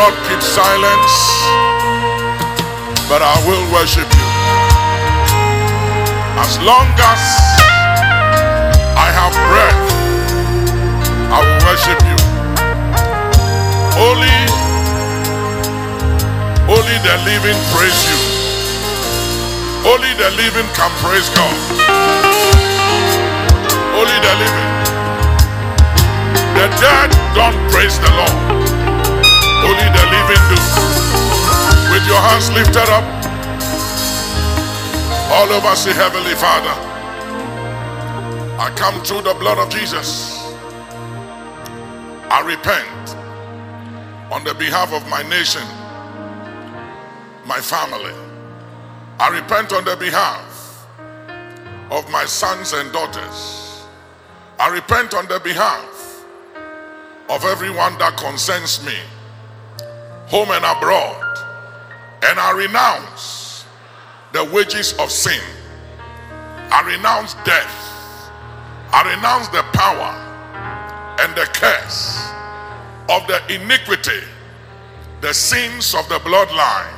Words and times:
not 0.00 0.16
keep 0.24 0.40
silence, 0.40 1.14
but 3.04 3.20
I 3.20 3.36
will 3.44 3.64
worship 3.68 4.08
you. 4.08 4.28
As 6.40 6.56
long 6.64 6.88
as 7.12 7.22
I 8.96 9.08
have 9.12 9.34
breath, 9.52 9.82
I 11.36 11.38
will 11.44 11.60
worship 11.68 12.00
you. 12.08 12.18
Only, 14.08 14.40
only 16.76 16.96
the 17.04 17.16
living 17.28 17.60
praise 17.76 18.00
you. 18.08 18.18
Only 19.84 20.12
the 20.16 20.30
living 20.40 20.68
can 20.72 20.92
praise 21.04 21.28
God. 21.36 21.56
Only 24.00 24.18
the 24.26 24.34
living. 24.44 24.70
The 26.56 26.66
dead 26.80 27.10
don't 27.36 27.58
praise 27.68 27.98
the 28.00 28.10
Lord. 28.16 28.59
Only 29.70 29.88
the 29.94 30.04
living 30.10 30.44
do. 30.50 30.58
With 31.92 32.04
your 32.10 32.18
hands 32.18 32.50
lifted 32.50 32.90
up, 32.90 33.04
all 35.30 35.48
over 35.52 35.76
say, 35.76 35.92
Heavenly 35.92 36.34
Father, 36.34 36.74
I 38.58 38.72
come 38.74 39.00
through 39.04 39.22
the 39.22 39.34
blood 39.34 39.58
of 39.58 39.70
Jesus. 39.70 40.42
I 42.32 42.42
repent 42.44 43.16
on 44.32 44.42
the 44.42 44.54
behalf 44.54 44.92
of 44.92 45.08
my 45.08 45.22
nation, 45.28 45.62
my 47.46 47.60
family. 47.60 48.14
I 49.20 49.28
repent 49.28 49.72
on 49.72 49.84
the 49.84 49.94
behalf 49.94 50.84
of 51.92 52.10
my 52.10 52.24
sons 52.24 52.72
and 52.72 52.92
daughters. 52.92 53.84
I 54.58 54.68
repent 54.68 55.14
on 55.14 55.28
the 55.28 55.38
behalf 55.38 56.24
of 57.28 57.44
everyone 57.44 57.96
that 57.98 58.16
concerns 58.16 58.84
me, 58.84 58.96
home 60.30 60.50
and 60.52 60.64
abroad. 60.64 61.38
And 62.22 62.38
I 62.38 62.52
renounce 62.52 63.64
the 64.32 64.44
wages 64.44 64.92
of 64.98 65.10
sin. 65.10 65.42
I 66.70 66.86
renounce 66.86 67.34
death. 67.44 68.30
I 68.92 69.14
renounce 69.14 69.48
the 69.48 69.62
power 69.72 70.14
and 71.20 71.34
the 71.36 71.46
curse 71.52 72.30
of 73.08 73.26
the 73.26 73.42
iniquity, 73.52 74.24
the 75.20 75.34
sins 75.34 75.94
of 75.94 76.08
the 76.08 76.20
bloodline, 76.20 76.94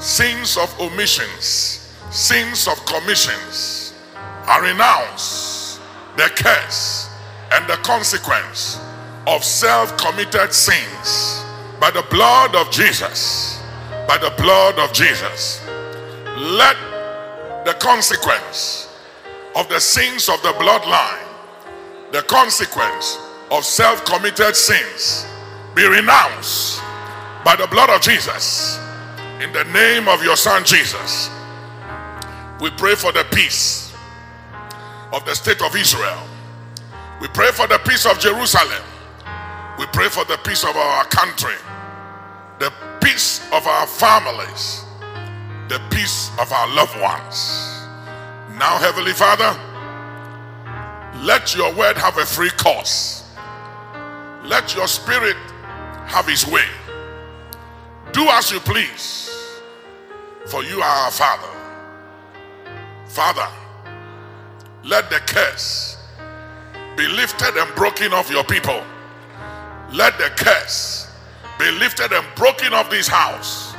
sins 0.00 0.56
of 0.56 0.68
omissions, 0.80 1.94
sins 2.10 2.66
of 2.66 2.84
commissions. 2.84 3.94
I 4.14 4.58
renounce 4.58 5.78
the 6.16 6.30
curse 6.34 7.10
and 7.52 7.68
the 7.68 7.76
consequence 7.76 8.80
of 9.28 9.44
self 9.44 9.96
committed 9.96 10.52
sins 10.52 11.45
by 11.80 11.90
the 11.90 12.04
blood 12.10 12.54
of 12.54 12.70
Jesus. 12.70 13.60
By 14.08 14.18
the 14.18 14.32
blood 14.36 14.78
of 14.78 14.92
Jesus. 14.92 15.60
Let 16.36 16.76
the 17.64 17.74
consequence 17.74 18.88
of 19.56 19.68
the 19.68 19.80
sins 19.80 20.28
of 20.28 20.40
the 20.42 20.52
bloodline, 20.52 21.26
the 22.12 22.22
consequence 22.22 23.18
of 23.50 23.64
self 23.64 24.04
committed 24.04 24.54
sins, 24.54 25.26
be 25.74 25.84
renounced 25.86 26.80
by 27.44 27.56
the 27.56 27.66
blood 27.68 27.90
of 27.90 28.00
Jesus. 28.00 28.78
In 29.40 29.52
the 29.52 29.64
name 29.64 30.08
of 30.08 30.22
your 30.22 30.36
Son 30.36 30.64
Jesus, 30.64 31.30
we 32.60 32.70
pray 32.70 32.94
for 32.94 33.12
the 33.12 33.24
peace 33.32 33.94
of 35.12 35.24
the 35.24 35.34
state 35.34 35.62
of 35.62 35.74
Israel. 35.76 36.22
We 37.20 37.28
pray 37.28 37.50
for 37.50 37.66
the 37.66 37.78
peace 37.78 38.06
of 38.06 38.18
Jerusalem. 38.18 38.82
We 39.78 39.86
pray 39.86 40.08
for 40.08 40.24
the 40.24 40.38
peace 40.38 40.64
of 40.64 40.74
our 40.76 41.04
country, 41.06 41.54
the 42.58 42.72
peace 43.02 43.46
of 43.52 43.66
our 43.66 43.86
families, 43.86 44.84
the 45.68 45.80
peace 45.90 46.30
of 46.40 46.50
our 46.50 46.68
loved 46.74 46.98
ones. 47.00 47.86
Now, 48.58 48.78
Heavenly 48.78 49.12
Father, 49.12 49.52
let 51.22 51.54
your 51.54 51.74
word 51.74 51.98
have 51.98 52.16
a 52.16 52.24
free 52.24 52.50
course. 52.50 53.30
Let 54.44 54.74
your 54.74 54.88
spirit 54.88 55.36
have 56.06 56.26
his 56.26 56.46
way. 56.46 56.64
Do 58.12 58.22
as 58.28 58.50
you 58.50 58.60
please, 58.60 59.60
for 60.46 60.64
you 60.64 60.80
are 60.80 61.04
our 61.04 61.10
Father. 61.10 61.52
Father, 63.06 63.48
let 64.84 65.10
the 65.10 65.18
curse 65.26 65.98
be 66.96 67.06
lifted 67.08 67.56
and 67.56 67.74
broken 67.74 68.14
off 68.14 68.30
your 68.30 68.44
people. 68.44 68.82
Let 69.92 70.18
the 70.18 70.30
curse 70.36 71.10
be 71.58 71.70
lifted 71.72 72.12
and 72.12 72.26
broken 72.34 72.72
off 72.72 72.90
this 72.90 73.08
house 73.08 73.74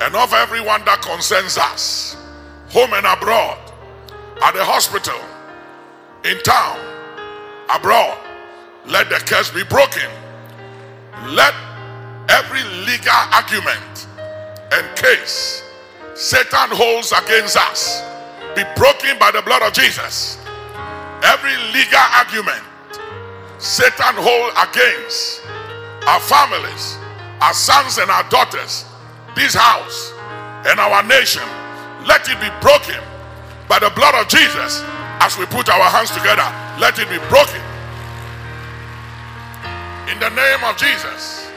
and 0.00 0.14
of 0.14 0.32
everyone 0.32 0.84
that 0.84 1.02
concerns 1.02 1.58
us, 1.58 2.16
home 2.70 2.92
and 2.92 3.06
abroad, 3.06 3.58
at 4.42 4.54
the 4.54 4.64
hospital, 4.64 5.18
in 6.24 6.38
town, 6.42 6.78
abroad. 7.70 8.18
Let 8.86 9.10
the 9.10 9.16
curse 9.16 9.50
be 9.50 9.64
broken. 9.64 10.08
Let 11.26 11.54
every 12.28 12.62
legal 12.86 13.20
argument 13.32 14.06
and 14.72 14.96
case 14.96 15.64
Satan 16.14 16.70
holds 16.70 17.12
against 17.12 17.56
us 17.56 18.02
be 18.54 18.62
broken 18.76 19.18
by 19.18 19.30
the 19.30 19.42
blood 19.42 19.62
of 19.62 19.72
Jesus. 19.72 20.38
Every 21.22 21.56
legal 21.72 22.06
argument 22.14 22.62
Satan 23.58 24.14
hold 24.14 24.54
against 24.54 25.42
our 26.06 26.20
families, 26.20 26.96
our 27.42 27.52
sons 27.52 27.98
and 27.98 28.10
our 28.10 28.22
daughters, 28.30 28.86
this 29.34 29.54
house 29.54 30.14
and 30.66 30.78
our 30.78 31.02
nation, 31.02 31.42
let 32.06 32.22
it 32.28 32.38
be 32.40 32.48
broken 32.62 33.02
by 33.68 33.78
the 33.78 33.90
blood 33.90 34.14
of 34.14 34.28
Jesus 34.28 34.82
as 35.20 35.36
we 35.36 35.44
put 35.46 35.68
our 35.68 35.90
hands 35.90 36.10
together. 36.10 36.46
Let 36.78 36.98
it 36.98 37.10
be 37.10 37.18
broken. 37.26 37.60
In 40.06 40.18
the 40.22 40.30
name 40.30 40.62
of 40.64 40.78
Jesus, 40.78 41.50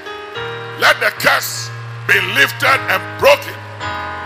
let 0.82 1.00
the 1.00 1.14
curse 1.22 1.70
be 2.10 2.20
lifted 2.34 2.82
and 2.90 3.02
broken 3.22 3.54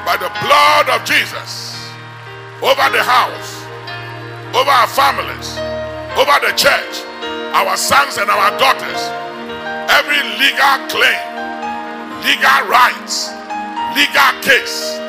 by 0.07 0.15
the 0.15 0.31
blood 0.41 0.89
of 0.89 1.03
Jesus 1.03 1.75
over 2.63 2.87
the 2.89 3.03
house, 3.03 3.67
over 4.55 4.71
our 4.71 4.87
families, 4.87 5.59
over 6.15 6.39
the 6.39 6.55
church, 6.55 7.03
our 7.55 7.77
sons 7.79 8.19
and 8.19 8.27
our 8.29 8.51
daughters. 8.59 8.99
Every 9.87 10.19
legal 10.43 10.75
claim, 10.91 11.23
legal 12.27 12.61
rights, 12.67 13.31
legal 13.95 14.31
case, 14.43 14.99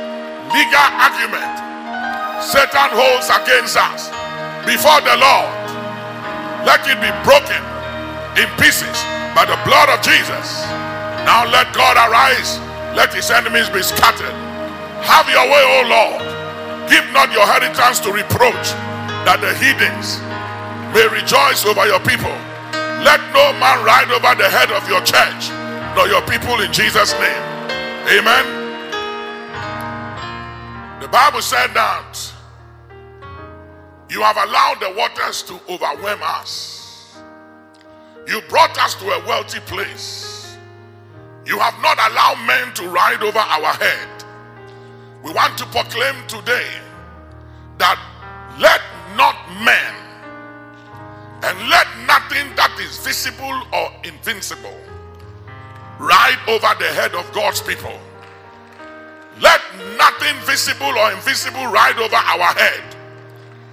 legal 0.55 0.89
argument 1.03 1.57
Satan 2.47 2.95
holds 2.95 3.27
against 3.27 3.75
us 3.75 4.07
before 4.63 5.03
the 5.03 5.19
Lord. 5.19 5.51
Let 6.63 6.87
it 6.87 6.95
be 7.03 7.11
broken 7.27 7.59
in 8.39 8.47
pieces 8.63 8.95
by 9.35 9.43
the 9.43 9.59
blood 9.67 9.91
of 9.91 9.99
Jesus. 10.05 10.63
Now 11.27 11.43
let 11.51 11.75
God 11.75 11.99
arise. 11.99 12.63
Let 12.95 13.13
his 13.13 13.31
enemies 13.35 13.69
be 13.71 13.83
scattered. 13.83 14.37
Have 15.03 15.27
your 15.27 15.43
way, 15.51 15.65
O 15.65 15.79
Lord. 15.91 16.23
Give 16.87 17.03
not 17.11 17.33
your 17.35 17.43
inheritance 17.43 17.99
to 18.07 18.13
reproach, 18.15 18.71
that 19.27 19.43
the 19.43 19.51
heathens 19.59 20.23
may 20.97 21.07
rejoice 21.09 21.67
over 21.67 21.87
your 21.87 22.01
people. 22.01 22.33
Let 23.05 23.21
no 23.37 23.53
man 23.61 23.85
ride 23.85 24.09
over 24.09 24.33
the 24.35 24.49
head 24.49 24.73
of 24.73 24.89
your 24.89 25.03
church, 25.03 25.51
nor 25.95 26.09
your 26.09 26.23
people 26.23 26.59
in 26.63 26.73
Jesus' 26.73 27.13
name. 27.21 27.45
Amen. 28.17 28.45
The 31.03 31.09
Bible 31.09 31.43
said 31.43 31.75
that 31.75 32.33
you 34.09 34.23
have 34.23 34.39
allowed 34.39 34.79
the 34.81 34.95
waters 34.97 35.43
to 35.43 35.61
overwhelm 35.69 36.21
us. 36.23 37.19
You 38.27 38.41
brought 38.49 38.79
us 38.79 38.95
to 38.95 39.05
a 39.11 39.27
wealthy 39.27 39.61
place. 39.61 40.57
You 41.45 41.59
have 41.59 41.79
not 41.83 41.99
allowed 42.11 42.43
men 42.47 42.73
to 42.73 42.89
ride 42.89 43.23
over 43.23 43.39
our 43.39 43.75
head. 43.75 44.25
We 45.23 45.31
want 45.31 45.59
to 45.59 45.67
proclaim 45.67 46.27
today 46.27 46.71
that 47.77 48.01
let 48.59 48.81
not 49.15 49.37
men 49.63 50.06
and 51.47 51.71
let 51.71 51.87
nothing 52.07 52.51
that 52.57 52.75
is 52.83 52.99
visible 52.99 53.63
or 53.73 53.95
invincible 54.03 54.75
ride 56.01 56.43
over 56.49 56.75
the 56.83 56.91
head 56.91 57.15
of 57.15 57.23
God's 57.33 57.63
people. 57.63 57.95
Let 59.41 59.61
nothing 59.97 60.35
visible 60.43 60.91
or 60.91 61.13
invisible 61.13 61.71
ride 61.71 61.99
over 62.03 62.17
our 62.17 62.51
head, 62.59 62.83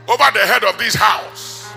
over 0.08 0.30
the 0.38 0.46
head 0.46 0.64
of 0.64 0.78
this 0.78 0.94
house, 0.94 1.74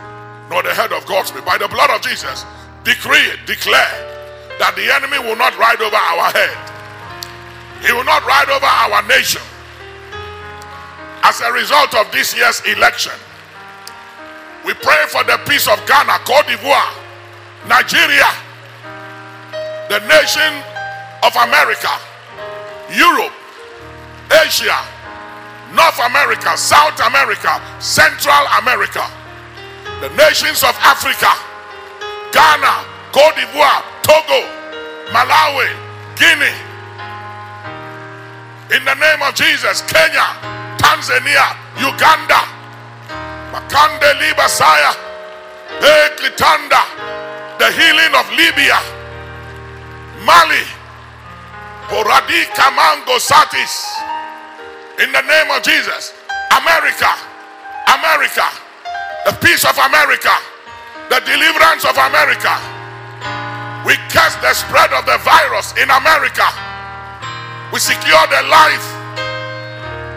nor 0.50 0.62
the 0.62 0.74
head 0.74 0.92
of 0.92 1.06
God's 1.06 1.30
people. 1.30 1.46
By 1.46 1.56
the 1.56 1.68
blood 1.68 1.88
of 1.88 2.02
Jesus, 2.02 2.44
decree 2.84 3.32
it, 3.32 3.40
declare 3.46 3.88
that 4.60 4.76
the 4.76 4.92
enemy 4.92 5.18
will 5.18 5.36
not 5.36 5.56
ride 5.56 5.80
over 5.80 5.96
our 5.96 6.28
head. 6.28 6.56
He 7.80 7.92
will 7.92 8.04
not 8.04 8.20
ride 8.26 8.50
over 8.52 8.66
our 8.68 9.00
nation. 9.08 9.42
As 11.22 11.40
a 11.40 11.52
result 11.52 11.94
of 11.94 12.10
this 12.12 12.36
year's 12.36 12.60
election, 12.66 13.16
we 14.66 14.74
pray 14.74 15.06
for 15.06 15.22
the 15.22 15.38
peace 15.46 15.68
of 15.68 15.78
Ghana, 15.86 16.18
Cote 16.26 16.44
d'Ivoire, 16.50 16.90
Nigeria, 17.70 18.26
the 19.86 20.02
nation 20.10 20.52
of 21.22 21.30
America, 21.38 21.94
Europe, 22.90 23.30
Asia, 24.42 24.74
North 25.70 26.02
America, 26.02 26.58
South 26.58 26.98
America, 26.98 27.62
Central 27.78 28.42
America, 28.58 29.06
the 30.02 30.10
nations 30.18 30.64
of 30.64 30.74
Africa, 30.82 31.30
Ghana, 32.34 32.82
Cote 33.14 33.38
d'Ivoire, 33.38 33.86
Togo, 34.02 34.42
Malawi, 35.14 35.70
Guinea. 36.18 36.50
In 38.74 38.84
the 38.84 38.94
name 38.98 39.22
of 39.22 39.32
Jesus, 39.36 39.82
Kenya, 39.82 40.26
Tanzania, 40.82 41.54
Uganda, 41.78 42.55
Makande 43.56 44.12
Libasaya, 44.20 44.92
Ekitanda, 45.80 46.84
the 47.56 47.72
healing 47.72 48.12
of 48.12 48.28
Libya, 48.36 48.76
Mali, 50.28 50.60
Horadi 51.88 52.44
Kamango 52.52 53.16
Satis. 53.16 53.96
In 55.00 55.10
the 55.10 55.22
name 55.24 55.48
of 55.56 55.62
Jesus, 55.62 56.12
America, 56.52 57.08
America, 57.96 58.44
the 59.24 59.32
peace 59.40 59.64
of 59.64 59.78
America, 59.88 60.36
the 61.08 61.20
deliverance 61.24 61.88
of 61.88 61.96
America. 61.96 62.52
We 63.88 63.96
curse 64.12 64.36
the 64.44 64.52
spread 64.52 64.92
of 64.92 65.06
the 65.06 65.16
virus 65.24 65.72
in 65.80 65.88
America. 65.88 66.44
We 67.72 67.80
secure 67.80 68.20
the 68.28 68.44
life 68.52 68.84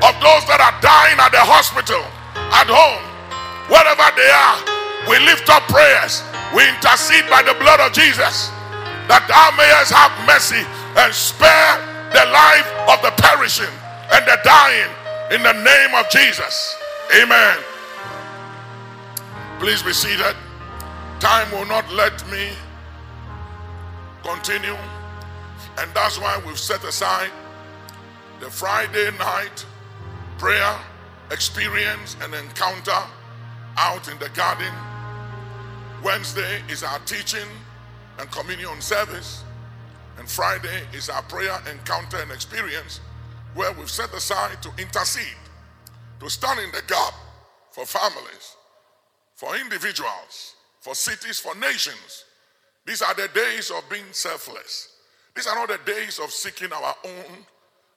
of 0.04 0.12
those 0.20 0.44
that 0.52 0.60
are 0.60 0.76
dying 0.84 1.16
at 1.24 1.32
the 1.32 1.40
hospital, 1.40 2.04
at 2.52 2.68
home, 2.68 3.09
wherever 3.70 4.08
they 4.18 4.30
are. 4.30 4.58
We 5.08 5.18
lift 5.24 5.50
up 5.50 5.64
prayers. 5.70 6.22
We 6.54 6.68
intercede 6.68 7.30
by 7.30 7.42
the 7.42 7.54
blood 7.62 7.80
of 7.80 7.94
Jesus 7.94 8.50
that 9.10 9.26
thou 9.26 9.50
mayest 9.58 9.94
have 9.94 10.14
mercy 10.26 10.62
and 10.98 11.14
spare 11.14 11.78
the 12.14 12.26
life 12.30 12.70
of 12.90 13.02
the 13.02 13.14
perishing 13.22 13.74
and 14.14 14.26
the 14.26 14.38
dying 14.44 14.92
in 15.32 15.42
the 15.42 15.54
name 15.54 15.94
of 15.96 16.10
Jesus. 16.10 16.78
Amen. 17.22 17.58
Please 19.60 19.82
be 19.82 19.94
seated. 19.94 20.36
Time 21.20 21.52
will 21.52 21.66
not 21.66 21.92
let 21.94 22.16
me 22.32 22.50
continue, 24.24 24.78
and 25.78 25.92
that's 25.94 26.20
why 26.20 26.42
we've 26.46 26.58
set 26.58 26.84
aside 26.84 27.32
the 28.40 28.50
Friday 28.50 29.12
night 29.18 29.66
prayer 30.38 30.80
experience 31.32 32.16
and 32.22 32.34
encounter 32.34 33.04
out 33.80 34.10
in 34.10 34.20
the 34.20 34.28
garden. 34.30 34.74
Wednesday 36.04 36.62
is 36.70 36.84
our 36.84 37.00
teaching 37.00 37.48
and 38.20 38.30
communion 38.30 38.82
service, 38.82 39.44
and 40.18 40.30
Friday 40.30 40.84
is 40.94 41.10
our 41.10 41.22
prayer 41.24 41.58
encounter 41.72 42.18
and 42.18 42.30
experience 42.32 43.00
where 43.56 43.72
we've 43.72 43.90
set 43.90 44.14
aside 44.14 44.62
to 44.62 44.70
intercede, 44.78 45.40
to 46.20 46.30
stand 46.30 46.60
in 46.60 46.70
the 46.72 46.82
gap 46.88 47.14
for 47.72 47.86
families, 47.86 48.58
for 49.36 49.56
individuals, 49.56 50.56
for 50.82 50.94
cities, 50.94 51.40
for 51.40 51.56
nations. 51.56 52.26
These 52.86 53.02
are 53.02 53.14
the 53.14 53.30
days 53.34 53.72
of 53.72 53.90
being 53.90 54.12
selfless. 54.12 54.90
These 55.36 55.48
are 55.48 55.56
not 55.56 55.70
the 55.70 55.80
days 55.90 56.20
of 56.20 56.32
seeking 56.32 56.74
our 56.74 56.96
own, 57.06 57.46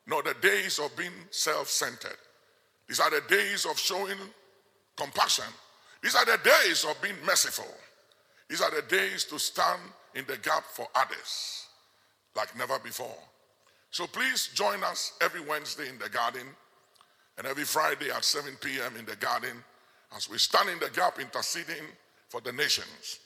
nor 0.07 0.23
the 0.23 0.37
days 0.41 0.79
of 0.79 0.97
being 0.97 1.13
self 1.31 1.69
centered. 1.69 2.19
These 2.87 3.01
are 3.01 3.11
the 3.11 3.23
days 3.29 3.67
of 3.67 3.77
showing 3.79 4.19
compassion. 4.97 5.45
These 6.03 6.15
are 6.15 6.25
the 6.25 6.39
days 6.43 6.85
of 6.85 7.01
being 7.01 7.15
merciful. 7.25 7.73
These 8.49 8.61
are 8.61 8.71
the 8.71 8.83
days 8.83 9.25
to 9.25 9.39
stand 9.39 9.81
in 10.15 10.25
the 10.27 10.37
gap 10.39 10.65
for 10.65 10.87
others 10.95 11.67
like 12.37 12.57
never 12.57 12.79
before. 12.79 13.17
So 13.91 14.07
please 14.07 14.49
join 14.55 14.83
us 14.83 15.13
every 15.21 15.41
Wednesday 15.41 15.89
in 15.89 15.99
the 15.99 16.09
garden 16.09 16.47
and 17.39 17.47
every 17.47 17.65
Friday 17.65 18.11
at 18.11 18.25
7 18.25 18.55
p.m. 18.61 18.97
in 18.99 19.05
the 19.05 19.17
garden 19.17 19.63
as 20.17 20.29
we 20.29 20.39
stand 20.39 20.69
in 20.69 20.79
the 20.79 20.91
gap 20.91 21.21
interceding 21.21 21.85
for 22.29 22.41
the 22.41 22.53
nations. 22.53 23.21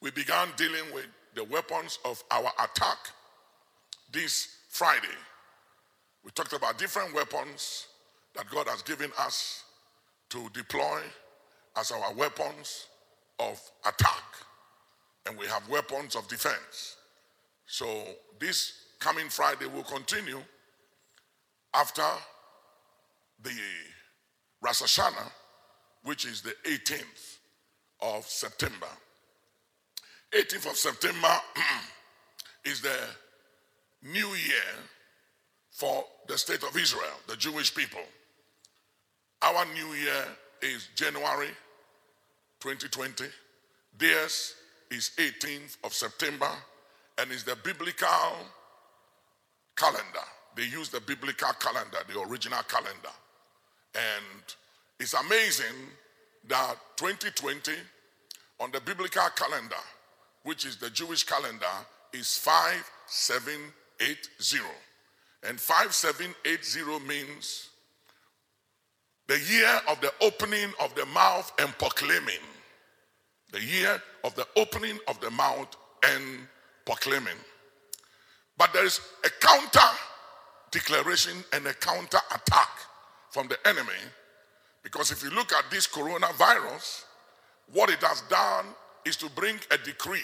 We 0.00 0.10
began 0.10 0.48
dealing 0.56 0.84
with 0.92 1.06
the 1.34 1.44
weapons 1.44 1.98
of 2.04 2.22
our 2.30 2.50
attack 2.62 2.98
this 4.12 4.56
Friday. 4.68 5.06
We 6.24 6.30
talked 6.30 6.52
about 6.52 6.78
different 6.78 7.14
weapons 7.14 7.86
that 8.34 8.48
God 8.50 8.68
has 8.68 8.82
given 8.82 9.10
us 9.18 9.64
to 10.30 10.48
deploy 10.52 11.00
as 11.76 11.90
our 11.90 12.12
weapons 12.14 12.86
of 13.38 13.60
attack. 13.86 14.22
And 15.26 15.36
we 15.38 15.46
have 15.46 15.68
weapons 15.68 16.16
of 16.16 16.28
defense. 16.28 16.96
So 17.66 17.86
this 18.38 18.72
coming 19.00 19.28
Friday 19.28 19.66
will 19.66 19.84
continue 19.84 20.40
after 21.74 22.02
the 23.42 23.50
Rosh 24.62 24.82
Hashanah, 24.82 25.30
which 26.04 26.24
is 26.24 26.42
the 26.42 26.54
18th 26.66 27.38
of 28.00 28.24
September. 28.26 28.88
18th 30.32 30.70
of 30.70 30.76
September 30.76 31.36
is 32.64 32.80
the 32.80 32.96
new 34.02 34.28
year 34.28 34.74
for 35.70 36.04
the 36.28 36.38
state 36.38 36.62
of 36.62 36.76
Israel, 36.76 37.18
the 37.26 37.36
Jewish 37.36 37.74
people. 37.74 38.00
Our 39.42 39.64
new 39.74 39.92
year 39.94 40.24
is 40.62 40.88
January 40.94 41.50
2020. 42.64 43.24
Theirs 43.98 44.54
is 44.90 45.10
18th 45.18 45.76
of 45.84 45.92
September 45.92 46.48
and 47.18 47.30
is 47.30 47.44
the 47.44 47.58
biblical 47.62 48.38
calendar. 49.76 50.24
They 50.56 50.64
use 50.64 50.88
the 50.88 51.02
biblical 51.02 51.52
calendar, 51.60 51.98
the 52.10 52.18
original 52.22 52.62
calendar. 52.62 53.12
And 53.94 54.42
it's 54.98 55.12
amazing 55.12 55.76
that 56.48 56.76
2020 56.96 57.72
on 58.60 58.70
the 58.70 58.80
biblical 58.80 59.28
calendar, 59.36 59.76
which 60.44 60.64
is 60.64 60.78
the 60.78 60.88
Jewish 60.88 61.24
calendar, 61.24 61.66
is 62.14 62.38
5780. 62.38 64.64
And 65.46 65.60
5780 65.60 67.06
means 67.06 67.68
the 69.26 69.38
year 69.38 69.82
of 69.86 70.00
the 70.00 70.14
opening 70.22 70.72
of 70.80 70.94
the 70.94 71.04
mouth 71.06 71.52
and 71.58 71.76
proclaiming. 71.78 72.40
The 73.54 73.62
year 73.62 74.02
of 74.24 74.34
the 74.34 74.48
opening 74.56 74.98
of 75.06 75.20
the 75.20 75.30
mouth 75.30 75.68
and 76.04 76.48
proclaiming. 76.84 77.38
But 78.58 78.72
there 78.72 78.84
is 78.84 79.00
a 79.24 79.30
counter 79.30 79.96
declaration 80.72 81.44
and 81.52 81.64
a 81.68 81.74
counter 81.74 82.18
attack 82.34 82.70
from 83.30 83.46
the 83.46 83.56
enemy. 83.64 84.02
Because 84.82 85.12
if 85.12 85.22
you 85.22 85.30
look 85.30 85.52
at 85.52 85.70
this 85.70 85.86
coronavirus, 85.86 87.04
what 87.72 87.90
it 87.90 88.02
has 88.02 88.22
done 88.22 88.66
is 89.04 89.14
to 89.18 89.30
bring 89.36 89.54
a 89.70 89.78
decree 89.78 90.18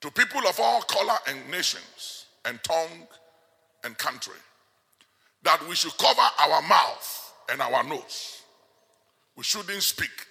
to 0.00 0.08
people 0.12 0.46
of 0.48 0.60
all 0.60 0.82
color 0.82 1.18
and 1.26 1.50
nations 1.50 2.26
and 2.44 2.62
tongue 2.62 3.08
and 3.82 3.98
country 3.98 4.38
that 5.42 5.60
we 5.68 5.74
should 5.74 5.98
cover 5.98 6.22
our 6.42 6.62
mouth 6.62 7.32
and 7.50 7.60
our 7.60 7.82
nose. 7.82 8.42
We 9.36 9.42
shouldn't 9.42 9.82
speak. 9.82 10.27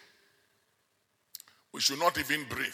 We 1.78 1.82
should 1.82 2.00
not 2.00 2.18
even 2.18 2.44
breathe. 2.50 2.74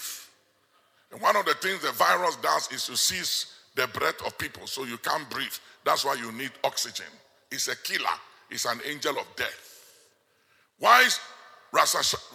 And 1.12 1.22
one 1.22 1.36
of 1.36 1.44
the 1.44 1.56
things 1.56 1.82
the 1.82 1.92
virus 1.92 2.38
does 2.38 2.72
is 2.72 2.86
to 2.86 2.96
seize 2.96 3.48
the 3.76 3.86
breath 3.88 4.26
of 4.26 4.38
people 4.38 4.66
so 4.66 4.86
you 4.86 4.98
can't 4.98 5.30
breathe. 5.30 5.52
That's 5.84 6.06
why 6.06 6.14
you 6.14 6.32
need 6.32 6.52
oxygen. 6.64 7.08
It's 7.52 7.68
a 7.68 7.76
killer, 7.76 8.08
it's 8.50 8.64
an 8.64 8.80
angel 8.88 9.20
of 9.20 9.26
death. 9.36 9.82
Why 10.80 11.02
is, 11.02 11.20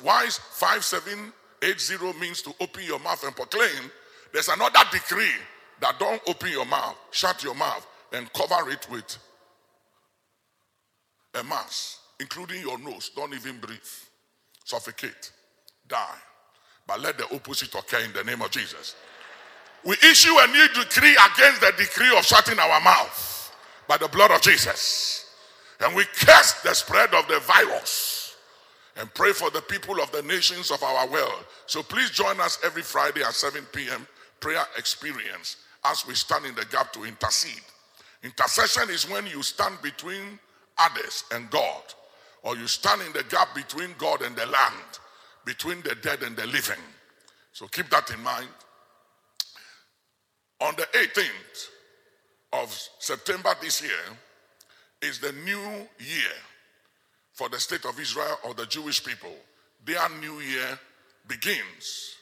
why 0.03 0.25
is 0.27 0.37
5780 0.37 2.21
means 2.21 2.43
to 2.43 2.53
open 2.61 2.85
your 2.85 2.99
mouth 2.99 3.25
and 3.25 3.35
proclaim? 3.35 3.91
There's 4.35 4.49
another 4.49 4.81
decree 4.93 5.41
that 5.81 5.99
don't 5.99 6.21
open 6.29 6.51
your 6.51 6.67
mouth, 6.67 6.97
shut 7.13 7.43
your 7.43 7.55
mouth, 7.55 7.87
and 8.13 8.31
cover 8.35 8.69
it 8.71 8.87
with 8.91 9.17
a 11.35 11.43
mask, 11.45 11.99
including 12.21 12.61
your 12.61 12.79
nose. 12.79 13.11
Don't 13.17 13.33
even 13.33 13.59
breathe, 13.59 13.79
suffocate, 14.67 15.33
die. 15.87 16.19
But 16.89 17.03
let 17.03 17.19
the 17.19 17.33
opposite 17.35 17.73
occur 17.75 18.01
in 18.01 18.13
the 18.15 18.25
name 18.25 18.41
of 18.41 18.51
Jesus. 18.51 18.97
We 19.85 19.95
issue 20.03 20.35
a 20.37 20.47
new 20.49 20.69
decree 20.69 21.13
against 21.13 21.61
the 21.61 21.73
decree 21.77 22.17
of 22.17 22.25
shutting 22.25 22.59
our 22.59 22.81
mouth 22.81 23.55
by 23.87 23.99
the 23.99 24.09
blood 24.09 24.31
of 24.31 24.41
Jesus. 24.41 25.27
And 25.81 25.95
we 25.95 26.05
curse 26.05 26.55
the 26.63 26.75
spread 26.75 27.15
of 27.15 27.29
the 27.29 27.41
virus 27.41 28.37
and 28.97 29.13
pray 29.15 29.33
for 29.33 29.51
the 29.51 29.61
people 29.61 30.01
of 30.01 30.11
the 30.13 30.23
nations 30.23 30.71
of 30.71 30.83
our 30.83 31.07
world. 31.09 31.45
So 31.67 31.83
please 31.83 32.11
join 32.11 32.41
us 32.41 32.59
every 32.65 32.83
Friday 32.83 33.23
at 33.23 33.35
7 33.35 33.65
p.m. 33.73 34.09
prayer 34.41 34.65
experience 34.77 35.59
as 35.85 36.07
we 36.07 36.15
stand 36.15 36.47
in 36.47 36.55
the 36.55 36.65
gap 36.73 36.93
to 36.95 37.05
intercede. 37.05 37.63
Intercession 38.25 38.91
is 38.91 39.09
when 39.09 39.27
you 39.27 39.43
stand 39.43 39.81
between 39.83 40.41
others 40.79 41.25
and 41.33 41.49
God, 41.51 41.83
or 42.43 42.57
you 42.57 42.67
stand 42.67 43.03
in 43.03 43.13
the 43.13 43.25
gap 43.25 43.55
between 43.55 43.91
God 43.99 44.23
and 44.23 44.35
the 44.35 44.47
land, 44.47 44.99
between 45.45 45.83
the 45.83 45.95
dead 46.03 46.23
and 46.23 46.37
the 46.37 46.47
living. 46.47 46.83
So 47.53 47.67
keep 47.67 47.89
that 47.91 48.11
in 48.11 48.23
mind. 48.23 48.49
On 50.61 50.75
the 50.77 50.87
18th 50.99 51.69
of 52.53 52.89
September 52.99 53.55
this 53.61 53.83
year 53.83 53.91
is 55.03 55.21
the 55.21 55.33
new 55.45 55.61
year 55.99 56.35
for 57.33 57.49
the 57.49 57.61
state 57.61 57.85
of 57.85 57.99
Israel 58.01 58.39
or 58.45 58.55
the 58.55 58.67
Jewish 58.67 59.05
people. 59.05 59.35
Their 59.85 60.09
new 60.21 60.41
year 60.41 60.79
begins 61.29 62.17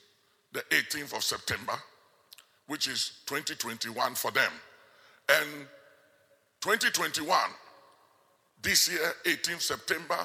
the 0.53 0.61
18th 0.71 1.17
of 1.17 1.25
September, 1.25 1.75
which 2.67 2.89
is 2.89 3.21
2021 3.27 4.15
for 4.15 4.31
them. 4.31 4.53
And 5.29 5.67
2021, 6.61 7.39
this 8.63 8.91
year, 8.91 9.13
18th 9.25 9.63
September, 9.63 10.19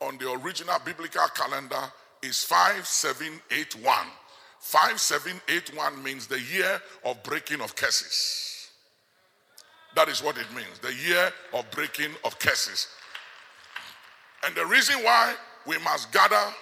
on 0.00 0.18
the 0.18 0.30
original 0.32 0.76
biblical 0.84 1.26
calendar 1.34 1.90
is 2.24 2.42
5781. 2.44 3.94
5781 4.60 6.02
means 6.02 6.26
the 6.26 6.40
year 6.40 6.80
of 7.04 7.22
breaking 7.22 7.60
of 7.60 7.76
curses. 7.76 8.70
That 9.94 10.08
is 10.08 10.22
what 10.22 10.36
it 10.38 10.46
means 10.54 10.78
the 10.80 10.94
year 10.94 11.30
of 11.52 11.70
breaking 11.70 12.10
of 12.24 12.38
curses. 12.38 12.88
And 14.44 14.54
the 14.54 14.66
reason 14.66 14.96
why 15.02 15.34
we 15.66 15.78
must 15.78 16.12
gather 16.12 16.52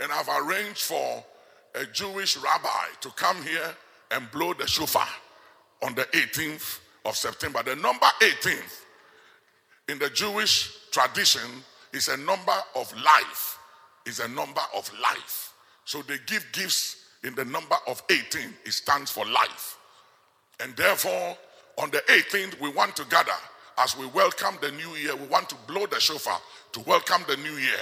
and 0.00 0.12
have 0.12 0.28
arranged 0.28 0.82
for 0.82 1.24
a 1.74 1.84
Jewish 1.86 2.36
rabbi 2.36 2.86
to 3.00 3.10
come 3.10 3.42
here 3.42 3.74
and 4.10 4.30
blow 4.30 4.54
the 4.54 4.66
shofar 4.66 5.08
on 5.82 5.94
the 5.94 6.04
18th 6.04 6.80
of 7.04 7.16
September. 7.16 7.62
The 7.62 7.76
number 7.76 8.06
18th 8.20 8.84
in 9.88 9.98
the 9.98 10.10
Jewish 10.10 10.90
tradition 10.90 11.40
is 11.92 12.08
a 12.08 12.16
number 12.16 12.56
of 12.76 12.94
life, 12.96 13.57
is 14.08 14.20
a 14.20 14.28
number 14.28 14.62
of 14.74 14.90
life. 15.00 15.52
So 15.84 16.02
they 16.02 16.16
give 16.26 16.44
gifts 16.52 16.96
in 17.24 17.34
the 17.34 17.44
number 17.44 17.76
of 17.86 18.02
18. 18.10 18.54
It 18.64 18.72
stands 18.72 19.10
for 19.10 19.24
life. 19.26 19.78
And 20.60 20.74
therefore, 20.76 21.36
on 21.76 21.90
the 21.90 21.98
18th, 22.08 22.60
we 22.60 22.70
want 22.70 22.96
to 22.96 23.04
gather 23.04 23.30
as 23.78 23.96
we 23.96 24.06
welcome 24.06 24.56
the 24.60 24.72
new 24.72 24.96
year. 24.96 25.14
We 25.14 25.26
want 25.26 25.48
to 25.50 25.56
blow 25.66 25.86
the 25.86 26.00
shofar 26.00 26.40
to 26.72 26.80
welcome 26.80 27.22
the 27.28 27.36
new 27.36 27.52
year 27.52 27.78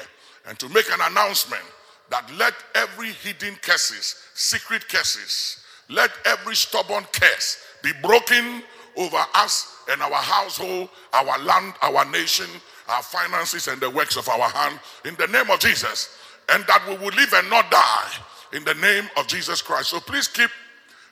and 0.46 0.58
to 0.58 0.68
make 0.68 0.86
an 0.92 1.00
announcement 1.10 1.62
that 2.10 2.30
let 2.36 2.54
every 2.74 3.12
hidden 3.12 3.54
curses, 3.62 4.16
secret 4.34 4.88
curses, 4.88 5.64
let 5.88 6.10
every 6.24 6.54
stubborn 6.54 7.04
curse 7.12 7.58
be 7.82 7.92
broken 8.02 8.62
over 8.96 9.18
us 9.34 9.76
and 9.90 10.00
our 10.02 10.14
household, 10.14 10.88
our 11.12 11.38
land, 11.38 11.74
our 11.82 12.04
nation, 12.10 12.46
our 12.88 13.02
finances, 13.02 13.68
and 13.68 13.80
the 13.80 13.90
works 13.90 14.16
of 14.16 14.28
our 14.28 14.48
hand 14.48 14.80
in 15.04 15.14
the 15.16 15.26
name 15.28 15.50
of 15.50 15.58
Jesus. 15.60 16.16
And 16.48 16.64
that 16.66 16.82
we 16.88 16.96
will 16.96 17.14
live 17.14 17.32
and 17.32 17.50
not 17.50 17.70
die 17.70 18.10
in 18.52 18.64
the 18.64 18.74
name 18.74 19.08
of 19.16 19.26
Jesus 19.26 19.60
Christ. 19.60 19.90
So 19.90 20.00
please 20.00 20.28
keep 20.28 20.50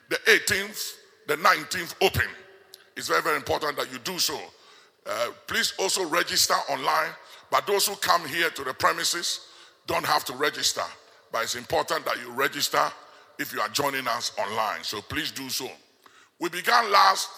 the 0.09 0.15
18th, 0.27 0.95
the 1.27 1.35
19th 1.35 1.95
open. 2.01 2.27
It's 2.95 3.09
very, 3.09 3.21
very 3.21 3.35
important 3.35 3.77
that 3.77 3.91
you 3.91 3.99
do 3.99 4.17
so. 4.17 4.39
Uh, 5.05 5.31
please 5.47 5.73
also 5.77 6.07
register 6.07 6.53
online. 6.69 7.11
But 7.51 7.67
those 7.67 7.87
who 7.87 7.95
come 7.97 8.25
here 8.27 8.49
to 8.49 8.63
the 8.63 8.73
premises 8.73 9.47
don't 9.87 10.05
have 10.05 10.25
to 10.25 10.33
register. 10.33 10.81
But 11.31 11.43
it's 11.43 11.55
important 11.55 12.05
that 12.05 12.17
you 12.21 12.31
register 12.31 12.81
if 13.37 13.53
you 13.53 13.59
are 13.59 13.69
joining 13.69 14.07
us 14.07 14.31
online. 14.39 14.83
So 14.83 15.01
please 15.01 15.31
do 15.31 15.49
so. 15.49 15.69
We 16.39 16.49
began 16.49 16.91
last 16.91 17.29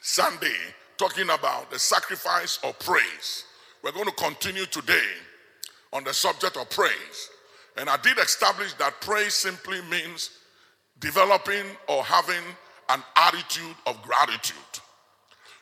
Sunday 0.00 0.56
talking 1.00 1.30
about 1.30 1.70
the 1.70 1.78
sacrifice 1.78 2.58
of 2.62 2.78
praise. 2.80 3.44
We're 3.82 3.92
going 3.92 4.04
to 4.04 4.12
continue 4.12 4.66
today 4.66 5.08
on 5.94 6.04
the 6.04 6.12
subject 6.12 6.58
of 6.58 6.68
praise. 6.68 7.30
And 7.78 7.88
I 7.88 7.96
did 8.02 8.18
establish 8.18 8.74
that 8.74 9.00
praise 9.00 9.32
simply 9.32 9.80
means 9.90 10.28
developing 10.98 11.64
or 11.88 12.04
having 12.04 12.44
an 12.90 13.02
attitude 13.16 13.76
of 13.86 14.02
gratitude. 14.02 14.58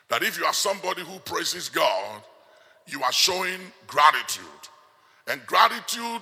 That 0.09 0.23
if 0.23 0.37
you 0.37 0.43
are 0.43 0.53
somebody 0.53 1.03
who 1.03 1.19
praises 1.19 1.69
God, 1.69 2.21
you 2.87 3.01
are 3.01 3.13
showing 3.13 3.61
gratitude. 3.87 4.43
And 5.27 5.39
gratitude 5.45 6.21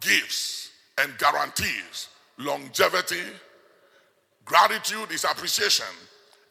gives 0.00 0.70
and 0.98 1.18
guarantees 1.18 2.08
longevity. 2.38 3.24
Gratitude 4.44 5.10
is 5.10 5.24
appreciation 5.24 5.86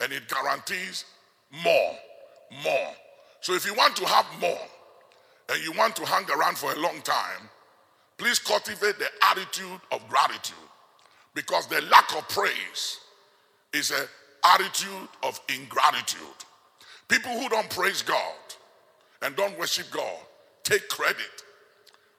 and 0.02 0.12
it 0.12 0.24
guarantees 0.28 1.06
more, 1.64 1.96
more. 2.64 2.92
So 3.42 3.54
if 3.54 3.66
you 3.66 3.74
want 3.74 3.96
to 3.98 4.06
have 4.06 4.26
more 4.40 4.68
and 5.50 5.64
you 5.64 5.72
want 5.74 5.96
to 5.98 6.06
hang 6.06 6.26
around 6.32 6.58
for 6.58 6.72
a 6.74 6.80
long 6.80 7.02
time, 7.02 7.50
please 8.18 8.40
cultivate 8.40 8.98
the 9.00 9.10
attitude 9.30 9.80
of 9.92 10.08
gratitude 10.10 10.56
because 11.36 11.68
the 11.68 11.82
lack 11.84 12.16
of 12.16 12.28
praise 12.30 13.00
is 13.74 13.92
an 13.92 14.08
attitude 14.46 15.10
of 15.24 15.40
ingratitude. 15.54 16.20
People 17.08 17.32
who 17.32 17.50
don't 17.50 17.70
praise 17.70 18.02
God 18.02 18.36
and 19.22 19.36
don't 19.36 19.58
worship 19.60 19.88
God 19.92 20.18
take 20.64 20.88
credit 20.90 21.44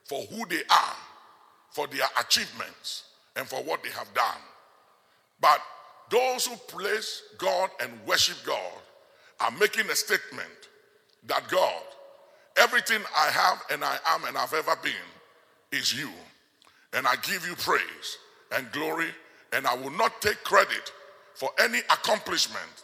for 0.05 0.21
who 0.23 0.45
they 0.47 0.61
are, 0.69 0.95
for 1.71 1.87
their 1.87 2.07
achievements, 2.19 3.05
and 3.35 3.47
for 3.47 3.57
what 3.63 3.83
they 3.83 3.89
have 3.89 4.13
done. 4.13 4.41
But 5.41 5.59
those 6.09 6.45
who 6.45 6.55
praise 6.67 7.23
God 7.37 7.69
and 7.81 7.91
worship 8.05 8.37
God 8.45 8.73
are 9.39 9.51
making 9.51 9.89
a 9.89 9.95
statement 9.95 10.69
that 11.27 11.47
God, 11.49 11.83
everything 12.57 13.01
I 13.17 13.27
have 13.27 13.61
and 13.71 13.83
I 13.83 13.97
am 14.07 14.25
and 14.25 14.37
I've 14.37 14.53
ever 14.53 14.75
been 14.81 14.93
is 15.71 15.97
you. 15.97 16.09
And 16.93 17.05
I 17.05 17.15
give 17.17 17.45
you 17.47 17.55
praise 17.55 18.17
and 18.53 18.71
glory, 18.71 19.09
and 19.51 19.67
I 19.67 19.75
will 19.75 19.91
not 19.91 20.21
take 20.21 20.43
credit 20.43 20.91
for 21.33 21.49
any 21.59 21.79
accomplishment, 21.79 22.83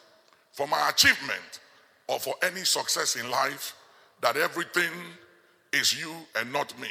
for 0.51 0.67
my 0.67 0.89
achievement, 0.89 1.59
or 2.07 2.19
for 2.19 2.35
any 2.43 2.65
success 2.65 3.15
in 3.15 3.29
life, 3.31 3.75
that 4.21 4.35
everything 4.35 4.91
is 5.71 5.99
you 5.99 6.13
and 6.35 6.51
not 6.51 6.77
me. 6.79 6.89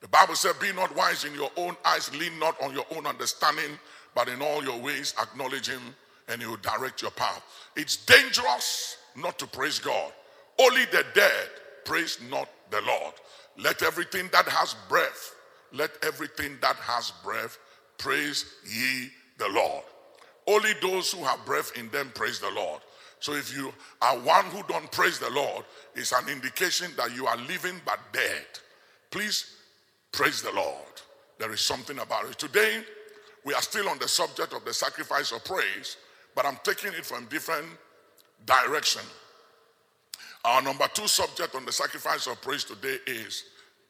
The 0.00 0.08
Bible 0.08 0.36
said, 0.36 0.52
Be 0.60 0.72
not 0.72 0.94
wise 0.94 1.24
in 1.24 1.34
your 1.34 1.50
own 1.56 1.76
eyes, 1.84 2.14
lean 2.16 2.38
not 2.38 2.60
on 2.62 2.72
your 2.72 2.86
own 2.94 3.06
understanding, 3.06 3.78
but 4.14 4.28
in 4.28 4.40
all 4.40 4.62
your 4.62 4.78
ways 4.80 5.14
acknowledge 5.20 5.68
him 5.68 5.82
and 6.28 6.40
he 6.40 6.46
will 6.46 6.56
direct 6.58 7.02
your 7.02 7.10
path. 7.12 7.42
It's 7.76 8.04
dangerous 8.04 8.98
not 9.16 9.38
to 9.38 9.46
praise 9.46 9.78
God. 9.78 10.12
Only 10.58 10.84
the 10.86 11.04
dead 11.14 11.48
praise 11.84 12.18
not 12.30 12.48
the 12.70 12.80
Lord. 12.82 13.14
Let 13.58 13.82
everything 13.82 14.28
that 14.32 14.46
has 14.48 14.74
breath, 14.88 15.34
let 15.72 15.90
everything 16.02 16.58
that 16.60 16.76
has 16.76 17.12
breath 17.24 17.58
praise 17.98 18.44
ye 18.66 19.08
the 19.38 19.48
Lord. 19.48 19.84
Only 20.46 20.72
those 20.80 21.12
who 21.12 21.24
have 21.24 21.44
breath 21.44 21.72
in 21.76 21.88
them 21.90 22.10
praise 22.14 22.38
the 22.38 22.50
Lord. 22.50 22.80
So 23.20 23.32
if 23.32 23.56
you 23.56 23.72
are 24.02 24.18
one 24.18 24.44
who 24.46 24.62
don't 24.68 24.90
praise 24.92 25.18
the 25.18 25.30
Lord, 25.30 25.64
it's 25.94 26.12
an 26.12 26.28
indication 26.28 26.90
that 26.96 27.14
you 27.14 27.26
are 27.26 27.36
living 27.36 27.80
but 27.84 27.98
dead. 28.12 28.46
Please 29.10 29.56
praise 30.12 30.42
the 30.42 30.52
Lord. 30.52 30.84
There 31.38 31.52
is 31.52 31.60
something 31.60 31.98
about 31.98 32.26
it. 32.26 32.38
Today, 32.38 32.82
we 33.44 33.54
are 33.54 33.62
still 33.62 33.88
on 33.88 33.98
the 33.98 34.08
subject 34.08 34.52
of 34.52 34.64
the 34.64 34.74
sacrifice 34.74 35.32
of 35.32 35.44
praise, 35.44 35.96
but 36.36 36.46
I'm 36.46 36.58
taking 36.62 36.92
it 36.92 37.04
from 37.04 37.24
different 37.24 37.66
direction. 38.44 39.02
Our 40.44 40.62
number 40.62 40.86
two 40.94 41.08
subject 41.08 41.56
on 41.56 41.64
the 41.64 41.72
sacrifice 41.72 42.28
of 42.28 42.40
praise 42.42 42.62
today 42.62 42.98
is, 43.06 43.44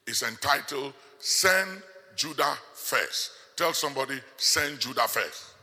is 0.07 0.23
entitled 0.23 0.93
Send 1.19 1.83
Judah 2.15 2.57
First. 2.73 3.31
Tell 3.57 3.73
somebody, 3.73 4.19
send 4.37 4.79
Judah 4.79 5.07
first. 5.07 5.55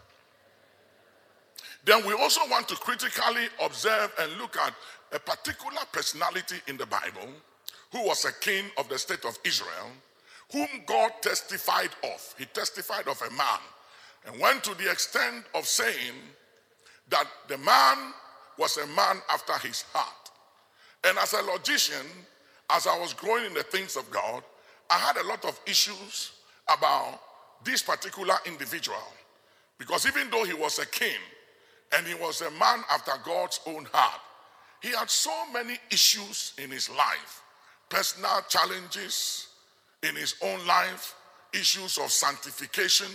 Then 1.84 2.04
we 2.04 2.12
also 2.12 2.40
want 2.50 2.66
to 2.68 2.74
critically 2.74 3.46
observe 3.64 4.12
and 4.20 4.32
look 4.32 4.56
at 4.56 4.74
a 5.12 5.18
particular 5.20 5.80
personality 5.92 6.56
in 6.66 6.76
the 6.76 6.86
Bible 6.86 7.28
who 7.92 8.04
was 8.04 8.24
a 8.24 8.32
king 8.40 8.64
of 8.78 8.88
the 8.88 8.98
state 8.98 9.24
of 9.24 9.38
Israel, 9.44 9.90
whom 10.52 10.66
God 10.86 11.12
testified 11.22 11.90
of. 12.02 12.34
He 12.36 12.46
testified 12.46 13.06
of 13.06 13.20
a 13.22 13.30
man 13.30 13.60
and 14.26 14.40
went 14.40 14.64
to 14.64 14.74
the 14.74 14.90
extent 14.90 15.44
of 15.54 15.66
saying 15.66 16.14
that 17.08 17.26
the 17.48 17.58
man 17.58 18.12
was 18.58 18.76
a 18.76 18.86
man 18.88 19.20
after 19.32 19.54
his 19.66 19.82
heart. 19.92 20.30
And 21.04 21.18
as 21.18 21.32
a 21.32 21.42
logician, 21.42 22.06
as 22.70 22.86
I 22.86 22.98
was 22.98 23.12
growing 23.12 23.44
in 23.44 23.54
the 23.54 23.62
things 23.62 23.96
of 23.96 24.10
God, 24.10 24.42
I 24.90 24.98
had 24.98 25.16
a 25.16 25.26
lot 25.26 25.44
of 25.44 25.58
issues 25.66 26.32
about 26.68 27.20
this 27.64 27.82
particular 27.82 28.34
individual. 28.46 28.96
Because 29.78 30.06
even 30.06 30.30
though 30.30 30.44
he 30.44 30.54
was 30.54 30.78
a 30.78 30.86
king 30.86 31.18
and 31.96 32.06
he 32.06 32.14
was 32.14 32.40
a 32.40 32.50
man 32.52 32.80
after 32.90 33.12
God's 33.24 33.60
own 33.66 33.86
heart, 33.92 34.20
he 34.82 34.90
had 34.90 35.10
so 35.10 35.32
many 35.52 35.78
issues 35.90 36.52
in 36.62 36.70
his 36.70 36.88
life 36.90 37.42
personal 37.88 38.40
challenges 38.48 39.48
in 40.02 40.16
his 40.16 40.34
own 40.42 40.66
life, 40.66 41.14
issues 41.52 41.98
of 41.98 42.10
sanctification, 42.10 43.10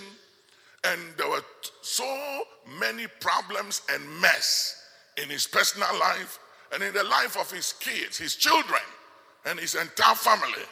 and 0.86 1.02
there 1.18 1.30
were 1.30 1.44
so 1.82 2.44
many 2.80 3.08
problems 3.20 3.84
and 3.92 4.04
mess 4.22 4.84
in 5.22 5.30
his 5.30 5.48
personal 5.48 5.90
life 6.00 6.40
and 6.74 6.84
in 6.84 6.94
the 6.94 7.04
life 7.04 7.38
of 7.40 7.52
his 7.52 7.74
kids, 7.74 8.18
his 8.18 8.36
children, 8.36 8.82
and 9.46 9.60
his 9.60 9.76
entire 9.76 10.16
family. 10.16 10.64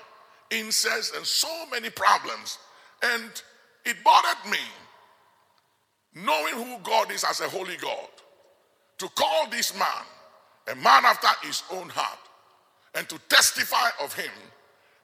Incest 0.51 1.15
and 1.15 1.25
so 1.25 1.65
many 1.71 1.89
problems. 1.89 2.59
And 3.03 3.31
it 3.85 3.97
bothered 4.03 4.51
me. 4.51 4.59
knowing 6.15 6.55
who 6.55 6.79
God 6.83 7.11
is 7.11 7.23
as 7.23 7.41
a 7.41 7.49
holy 7.49 7.77
God, 7.77 8.09
to 8.99 9.07
call 9.09 9.49
this 9.49 9.77
man 9.77 10.05
a 10.71 10.75
man 10.75 11.05
after 11.05 11.29
his 11.47 11.63
own 11.71 11.89
heart 11.89 12.19
and 12.95 13.07
to 13.09 13.19
testify 13.29 13.89
of 14.03 14.13
him, 14.13 14.31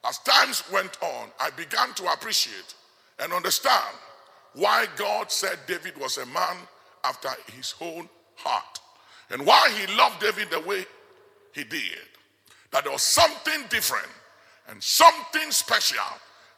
as 0.06 0.20
times 0.20 0.64
went 0.74 0.98
on, 1.02 1.30
I 1.40 1.52
began 1.52 1.94
to 1.96 2.12
appreciate 2.14 2.76
and 3.20 3.34
understand 3.34 3.96
why 4.54 4.86
God 4.96 5.32
said 5.32 5.60
David 5.68 5.98
was 5.98 6.18
a 6.18 6.26
man 6.28 6.58
after 7.04 7.30
his 7.56 7.76
own 7.82 8.08
heart 8.36 8.80
and 9.30 9.46
why 9.46 9.70
he 9.70 9.96
loved 9.96 10.20
David 10.20 10.50
the 10.52 10.60
way 10.62 10.86
he 11.54 11.64
did. 11.64 12.00
That 12.72 12.84
there 12.84 12.94
was 12.94 13.04
something 13.04 13.66
different 13.70 14.08
and 14.70 14.82
something 14.82 15.52
special 15.52 16.00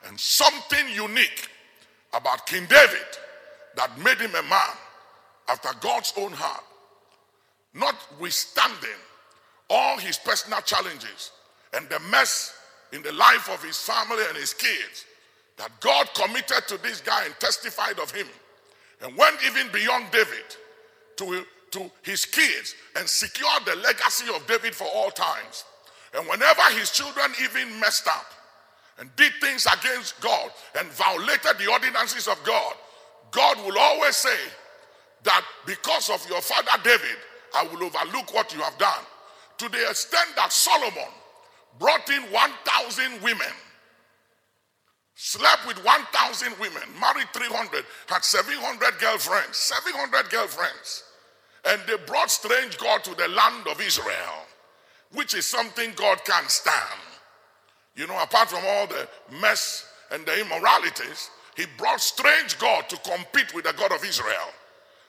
and 0.07 0.19
something 0.19 0.87
unique 0.93 1.49
about 2.13 2.45
King 2.45 2.65
David 2.69 3.07
that 3.75 3.97
made 3.99 4.17
him 4.19 4.35
a 4.35 4.43
man 4.43 4.75
after 5.49 5.69
God's 5.79 6.13
own 6.17 6.31
heart. 6.31 6.63
Notwithstanding 7.73 9.01
all 9.69 9.97
his 9.97 10.17
personal 10.17 10.61
challenges 10.61 11.31
and 11.73 11.87
the 11.89 11.99
mess 12.11 12.57
in 12.93 13.01
the 13.01 13.11
life 13.11 13.49
of 13.49 13.61
his 13.63 13.77
family 13.77 14.23
and 14.29 14.37
his 14.37 14.53
kids, 14.53 15.05
that 15.57 15.71
God 15.79 16.07
committed 16.13 16.67
to 16.67 16.77
this 16.81 17.01
guy 17.01 17.25
and 17.25 17.33
testified 17.39 18.00
of 18.00 18.12
him 18.12 18.27
and 19.01 19.15
went 19.15 19.38
even 19.45 19.71
beyond 19.71 20.05
David 20.12 20.55
to, 21.17 21.45
to 21.71 21.91
his 22.01 22.25
kids 22.25 22.75
and 22.97 23.07
secured 23.07 23.65
the 23.65 23.75
legacy 23.77 24.25
of 24.33 24.45
David 24.47 24.75
for 24.75 24.88
all 24.93 25.12
times. 25.12 25.65
And 26.13 26.27
whenever 26.27 26.62
his 26.77 26.91
children 26.91 27.31
even 27.43 27.79
messed 27.79 28.07
up 28.07 28.25
and 29.00 29.13
did 29.15 29.33
things 29.41 29.65
against 29.65 30.19
God 30.21 30.50
and 30.77 30.88
violated 30.89 31.57
the 31.57 31.71
ordinances 31.71 32.27
of 32.27 32.41
God, 32.43 32.74
God 33.31 33.57
will 33.65 33.77
always 33.77 34.15
say 34.15 34.38
that 35.24 35.43
because 35.65 36.09
of 36.09 36.25
your 36.29 36.41
father 36.41 36.81
David, 36.83 37.17
I 37.53 37.63
will 37.63 37.83
overlook 37.83 38.33
what 38.33 38.53
you 38.53 38.62
have 38.62 38.77
done. 38.77 39.03
To 39.57 39.69
the 39.69 39.89
extent 39.89 40.29
that 40.35 40.51
Solomon 40.51 41.12
brought 41.79 42.09
in 42.09 42.24
1,000 42.24 43.21
women, 43.21 43.47
slept 45.15 45.65
with 45.65 45.84
1,000 45.84 46.53
women, 46.60 46.84
married 47.00 47.27
300, 47.34 47.86
had 48.07 48.24
700 48.24 49.00
girlfriends, 49.00 49.57
700 49.57 50.29
girlfriends. 50.29 51.03
And 51.65 51.81
they 51.88 51.95
brought 52.05 52.29
strange 52.29 52.77
God 52.77 53.03
to 53.05 53.15
the 53.15 53.27
land 53.29 53.67
of 53.67 53.81
Israel, 53.81 54.45
which 55.13 55.34
is 55.34 55.45
something 55.45 55.91
God 55.95 56.24
can't 56.25 56.50
stand. 56.50 57.01
You 57.95 58.07
know, 58.07 58.22
apart 58.22 58.50
from 58.50 58.62
all 58.65 58.88
the 58.88 59.07
mess 59.39 59.88
and 60.12 60.25
the 60.25 60.41
immoralities, 60.41 61.31
he 61.55 61.65
brought 61.77 62.01
strange 62.01 62.60
God 62.60 62.88
to 62.89 62.98
compete 62.98 63.53
with 63.55 63.63
the 63.63 63.74
God 63.74 63.93
of 63.93 64.03
Israel. 64.03 64.50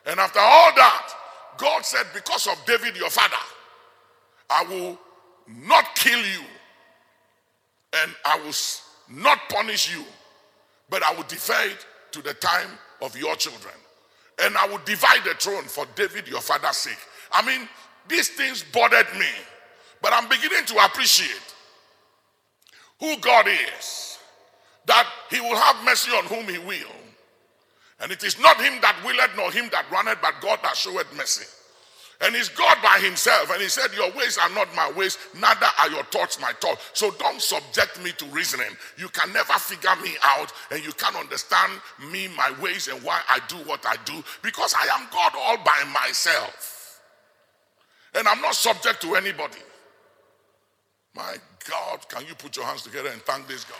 And 0.06 0.20
after 0.20 0.38
all 0.38 0.72
that, 0.76 1.12
God 1.58 1.84
said, 1.84 2.06
Because 2.14 2.46
of 2.46 2.54
David, 2.64 2.96
your 2.96 3.10
father, 3.10 3.34
I 4.48 4.64
will 4.64 4.98
not 5.48 5.94
kill 5.96 6.18
you 6.20 6.44
and 8.02 8.12
I 8.24 8.38
will 8.40 8.52
not 9.08 9.38
punish 9.48 9.94
you, 9.94 10.04
but 10.88 11.02
I 11.02 11.14
will 11.14 11.24
defer 11.24 11.68
it 11.70 11.86
to 12.12 12.22
the 12.22 12.34
time 12.34 12.68
of 13.02 13.16
your 13.16 13.36
children. 13.36 13.74
And 14.42 14.56
I 14.56 14.66
will 14.68 14.80
divide 14.84 15.24
the 15.24 15.34
throne 15.34 15.64
for 15.64 15.86
David, 15.94 16.28
your 16.28 16.40
father's 16.40 16.76
sake. 16.76 16.98
I 17.32 17.44
mean, 17.46 17.68
these 18.08 18.28
things 18.28 18.64
bothered 18.72 19.06
me, 19.18 19.26
but 20.02 20.12
I'm 20.12 20.28
beginning 20.28 20.64
to 20.66 20.84
appreciate 20.84 21.54
who 23.00 23.16
God 23.18 23.46
is, 23.48 24.18
that 24.86 25.08
He 25.30 25.40
will 25.40 25.56
have 25.56 25.84
mercy 25.84 26.10
on 26.12 26.24
whom 26.24 26.48
He 26.48 26.58
will. 26.58 26.94
And 28.00 28.12
it 28.12 28.22
is 28.22 28.38
not 28.38 28.60
Him 28.60 28.78
that 28.82 28.96
willeth, 29.04 29.30
nor 29.36 29.50
Him 29.50 29.68
that 29.72 29.90
runneth, 29.90 30.18
but 30.20 30.34
God 30.40 30.60
that 30.62 30.76
showeth 30.76 31.14
mercy. 31.16 31.46
And 32.22 32.34
he's 32.34 32.48
God 32.48 32.78
by 32.82 32.98
himself. 32.98 33.50
And 33.50 33.60
he 33.60 33.68
said, 33.68 33.92
Your 33.94 34.10
ways 34.12 34.38
are 34.38 34.48
not 34.50 34.74
my 34.74 34.90
ways, 34.92 35.18
neither 35.38 35.66
are 35.78 35.90
your 35.90 36.04
thoughts 36.04 36.40
my 36.40 36.52
thoughts. 36.60 36.90
So 36.94 37.10
don't 37.18 37.42
subject 37.42 38.02
me 38.02 38.12
to 38.12 38.24
reasoning. 38.26 38.74
You 38.96 39.08
can 39.08 39.32
never 39.32 39.52
figure 39.54 39.94
me 40.02 40.12
out, 40.22 40.52
and 40.70 40.84
you 40.84 40.92
can't 40.92 41.16
understand 41.16 41.72
me, 42.10 42.28
my 42.28 42.52
ways, 42.60 42.88
and 42.88 43.02
why 43.02 43.20
I 43.28 43.40
do 43.48 43.56
what 43.68 43.84
I 43.86 43.96
do, 44.04 44.24
because 44.42 44.74
I 44.74 44.86
am 44.98 45.06
God 45.12 45.32
all 45.36 45.58
by 45.58 45.84
myself. 45.92 47.02
And 48.14 48.26
I'm 48.26 48.40
not 48.40 48.54
subject 48.54 49.02
to 49.02 49.14
anybody. 49.14 49.58
My 51.14 51.36
God, 51.68 52.08
can 52.08 52.26
you 52.26 52.34
put 52.34 52.56
your 52.56 52.64
hands 52.64 52.82
together 52.82 53.10
and 53.10 53.20
thank 53.22 53.46
this 53.46 53.64
God? 53.64 53.78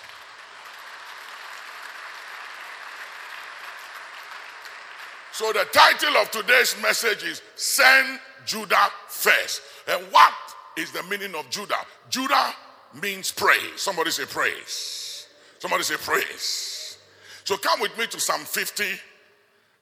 So 5.36 5.52
the 5.52 5.66
title 5.70 6.16
of 6.16 6.30
today's 6.30 6.74
message 6.80 7.22
is 7.22 7.42
Send 7.56 8.20
Judah 8.46 8.88
First. 9.06 9.60
And 9.86 10.02
what 10.10 10.32
is 10.78 10.92
the 10.92 11.02
meaning 11.10 11.34
of 11.34 11.50
Judah? 11.50 11.76
Judah 12.08 12.54
means 13.02 13.32
praise. 13.32 13.60
Somebody 13.76 14.12
say 14.12 14.24
praise. 14.24 15.26
Somebody 15.58 15.82
say 15.82 15.96
praise. 15.96 16.96
So 17.44 17.58
come 17.58 17.80
with 17.80 17.98
me 17.98 18.06
to 18.06 18.18
Psalm 18.18 18.40
50 18.40 18.84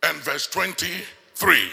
and 0.02 0.16
verse 0.22 0.48
23. 0.48 1.68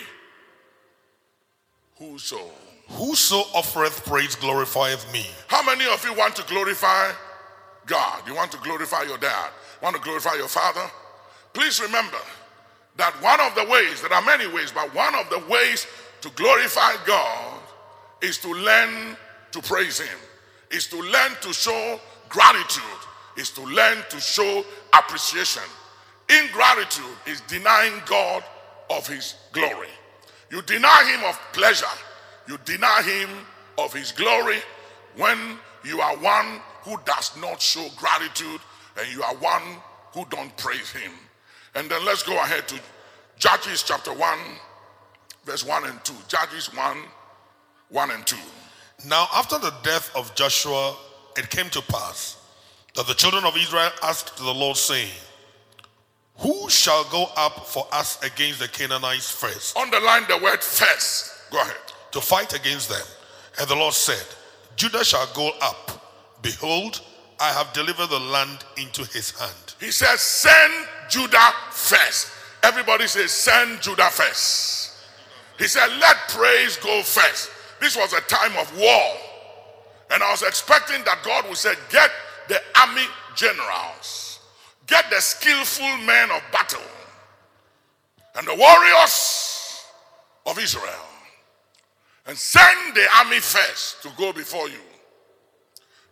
Whoso. 1.97 2.51
Whoso 2.87 3.37
offereth 3.55 4.05
praise 4.05 4.35
glorifieth 4.35 5.11
me. 5.11 5.25
How 5.47 5.63
many 5.63 5.91
of 5.91 6.05
you 6.05 6.13
want 6.13 6.35
to 6.35 6.43
glorify 6.43 7.13
God? 7.87 8.27
You 8.27 8.35
want 8.35 8.51
to 8.51 8.59
glorify 8.59 9.01
your 9.07 9.17
dad? 9.17 9.49
Want 9.81 9.95
to 9.95 10.01
glorify 10.03 10.35
your 10.35 10.49
father? 10.49 10.87
Please 11.51 11.81
remember 11.81 12.19
that 12.97 13.13
one 13.21 13.39
of 13.39 13.55
the 13.55 13.71
ways, 13.71 14.01
there 14.01 14.13
are 14.13 14.21
many 14.21 14.47
ways, 14.53 14.71
but 14.71 14.93
one 14.93 15.15
of 15.15 15.29
the 15.29 15.39
ways 15.51 15.87
to 16.21 16.29
glorify 16.31 16.93
God 17.05 17.59
is 18.21 18.37
to 18.39 18.53
learn 18.53 19.17
to 19.51 19.61
praise 19.61 19.99
Him, 19.99 20.19
is 20.69 20.87
to 20.87 20.97
learn 21.01 21.31
to 21.41 21.53
show 21.53 21.99
gratitude, 22.29 22.83
is 23.37 23.49
to 23.51 23.61
learn 23.61 23.97
to 24.09 24.19
show 24.19 24.63
appreciation. 24.93 25.63
Ingratitude 26.29 27.17
is 27.27 27.41
denying 27.41 27.93
God 28.05 28.43
of 28.89 29.07
His 29.07 29.35
glory. 29.51 29.89
You 30.49 30.61
deny 30.61 31.15
Him 31.15 31.29
of 31.29 31.39
pleasure, 31.53 31.85
you 32.47 32.57
deny 32.65 33.01
Him 33.03 33.29
of 33.77 33.93
His 33.93 34.11
glory 34.11 34.57
when 35.17 35.37
you 35.83 36.01
are 36.01 36.15
one 36.17 36.61
who 36.83 36.97
does 37.05 37.35
not 37.37 37.61
show 37.61 37.87
gratitude 37.97 38.61
and 38.97 39.13
you 39.13 39.23
are 39.23 39.35
one 39.35 39.61
who 40.13 40.25
don't 40.29 40.55
praise 40.57 40.91
Him. 40.91 41.11
And 41.75 41.89
then 41.89 42.03
let's 42.05 42.23
go 42.23 42.35
ahead 42.35 42.67
to 42.69 42.79
Judges 43.37 43.83
chapter 43.83 44.13
1, 44.13 44.39
verse 45.45 45.65
1 45.65 45.85
and 45.85 46.03
2. 46.03 46.13
Judges 46.27 46.73
1, 46.75 46.97
1 47.89 48.11
and 48.11 48.25
2. 48.25 48.35
Now, 49.07 49.27
after 49.33 49.57
the 49.57 49.73
death 49.83 50.11
of 50.15 50.33
Joshua, 50.35 50.95
it 51.37 51.49
came 51.49 51.69
to 51.69 51.81
pass 51.81 52.37
that 52.95 53.07
the 53.07 53.13
children 53.13 53.45
of 53.45 53.55
Israel 53.57 53.89
asked 54.03 54.37
the 54.37 54.53
Lord, 54.53 54.77
saying, 54.77 55.09
Who 56.39 56.69
shall 56.69 57.03
go 57.05 57.27
up 57.37 57.65
for 57.67 57.87
us 57.91 58.21
against 58.23 58.59
the 58.59 58.67
Canaanites 58.67 59.31
first? 59.31 59.77
Underline 59.77 60.23
the 60.27 60.37
word 60.37 60.61
first. 60.61 61.49
Go 61.51 61.61
ahead. 61.61 61.75
To 62.11 62.21
fight 62.21 62.53
against 62.53 62.89
them. 62.89 63.05
And 63.59 63.69
the 63.69 63.75
Lord 63.75 63.93
said, 63.93 64.25
Judah 64.75 65.03
shall 65.03 65.27
go 65.33 65.51
up. 65.61 66.37
Behold, 66.41 67.01
I 67.39 67.51
have 67.53 67.73
delivered 67.73 68.07
the 68.07 68.19
land 68.19 68.65
into 68.77 69.03
his 69.05 69.31
hand. 69.39 69.75
He 69.79 69.91
says, 69.91 70.19
Send 70.19 70.73
Judah 71.11 71.51
first. 71.69 72.31
Everybody 72.63 73.05
says, 73.05 73.31
Send 73.31 73.81
Judah 73.81 74.09
first. 74.09 74.97
He 75.59 75.67
said, 75.67 75.87
Let 75.99 76.15
praise 76.29 76.77
go 76.77 77.03
first. 77.03 77.51
This 77.81 77.97
was 77.97 78.13
a 78.13 78.21
time 78.21 78.57
of 78.57 78.75
war. 78.77 79.17
And 80.11 80.23
I 80.23 80.31
was 80.31 80.41
expecting 80.41 81.03
that 81.03 81.19
God 81.23 81.47
would 81.49 81.57
say, 81.57 81.73
Get 81.89 82.09
the 82.47 82.61
army 82.79 83.03
generals, 83.35 84.39
get 84.87 85.09
the 85.09 85.19
skillful 85.19 85.97
men 86.05 86.31
of 86.31 86.41
battle, 86.51 86.81
and 88.35 88.47
the 88.47 88.55
warriors 88.55 89.85
of 90.45 90.57
Israel, 90.57 91.07
and 92.27 92.37
send 92.37 92.95
the 92.95 93.05
army 93.17 93.39
first 93.39 94.01
to 94.03 94.09
go 94.17 94.31
before 94.31 94.69
you. 94.69 94.79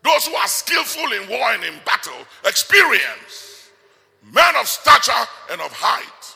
Those 0.03 0.27
who 0.27 0.35
are 0.35 0.47
skillful 0.47 1.11
in 1.13 1.29
war 1.29 1.51
and 1.51 1.63
in 1.63 1.75
battle, 1.85 2.25
experience, 2.45 3.48
men 4.31 4.55
of 4.59 4.67
stature 4.67 5.27
and 5.51 5.61
of 5.61 5.71
height, 5.71 6.35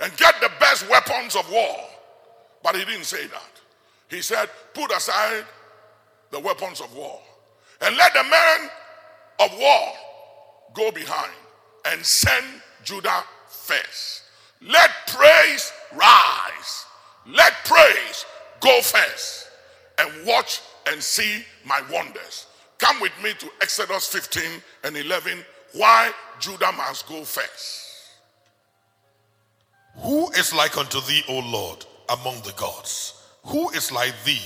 and 0.00 0.16
get 0.16 0.40
the 0.40 0.50
best 0.58 0.88
weapons 0.88 1.36
of 1.36 1.50
war. 1.50 1.76
But 2.62 2.76
he 2.76 2.84
didn't 2.84 3.04
say 3.04 3.26
that. 3.26 3.60
He 4.08 4.22
said, 4.22 4.48
put 4.74 4.90
aside 4.92 5.44
the 6.30 6.40
weapons 6.40 6.80
of 6.80 6.94
war 6.94 7.20
and 7.80 7.96
let 7.96 8.12
the 8.12 8.24
men 8.24 8.70
of 9.40 9.58
war 9.58 9.92
go 10.74 10.90
behind 10.90 11.32
and 11.86 12.04
send 12.04 12.44
Judah 12.84 13.24
first. 13.48 14.22
Let 14.62 14.90
praise 15.06 15.72
rise. 15.94 16.84
Let 17.26 17.52
praise 17.64 18.24
go 18.60 18.80
first 18.82 19.48
and 19.98 20.26
watch 20.26 20.60
and 20.90 21.02
see 21.02 21.44
my 21.64 21.82
wonders. 21.90 22.46
Come 22.78 23.00
with 23.00 23.12
me 23.22 23.32
to 23.38 23.46
Exodus 23.62 24.06
15 24.08 24.42
and 24.84 24.96
11. 24.96 25.38
Why 25.72 26.12
Judah 26.40 26.72
must 26.72 27.06
go 27.08 27.22
first. 27.24 27.86
Who 29.98 30.30
is 30.30 30.54
like 30.54 30.78
unto 30.78 31.00
thee, 31.02 31.22
O 31.28 31.40
Lord, 31.40 31.84
among 32.08 32.40
the 32.42 32.54
gods? 32.56 33.22
Who 33.44 33.70
is 33.70 33.92
like 33.92 34.14
thee, 34.24 34.42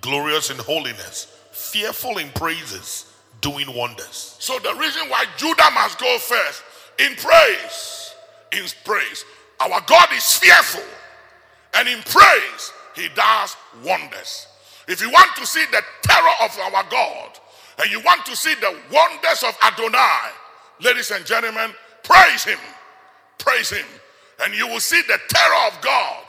glorious 0.00 0.50
in 0.50 0.58
holiness, 0.58 1.32
fearful 1.52 2.18
in 2.18 2.30
praises, 2.30 3.12
doing 3.40 3.72
wonders? 3.74 4.36
So 4.40 4.58
the 4.58 4.74
reason 4.74 5.08
why 5.08 5.24
Judah 5.36 5.70
must 5.72 5.98
go 5.98 6.18
first 6.18 6.62
in 6.98 7.14
praise, 7.14 8.14
in 8.52 8.64
praise. 8.84 9.24
Our 9.60 9.80
God 9.86 10.08
is 10.12 10.34
fearful, 10.36 10.82
and 11.74 11.88
in 11.88 12.00
praise, 12.02 12.72
He 12.94 13.08
does 13.14 13.56
wonders. 13.84 14.46
If 14.88 15.00
you 15.00 15.10
want 15.10 15.36
to 15.36 15.46
see 15.46 15.64
the 15.70 15.82
terror 16.02 16.34
of 16.42 16.58
our 16.58 16.84
God, 16.90 17.38
and 17.80 17.90
you 17.90 18.00
want 18.00 18.26
to 18.26 18.34
see 18.34 18.54
the 18.54 18.76
wonders 18.92 19.42
of 19.44 19.56
Adonai, 19.62 20.30
ladies 20.80 21.10
and 21.10 21.24
gentlemen, 21.24 21.70
praise 22.02 22.44
Him. 22.44 22.58
Praise 23.38 23.70
Him. 23.70 23.86
And 24.42 24.54
you 24.54 24.68
will 24.68 24.80
see 24.80 25.00
the 25.02 25.18
terror 25.28 25.66
of 25.66 25.80
God, 25.80 26.24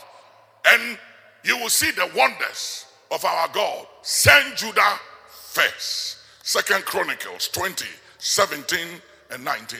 and 0.68 0.98
you 1.44 1.58
will 1.58 1.70
see 1.70 1.92
the 1.92 2.10
wonders 2.16 2.86
of 3.12 3.24
our 3.24 3.48
God. 3.50 3.86
Send 4.02 4.58
Judah 4.58 5.00
first. 5.28 6.18
Second 6.44 6.84
Chronicles 6.86 7.48
20, 7.50 7.86
17, 8.18 8.88
and 9.32 9.46
19. 9.46 9.80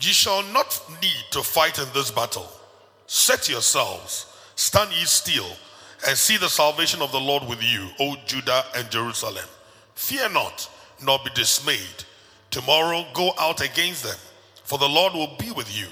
Ye 0.00 0.12
shall 0.12 0.42
not 0.52 0.82
need 1.00 1.24
to 1.30 1.42
fight 1.42 1.78
in 1.78 1.86
this 1.94 2.10
battle. 2.10 2.48
Set 3.06 3.48
yourselves, 3.48 4.26
stand 4.56 4.90
ye 4.90 5.04
still, 5.04 5.46
and 6.06 6.16
see 6.16 6.36
the 6.36 6.48
salvation 6.48 7.00
of 7.00 7.12
the 7.12 7.20
Lord 7.20 7.44
with 7.48 7.62
you, 7.62 7.88
O 8.00 8.16
Judah 8.26 8.64
and 8.74 8.90
Jerusalem. 8.90 9.44
Fear 9.94 10.30
not, 10.30 10.68
nor 11.02 11.18
be 11.24 11.30
dismayed. 11.34 12.04
Tomorrow 12.50 13.06
go 13.12 13.32
out 13.38 13.60
against 13.60 14.04
them, 14.04 14.18
for 14.64 14.78
the 14.78 14.88
Lord 14.88 15.12
will 15.14 15.36
be 15.38 15.50
with 15.50 15.76
you. 15.76 15.86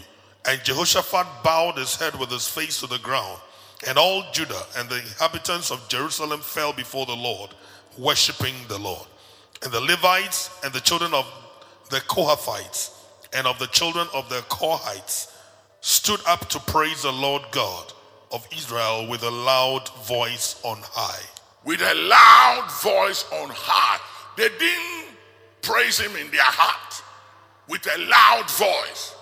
And 0.47 0.63
Jehoshaphat 0.63 1.27
bowed 1.43 1.79
his 1.79 1.97
head 1.97 2.19
with 2.19 2.31
his 2.31 2.49
face 2.49 2.81
to 2.81 2.87
the 2.87 2.99
ground, 2.99 3.41
and 3.87 3.99
all 3.99 4.25
Judah 4.33 4.63
and 4.77 4.89
the 4.89 4.99
inhabitants 4.99 5.71
of 5.71 5.89
Jerusalem 5.89 6.41
fell 6.41 6.73
before 6.73 7.07
the 7.07 7.17
Lord, 7.17 7.51
worshiping 7.99 8.55
the 8.69 8.79
Lord. 8.79 9.07
And 9.63 9.73
the 9.73 9.81
Levites 9.81 10.51
and 10.65 10.73
the 10.73 10.81
children 10.81 11.15
of 11.15 11.27
the 11.91 12.01
Kohathites 12.01 12.91
and 13.35 13.47
of 13.47 13.59
the 13.59 13.67
children 13.69 14.07
of 14.15 14.29
the 14.29 14.41
Korhites 14.49 15.31
stood 15.81 16.21
up 16.27 16.49
to 16.49 16.59
praise 16.61 17.03
the 17.03 17.13
Lord 17.13 17.43
God 17.51 17.93
of 18.33 18.47
Israel 18.57 19.07
with 19.09 19.23
a 19.23 19.31
loud 19.31 19.89
voice 20.07 20.61
on 20.65 20.79
high. 20.83 21.23
With 21.65 21.81
a 21.81 21.95
loud 21.95 22.71
voice 22.83 23.25
on 23.33 23.51
high. 23.53 24.01
They 24.37 24.49
didn't 24.49 25.17
praise 25.63 25.99
him 25.99 26.15
in 26.17 26.31
their 26.31 26.43
heart. 26.43 27.03
With 27.69 27.87
a 27.87 27.99
loud 27.99 28.51
voice 28.51 29.15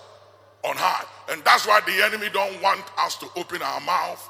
on 0.64 0.76
high. 0.76 1.04
And 1.32 1.42
that's 1.44 1.66
why 1.66 1.80
the 1.86 2.04
enemy 2.04 2.28
don't 2.32 2.60
want 2.60 2.82
us 2.98 3.16
to 3.18 3.26
open 3.36 3.62
our 3.62 3.80
mouth. 3.82 4.28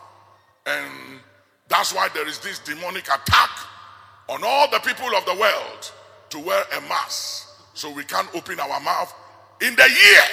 And 0.66 1.20
that's 1.68 1.94
why 1.94 2.08
there 2.14 2.28
is 2.28 2.38
this 2.38 2.58
demonic 2.58 3.04
attack 3.04 3.50
on 4.28 4.42
all 4.44 4.70
the 4.70 4.80
people 4.80 5.08
of 5.16 5.24
the 5.24 5.34
world 5.34 5.92
to 6.30 6.38
wear 6.38 6.62
a 6.76 6.80
mask 6.82 7.48
so 7.74 7.90
we 7.90 8.04
can't 8.04 8.28
open 8.34 8.60
our 8.60 8.80
mouth 8.80 9.14
in 9.60 9.74
the 9.76 9.88
year 9.88 10.26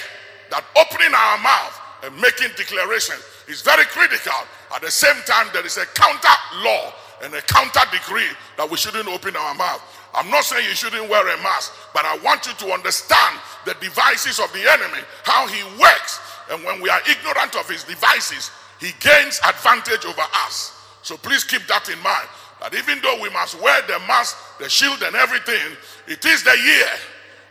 that 0.50 0.64
opening 0.76 1.14
our 1.14 1.38
mouth 1.38 1.80
and 2.04 2.14
making 2.20 2.48
declaration 2.56 3.16
is 3.48 3.62
very 3.62 3.84
critical. 3.84 4.32
At 4.74 4.82
the 4.82 4.90
same 4.90 5.16
time, 5.26 5.48
there 5.52 5.64
is 5.64 5.76
a 5.76 5.86
counter 5.86 6.36
law 6.62 6.92
and 7.22 7.34
a 7.34 7.42
counter 7.42 7.80
decree 7.92 8.28
that 8.56 8.70
we 8.70 8.76
shouldn't 8.76 9.08
open 9.08 9.36
our 9.36 9.54
mouth. 9.54 9.82
I'm 10.14 10.30
not 10.30 10.44
saying 10.44 10.66
you 10.66 10.74
shouldn't 10.74 11.08
wear 11.08 11.22
a 11.22 11.36
mask, 11.42 11.72
but 11.94 12.04
I 12.04 12.18
want 12.18 12.46
you 12.46 12.52
to 12.54 12.72
understand 12.72 13.38
the 13.64 13.74
devices 13.80 14.38
of 14.40 14.52
the 14.52 14.68
enemy, 14.70 15.02
how 15.24 15.46
he 15.46 15.62
works. 15.78 16.20
And 16.50 16.64
when 16.64 16.80
we 16.80 16.90
are 16.90 17.00
ignorant 17.08 17.54
of 17.54 17.68
his 17.68 17.84
devices, 17.84 18.50
he 18.80 18.90
gains 18.98 19.38
advantage 19.46 20.04
over 20.04 20.26
us. 20.46 20.76
So 21.02 21.16
please 21.16 21.44
keep 21.44 21.66
that 21.68 21.88
in 21.88 21.98
mind. 22.02 22.28
That 22.60 22.74
even 22.74 23.00
though 23.02 23.20
we 23.22 23.30
must 23.30 23.60
wear 23.62 23.80
the 23.86 23.98
mask, 24.06 24.36
the 24.58 24.68
shield, 24.68 25.02
and 25.02 25.14
everything, 25.16 25.76
it 26.08 26.24
is 26.24 26.42
the 26.42 26.56
year 26.58 26.90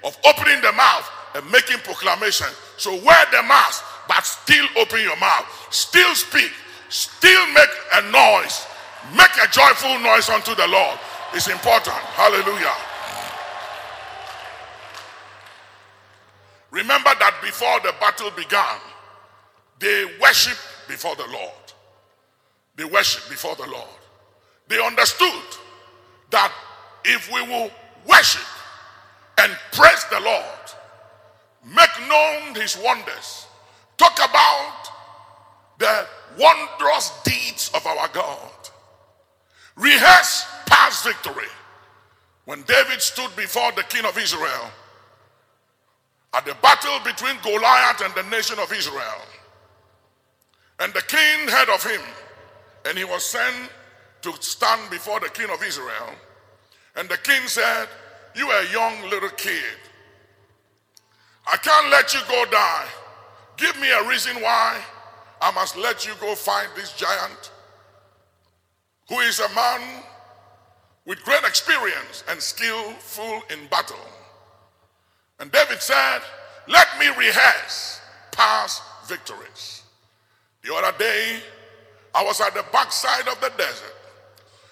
of 0.03 0.17
opening 0.25 0.61
the 0.61 0.71
mouth 0.73 1.09
and 1.35 1.49
making 1.51 1.77
proclamation. 1.79 2.47
So 2.77 2.91
wear 3.03 3.25
the 3.31 3.41
mask, 3.43 3.83
but 4.07 4.25
still 4.25 4.65
open 4.77 5.01
your 5.01 5.17
mouth. 5.17 5.45
Still 5.71 6.13
speak. 6.13 6.51
Still 6.89 7.45
make 7.53 7.73
a 7.93 8.01
noise. 8.11 8.65
Make 9.15 9.33
a 9.41 9.47
joyful 9.49 9.97
noise 9.99 10.29
unto 10.29 10.53
the 10.55 10.67
Lord. 10.67 10.99
It's 11.33 11.47
important. 11.47 11.95
Hallelujah. 11.95 12.75
Remember 16.71 17.11
that 17.19 17.39
before 17.41 17.79
the 17.81 17.93
battle 17.99 18.31
began, 18.31 18.79
they 19.79 20.05
worshiped 20.21 20.59
before 20.87 21.15
the 21.15 21.25
Lord. 21.31 21.51
They 22.75 22.85
worshiped 22.85 23.29
before 23.29 23.55
the 23.55 23.67
Lord. 23.67 23.87
They 24.67 24.83
understood 24.83 25.43
that 26.31 26.51
if 27.05 27.31
we 27.33 27.41
will 27.41 27.71
worship 28.07 28.45
and 29.39 29.51
praise 29.71 30.05
the 30.11 30.19
Lord, 30.19 30.43
make 31.65 31.89
known 32.07 32.55
his 32.55 32.77
wonders, 32.77 33.47
talk 33.97 34.15
about 34.17 34.89
the 35.79 36.05
wondrous 36.37 37.11
deeds 37.23 37.71
of 37.73 37.85
our 37.87 38.07
God, 38.09 38.51
rehearse 39.75 40.45
past 40.69 41.03
victory. 41.05 41.49
When 42.45 42.63
David 42.63 43.01
stood 43.01 43.29
before 43.35 43.71
the 43.73 43.83
king 43.83 44.05
of 44.05 44.17
Israel 44.17 44.71
at 46.33 46.45
the 46.45 46.55
battle 46.61 46.99
between 47.03 47.35
Goliath 47.43 48.01
and 48.01 48.13
the 48.15 48.29
nation 48.29 48.57
of 48.59 48.71
Israel, 48.71 49.21
and 50.79 50.93
the 50.93 51.01
king 51.01 51.47
heard 51.47 51.69
of 51.69 51.83
him, 51.83 52.01
and 52.85 52.97
he 52.97 53.03
was 53.03 53.25
sent 53.25 53.69
to 54.21 54.33
stand 54.39 54.89
before 54.89 55.19
the 55.19 55.29
king 55.29 55.49
of 55.49 55.61
Israel. 55.63 56.15
And 56.95 57.09
the 57.09 57.17
king 57.17 57.47
said, 57.47 57.87
You 58.35 58.47
are 58.49 58.61
a 58.61 58.71
young 58.71 59.09
little 59.09 59.29
kid. 59.29 59.77
I 61.51 61.57
can't 61.57 61.89
let 61.89 62.13
you 62.13 62.19
go 62.27 62.45
die. 62.51 62.87
Give 63.57 63.79
me 63.79 63.89
a 63.91 64.07
reason 64.07 64.35
why 64.41 64.81
I 65.41 65.51
must 65.51 65.77
let 65.77 66.05
you 66.05 66.13
go 66.21 66.35
find 66.35 66.69
this 66.75 66.93
giant 66.93 67.51
who 69.09 69.19
is 69.19 69.39
a 69.39 69.49
man 69.55 70.03
with 71.05 71.23
great 71.23 71.43
experience 71.43 72.23
and 72.29 72.41
skillful 72.41 73.41
in 73.49 73.67
battle. 73.67 73.97
And 75.39 75.51
David 75.51 75.81
said, 75.81 76.19
Let 76.67 76.87
me 76.99 77.07
rehearse 77.07 78.01
past 78.31 78.81
victories. 79.07 79.83
The 80.63 80.73
other 80.73 80.97
day, 80.97 81.39
I 82.13 82.23
was 82.23 82.41
at 82.41 82.53
the 82.53 82.65
backside 82.71 83.27
of 83.27 83.39
the 83.39 83.51
desert, 83.57 83.95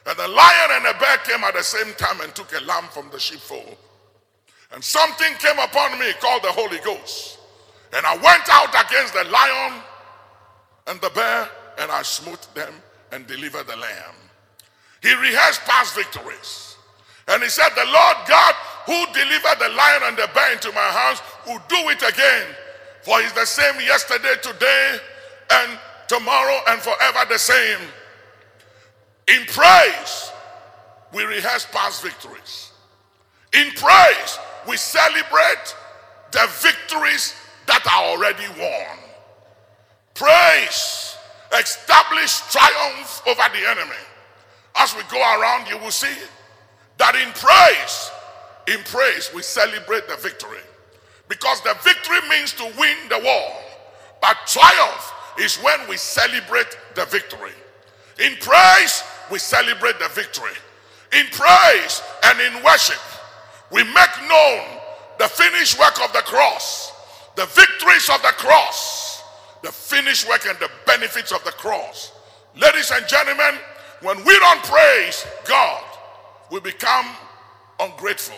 and 0.05 0.17
the 0.17 0.27
lion 0.27 0.69
and 0.73 0.85
a 0.95 0.99
bear 0.99 1.17
came 1.19 1.43
at 1.43 1.53
the 1.53 1.63
same 1.63 1.93
time 1.95 2.21
and 2.21 2.33
took 2.35 2.51
a 2.53 2.63
lamb 2.65 2.85
from 2.91 3.09
the 3.11 3.19
sheepfold. 3.19 3.77
And 4.73 4.83
something 4.83 5.33
came 5.39 5.57
upon 5.59 5.99
me 5.99 6.11
called 6.19 6.43
the 6.43 6.51
Holy 6.51 6.79
Ghost. 6.79 7.39
And 7.93 8.05
I 8.05 8.15
went 8.17 8.49
out 8.49 8.69
against 8.85 9.13
the 9.13 9.23
lion 9.25 9.81
and 10.87 10.99
the 11.01 11.09
bear, 11.11 11.49
and 11.79 11.91
I 11.91 12.01
smote 12.01 12.53
them 12.53 12.73
and 13.11 13.25
delivered 13.27 13.67
the 13.67 13.77
lamb. 13.77 14.15
He 15.07 15.13
rehearsed 15.13 15.61
past 15.61 15.95
victories. 15.95 16.75
And 17.29 17.41
he 17.41 17.47
said, 17.47 17.69
The 17.69 17.85
Lord 17.85 18.17
God 18.27 18.55
who 18.85 19.05
delivered 19.13 19.57
the 19.57 19.69
lion 19.69 20.01
and 20.03 20.17
the 20.17 20.29
bear 20.33 20.51
into 20.51 20.69
my 20.73 20.81
hands 20.81 21.21
will 21.45 21.61
do 21.69 21.89
it 21.89 22.03
again. 22.03 22.47
For 23.03 23.21
he's 23.21 23.31
the 23.31 23.45
same 23.45 23.75
yesterday, 23.79 24.35
today, 24.41 24.97
and 25.51 25.79
tomorrow, 26.09 26.59
and 26.67 26.81
forever 26.81 27.19
the 27.29 27.37
same. 27.37 27.79
In 29.29 29.45
praise, 29.45 30.31
we 31.13 31.23
rehearse 31.23 31.65
past 31.71 32.03
victories. 32.03 32.71
In 33.53 33.71
praise, 33.71 34.39
we 34.67 34.75
celebrate 34.75 35.73
the 36.31 36.49
victories 36.59 37.33
that 37.65 37.85
are 37.87 38.11
already 38.11 38.47
won. 38.59 38.97
Praise, 40.15 41.15
establish 41.57 42.41
triumph 42.51 43.21
over 43.25 43.43
the 43.53 43.69
enemy. 43.69 44.03
As 44.79 44.95
we 44.95 45.01
go 45.09 45.17
around, 45.17 45.67
you 45.67 45.77
will 45.77 45.91
see 45.91 46.13
that 46.97 47.15
in 47.15 47.31
praise, 47.33 48.11
in 48.67 48.83
praise, 48.85 49.31
we 49.33 49.41
celebrate 49.41 50.07
the 50.07 50.17
victory. 50.17 50.59
Because 51.29 51.61
the 51.61 51.75
victory 51.83 52.19
means 52.29 52.53
to 52.53 52.63
win 52.77 52.97
the 53.09 53.19
war. 53.23 53.51
But 54.21 54.37
triumph 54.45 55.13
is 55.39 55.57
when 55.57 55.87
we 55.89 55.97
celebrate 55.97 56.77
the 56.95 57.05
victory. 57.05 57.51
In 58.19 58.35
praise, 58.39 59.03
we 59.31 59.39
celebrate 59.39 59.99
the 59.99 60.09
victory. 60.09 60.55
In 61.13 61.25
praise 61.31 62.01
and 62.25 62.39
in 62.39 62.63
worship, 62.63 62.99
we 63.71 63.83
make 63.83 64.29
known 64.29 64.63
the 65.19 65.27
finished 65.27 65.79
work 65.79 66.01
of 66.03 66.11
the 66.13 66.21
cross, 66.21 66.91
the 67.35 67.45
victories 67.45 68.09
of 68.09 68.21
the 68.21 68.33
cross, 68.37 69.23
the 69.63 69.71
finished 69.71 70.27
work 70.27 70.45
and 70.45 70.57
the 70.59 70.69
benefits 70.85 71.31
of 71.31 71.43
the 71.43 71.51
cross. 71.51 72.11
Ladies 72.55 72.91
and 72.91 73.07
gentlemen, 73.07 73.59
when 74.01 74.17
we 74.25 74.39
don't 74.39 74.63
praise 74.63 75.25
God, 75.47 75.83
we 76.51 76.59
become 76.59 77.05
ungrateful. 77.79 78.37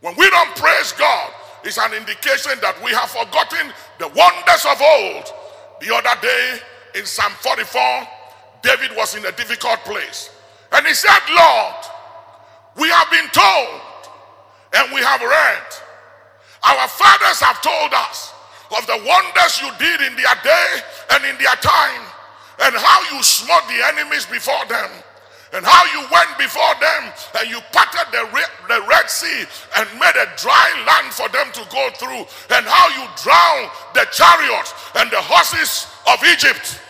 When 0.00 0.14
we 0.16 0.28
don't 0.30 0.54
praise 0.56 0.92
God, 0.92 1.32
it's 1.64 1.78
an 1.78 1.92
indication 1.94 2.52
that 2.62 2.76
we 2.84 2.92
have 2.92 3.10
forgotten 3.10 3.72
the 3.98 4.08
wonders 4.08 4.64
of 4.64 4.80
old. 4.80 5.26
The 5.80 5.94
other 5.94 6.20
day 6.22 6.58
in 6.94 7.04
Psalm 7.04 7.32
44, 7.40 7.82
David 8.62 8.96
was 8.96 9.14
in 9.14 9.24
a 9.26 9.32
difficult 9.32 9.80
place. 9.84 10.30
And 10.72 10.86
he 10.86 10.94
said, 10.94 11.18
Lord, 11.34 11.82
we 12.76 12.88
have 12.88 13.10
been 13.10 13.28
told 13.32 13.80
and 14.74 14.92
we 14.92 15.00
have 15.00 15.20
read. 15.20 15.66
Our 16.62 16.88
fathers 16.88 17.40
have 17.40 17.62
told 17.62 17.94
us 17.94 18.32
of 18.78 18.86
the 18.86 18.98
wonders 19.06 19.60
you 19.62 19.70
did 19.78 20.00
in 20.02 20.16
their 20.16 20.34
day 20.42 20.68
and 21.12 21.24
in 21.24 21.38
their 21.38 21.54
time, 21.62 22.02
and 22.62 22.74
how 22.74 22.98
you 23.14 23.22
smote 23.22 23.66
the 23.68 23.80
enemies 23.92 24.26
before 24.26 24.64
them, 24.68 24.90
and 25.52 25.64
how 25.64 25.84
you 25.94 26.06
went 26.10 26.36
before 26.38 26.74
them 26.80 27.12
and 27.38 27.48
you 27.48 27.60
parted 27.72 28.06
the, 28.12 28.26
the 28.68 28.80
Red 28.88 29.08
Sea 29.08 29.46
and 29.78 29.86
made 30.00 30.16
a 30.18 30.28
dry 30.36 30.68
land 30.84 31.12
for 31.14 31.28
them 31.28 31.48
to 31.52 31.62
go 31.70 31.88
through, 31.96 32.26
and 32.56 32.66
how 32.66 32.88
you 32.96 33.04
drowned 33.22 33.70
the 33.94 34.04
chariots 34.12 34.74
and 34.96 35.10
the 35.10 35.22
horses 35.22 35.86
of 36.10 36.18
Egypt, 36.28 36.80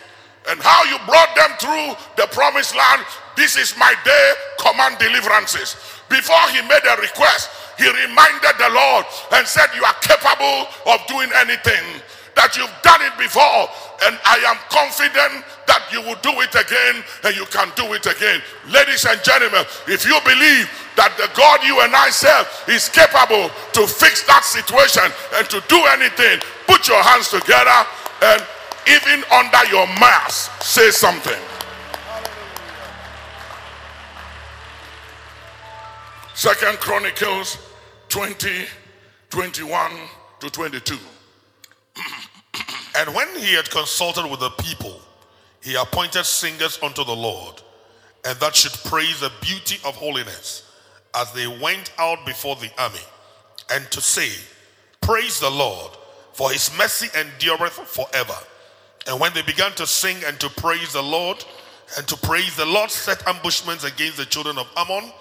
and 0.48 0.60
how 0.62 0.84
you 0.86 0.96
brought 1.04 1.34
them 1.36 1.52
through 1.58 1.94
the 2.16 2.26
promised 2.32 2.74
land. 2.74 3.02
This 3.36 3.56
is 3.56 3.76
my 3.76 3.92
day, 4.04 4.26
command 4.58 4.96
deliverances. 4.98 5.76
Before 6.08 6.48
he 6.54 6.62
made 6.62 6.86
a 6.86 6.96
request, 7.02 7.50
he 7.76 7.84
reminded 7.84 8.56
the 8.56 8.70
Lord 8.72 9.04
and 9.34 9.46
said, 9.46 9.66
You 9.74 9.84
are 9.84 9.98
capable 10.00 10.70
of 10.86 11.04
doing 11.06 11.28
anything, 11.36 12.00
that 12.36 12.54
you've 12.56 12.72
done 12.84 13.00
it 13.00 13.16
before, 13.16 13.66
and 14.04 14.14
I 14.22 14.36
am 14.44 14.60
confident 14.68 15.42
that 15.66 15.88
you 15.90 16.04
will 16.04 16.20
do 16.20 16.30
it 16.44 16.52
again 16.54 17.02
and 17.24 17.34
you 17.34 17.48
can 17.48 17.72
do 17.74 17.96
it 17.96 18.04
again. 18.04 18.44
Ladies 18.68 19.08
and 19.08 19.18
gentlemen, 19.24 19.64
if 19.88 20.04
you 20.04 20.14
believe 20.22 20.68
that 21.00 21.16
the 21.16 21.32
God 21.32 21.64
you 21.64 21.80
and 21.80 21.96
I 21.96 22.12
serve 22.12 22.46
is 22.68 22.88
capable 22.92 23.48
to 23.48 23.82
fix 23.88 24.22
that 24.28 24.44
situation 24.44 25.08
and 25.40 25.48
to 25.48 25.64
do 25.66 25.80
anything, 25.96 26.38
put 26.68 26.86
your 26.86 27.02
hands 27.02 27.32
together 27.32 27.80
and 28.22 28.44
even 28.86 29.24
under 29.32 29.64
your 29.72 29.88
mask, 29.98 30.62
say 30.62 30.90
something. 30.92 31.40
Second 36.34 36.78
Chronicles 36.78 37.58
20, 38.08 38.66
21 39.30 39.90
to 40.40 40.50
22. 40.50 40.98
And 42.96 43.14
when 43.14 43.28
he 43.38 43.54
had 43.54 43.70
consulted 43.70 44.26
with 44.26 44.40
the 44.40 44.50
people, 44.50 45.00
he 45.62 45.74
appointed 45.74 46.24
singers 46.24 46.78
unto 46.82 47.04
the 47.04 47.14
Lord, 47.14 47.60
and 48.24 48.38
that 48.40 48.56
should 48.56 48.72
praise 48.90 49.20
the 49.20 49.32
beauty 49.40 49.78
of 49.84 49.94
holiness 49.96 50.70
as 51.14 51.32
they 51.32 51.46
went 51.46 51.92
out 51.98 52.24
before 52.24 52.56
the 52.56 52.70
army, 52.78 53.00
and 53.72 53.90
to 53.90 54.00
say, 54.00 54.30
Praise 55.00 55.40
the 55.40 55.50
Lord, 55.50 55.92
for 56.32 56.50
his 56.50 56.70
mercy 56.78 57.08
endureth 57.18 57.72
forever. 57.72 58.36
And 59.06 59.20
when 59.20 59.32
they 59.34 59.42
began 59.42 59.72
to 59.72 59.86
sing 59.86 60.16
and 60.26 60.38
to 60.40 60.48
praise 60.48 60.92
the 60.92 61.02
Lord, 61.02 61.44
and 61.96 62.08
to 62.08 62.16
praise 62.16 62.56
the 62.56 62.66
Lord, 62.66 62.90
set 62.90 63.26
ambushments 63.28 63.84
against 63.84 64.16
the 64.16 64.24
children 64.24 64.58
of 64.58 64.68
Ammon, 64.76 65.12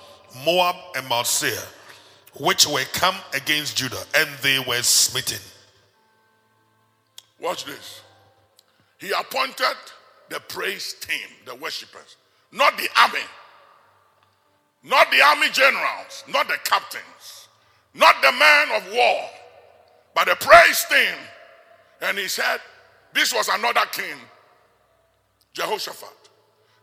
Moab, 0.45 0.75
and 0.95 1.07
Mount 1.07 1.27
Seir, 1.27 1.61
which 2.39 2.67
were 2.67 2.83
come 2.93 3.15
against 3.33 3.77
Judah, 3.77 4.03
and 4.15 4.29
they 4.41 4.59
were 4.59 4.81
smitten. 4.81 5.39
Watch 7.45 7.65
this. 7.65 8.01
He 8.97 9.11
appointed 9.11 9.75
the 10.29 10.39
praise 10.39 10.93
team, 10.93 11.27
the 11.45 11.53
worshippers, 11.53 12.17
not 12.51 12.75
the 12.75 12.89
army, 12.99 13.19
not 14.83 15.11
the 15.11 15.21
army 15.21 15.49
generals, 15.51 16.23
not 16.27 16.47
the 16.47 16.57
captains, 16.63 17.47
not 17.93 18.15
the 18.23 18.31
men 18.31 18.67
of 18.75 18.91
war, 18.91 19.29
but 20.15 20.27
the 20.27 20.35
praise 20.37 20.85
team. 20.89 21.19
And 22.01 22.17
he 22.17 22.27
said, 22.27 22.57
This 23.13 23.31
was 23.31 23.47
another 23.49 23.85
king, 23.91 24.17
Jehoshaphat. 25.53 26.29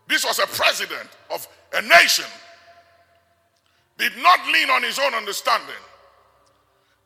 This 0.06 0.24
was 0.24 0.38
a 0.38 0.46
president 0.46 1.08
of 1.32 1.48
a 1.74 1.82
nation. 1.82 2.30
Did 3.98 4.12
not 4.22 4.38
lean 4.46 4.70
on 4.70 4.84
his 4.84 5.00
own 5.00 5.12
understanding, 5.12 5.74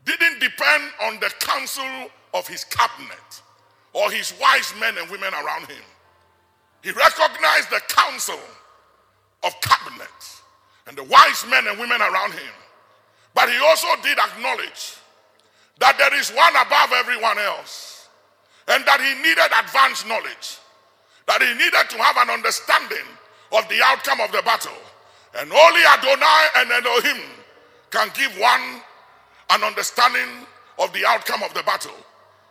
didn't 0.04 0.40
depend 0.40 0.90
on 1.04 1.18
the 1.20 1.32
counsel 1.40 2.10
of 2.34 2.46
his 2.46 2.64
cabinet 2.64 3.42
or 3.96 4.10
his 4.10 4.34
wise 4.38 4.74
men 4.78 4.94
and 4.98 5.10
women 5.10 5.32
around 5.32 5.66
him. 5.66 5.82
He 6.82 6.90
recognized 6.90 7.70
the 7.70 7.80
counsel 7.88 8.38
of 9.42 9.58
cabinet 9.62 10.20
and 10.86 10.96
the 10.98 11.04
wise 11.04 11.46
men 11.48 11.66
and 11.66 11.78
women 11.80 12.02
around 12.02 12.32
him. 12.32 12.54
But 13.34 13.48
he 13.48 13.56
also 13.56 13.88
did 14.02 14.18
acknowledge 14.18 14.96
that 15.80 15.96
there 15.96 16.14
is 16.14 16.28
one 16.30 16.52
above 16.56 16.92
everyone 16.92 17.38
else 17.38 18.08
and 18.68 18.84
that 18.84 19.00
he 19.00 19.16
needed 19.22 19.48
advanced 19.64 20.06
knowledge, 20.06 20.58
that 21.26 21.40
he 21.40 21.54
needed 21.54 21.88
to 21.88 21.96
have 21.96 22.18
an 22.18 22.28
understanding 22.28 23.08
of 23.52 23.66
the 23.68 23.80
outcome 23.82 24.20
of 24.20 24.30
the 24.30 24.42
battle. 24.42 24.76
And 25.40 25.50
only 25.50 25.80
Adonai 25.88 26.42
and 26.56 26.70
Elohim 26.84 27.22
can 27.90 28.10
give 28.14 28.32
one 28.38 28.82
an 29.50 29.64
understanding 29.64 30.44
of 30.78 30.92
the 30.92 31.06
outcome 31.06 31.42
of 31.42 31.54
the 31.54 31.62
battle. 31.62 31.96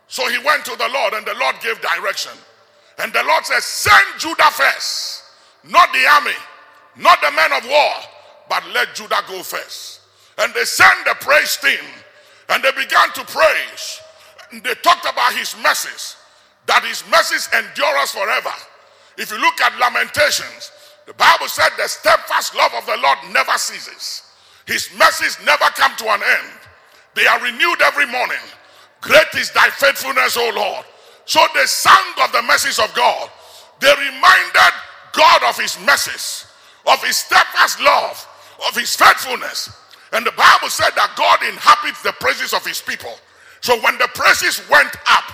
So 0.08 0.28
he 0.28 0.38
went 0.38 0.64
to 0.66 0.76
the 0.76 0.88
Lord, 0.88 1.14
and 1.14 1.26
the 1.26 1.34
Lord 1.34 1.56
gave 1.62 1.80
direction. 1.80 2.32
And 2.98 3.12
the 3.12 3.22
Lord 3.24 3.44
said, 3.44 3.60
Send 3.62 4.06
Judah 4.18 4.50
first, 4.52 5.24
not 5.64 5.92
the 5.92 6.06
army, 6.06 6.38
not 6.96 7.20
the 7.20 7.30
men 7.32 7.52
of 7.52 7.68
war, 7.68 7.92
but 8.48 8.62
let 8.72 8.94
Judah 8.94 9.22
go 9.28 9.42
first. 9.42 10.00
And 10.38 10.52
they 10.54 10.64
sent 10.64 11.04
the 11.04 11.14
praise 11.20 11.56
team, 11.56 11.84
and 12.48 12.62
they 12.62 12.72
began 12.72 13.10
to 13.14 13.24
praise. 13.24 14.00
And 14.52 14.62
they 14.62 14.74
talked 14.74 15.04
about 15.04 15.34
his 15.34 15.56
mercies, 15.62 16.16
that 16.66 16.84
his 16.84 17.02
mercies 17.10 17.48
endure 17.52 17.96
us 17.98 18.12
forever. 18.12 18.52
If 19.18 19.30
you 19.30 19.38
look 19.38 19.60
at 19.60 19.78
Lamentations, 19.78 20.70
the 21.06 21.14
Bible 21.14 21.48
said 21.48 21.70
the 21.76 21.88
steadfast 21.88 22.54
love 22.54 22.72
of 22.74 22.86
the 22.86 22.96
Lord 23.02 23.18
never 23.32 23.56
ceases. 23.56 24.22
His 24.66 24.90
mercies 24.98 25.38
never 25.44 25.64
come 25.76 25.94
to 25.96 26.04
an 26.10 26.20
end. 26.22 26.52
They 27.14 27.26
are 27.26 27.40
renewed 27.40 27.80
every 27.82 28.06
morning. 28.06 28.42
Great 29.06 29.34
is 29.36 29.52
thy 29.52 29.70
faithfulness, 29.70 30.36
O 30.36 30.50
Lord. 30.54 30.84
So 31.26 31.40
they 31.54 31.64
sang 31.66 32.12
of 32.22 32.32
the 32.32 32.42
mercies 32.42 32.80
of 32.80 32.92
God. 32.94 33.30
They 33.80 33.92
reminded 33.98 34.72
God 35.12 35.42
of 35.44 35.56
his 35.58 35.78
mercies, 35.86 36.46
of 36.86 37.02
his 37.04 37.16
steadfast 37.16 37.80
love, 37.80 38.26
of 38.68 38.76
his 38.76 38.94
faithfulness. 38.96 39.70
And 40.12 40.26
the 40.26 40.32
Bible 40.32 40.70
said 40.70 40.90
that 40.96 41.14
God 41.16 41.38
inhabits 41.48 42.02
the 42.02 42.12
praises 42.18 42.52
of 42.52 42.66
his 42.66 42.80
people. 42.80 43.14
So 43.60 43.78
when 43.80 43.96
the 43.98 44.08
praises 44.14 44.60
went 44.68 44.94
up, 45.08 45.24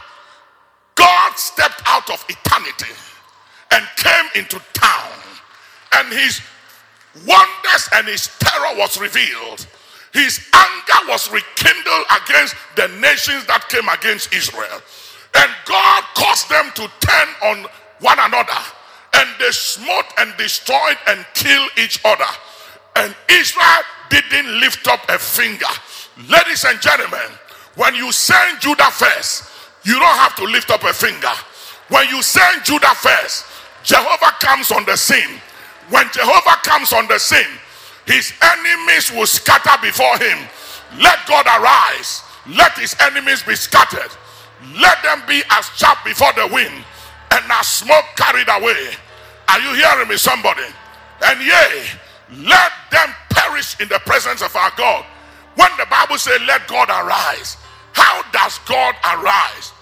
God 0.95 1.33
stepped 1.37 1.83
out 1.87 2.11
of 2.11 2.25
eternity 2.29 2.93
and 3.71 3.87
came 3.97 4.43
into 4.43 4.61
town. 4.75 5.13
And 5.95 6.13
his 6.13 6.41
wonders 7.27 7.89
and 7.95 8.07
his 8.07 8.29
terror 8.39 8.77
was 8.77 9.01
revealed. 9.01 9.67
His 10.13 10.41
anger 10.53 11.09
was 11.09 11.31
rekindled 11.31 12.07
against 12.23 12.55
the 12.77 12.89
nations 13.01 13.47
that 13.47 13.69
came 13.69 13.89
against 13.89 14.33
Israel. 14.35 14.83
And 15.35 15.51
God 15.65 16.05
caused 16.15 16.49
them 16.51 16.71
to 16.75 16.91
turn 17.01 17.29
on 17.43 17.67
one 18.01 18.19
another. 18.21 18.61
And 19.15 19.29
they 19.41 19.51
smote 19.51 20.07
and 20.19 20.37
destroyed 20.37 20.99
and 21.07 21.25
killed 21.35 21.71
each 21.79 22.01
other. 22.05 22.29
And 22.97 23.15
Israel 23.31 23.83
didn't 24.11 24.61
lift 24.61 24.87
up 24.89 25.01
a 25.09 25.19
finger. 25.19 25.73
Ladies 26.29 26.65
and 26.65 26.81
gentlemen, 26.81 27.33
when 27.77 27.95
you 27.95 28.13
send 28.13 28.61
Judah 28.61 28.91
first, 28.91 29.45
you 29.85 29.95
don't 29.95 30.19
have 30.19 30.37
to 30.37 30.45
lift 30.45 30.71
up 30.71 30.85
a 30.85 30.93
finger. 30.93 31.33
When 31.89 32.07
you 32.09 32.23
send 32.23 32.65
Judah 32.65 32.95
first, 32.95 33.47
Jehovah 33.83 34.37
comes 34.41 34.71
on 34.71 34.85
the 34.85 34.97
scene. 34.97 35.41
When 35.89 36.07
Jehovah 36.13 36.61
comes 36.63 36.93
on 36.93 37.09
the 37.09 37.19
scene, 37.19 37.59
his 38.07 38.33
enemies 38.43 39.13
will 39.13 39.27
scatter 39.27 39.81
before 39.83 40.19
him. 40.19 40.39
Let 41.01 41.19
God 41.27 41.47
arise. 41.47 42.23
Let 42.49 42.77
his 42.79 42.97
enemies 43.01 43.43
be 43.43 43.55
scattered. 43.55 44.11
Let 44.81 45.03
them 45.03 45.23
be 45.27 45.43
as 45.51 45.69
chaff 45.77 46.05
before 46.05 46.33
the 46.35 46.49
wind 46.53 46.85
and 47.31 47.45
as 47.51 47.67
smoke 47.67 48.05
carried 48.17 48.49
away. 48.49 48.95
Are 49.49 49.61
you 49.61 49.75
hearing 49.75 50.09
me, 50.09 50.17
somebody? 50.17 50.65
And 51.25 51.41
yea, 51.41 51.85
let 52.37 52.73
them 52.91 53.15
perish 53.31 53.79
in 53.81 53.89
the 53.89 54.01
presence 54.07 54.43
of 54.43 54.55
our 54.57 54.73
God. 54.77 55.05
When 55.57 55.71
the 55.79 55.87
Bible 55.91 56.19
says, 56.19 56.41
Let 56.47 56.67
God 56.69 56.89
arise, 56.89 57.57
how 57.93 58.23
does 58.33 58.59
God 58.61 58.95
arise? 59.05 59.73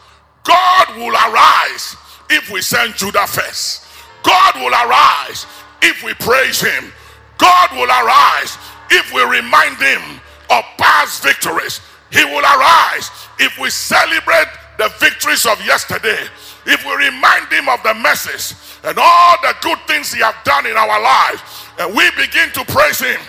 God 0.44 0.96
will 0.96 1.14
arise 1.14 1.96
if 2.30 2.50
we 2.50 2.62
send 2.62 2.94
Judah 2.96 3.26
first. 3.26 3.84
God 4.22 4.56
will 4.56 4.72
arise 4.72 5.46
if 5.82 6.02
we 6.02 6.14
praise 6.14 6.60
him. 6.60 6.92
God 7.40 7.72
will 7.72 7.88
arise 7.88 8.58
if 8.90 9.12
we 9.12 9.24
remind 9.24 9.76
him 9.78 10.20
of 10.50 10.62
past 10.76 11.22
victories. 11.22 11.80
He 12.12 12.24
will 12.24 12.44
arise 12.44 13.10
if 13.38 13.58
we 13.58 13.70
celebrate 13.70 14.46
the 14.78 14.92
victories 15.00 15.46
of 15.46 15.64
yesterday. 15.64 16.20
If 16.66 16.84
we 16.84 16.92
remind 16.92 17.48
him 17.50 17.68
of 17.68 17.82
the 17.82 17.94
message 17.94 18.56
and 18.84 18.98
all 19.00 19.36
the 19.42 19.54
good 19.62 19.78
things 19.86 20.12
he 20.12 20.20
has 20.20 20.34
done 20.44 20.66
in 20.66 20.76
our 20.76 21.00
lives, 21.00 21.40
and 21.78 21.96
we 21.96 22.04
begin 22.12 22.52
to 22.52 22.64
praise 22.66 23.00
him, 23.00 23.20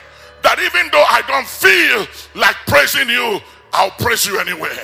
that 0.43 0.59
even 0.59 0.91
though 0.91 1.05
I 1.07 1.21
don't 1.29 1.47
feel 1.47 2.07
like 2.35 2.55
praising 2.67 3.07
you, 3.07 3.39
I'll 3.71 3.91
praise 3.91 4.25
you 4.25 4.39
anyway. 4.39 4.75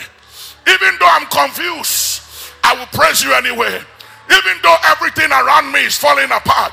Even 0.67 0.95
though 0.99 1.09
I'm 1.11 1.27
confused, 1.27 2.21
I 2.63 2.75
will 2.77 2.87
praise 2.87 3.23
you 3.23 3.33
anyway. 3.33 3.81
Even 4.29 4.55
though 4.63 4.75
everything 4.85 5.31
around 5.31 5.71
me 5.71 5.83
is 5.85 5.97
falling 5.97 6.31
apart, 6.31 6.71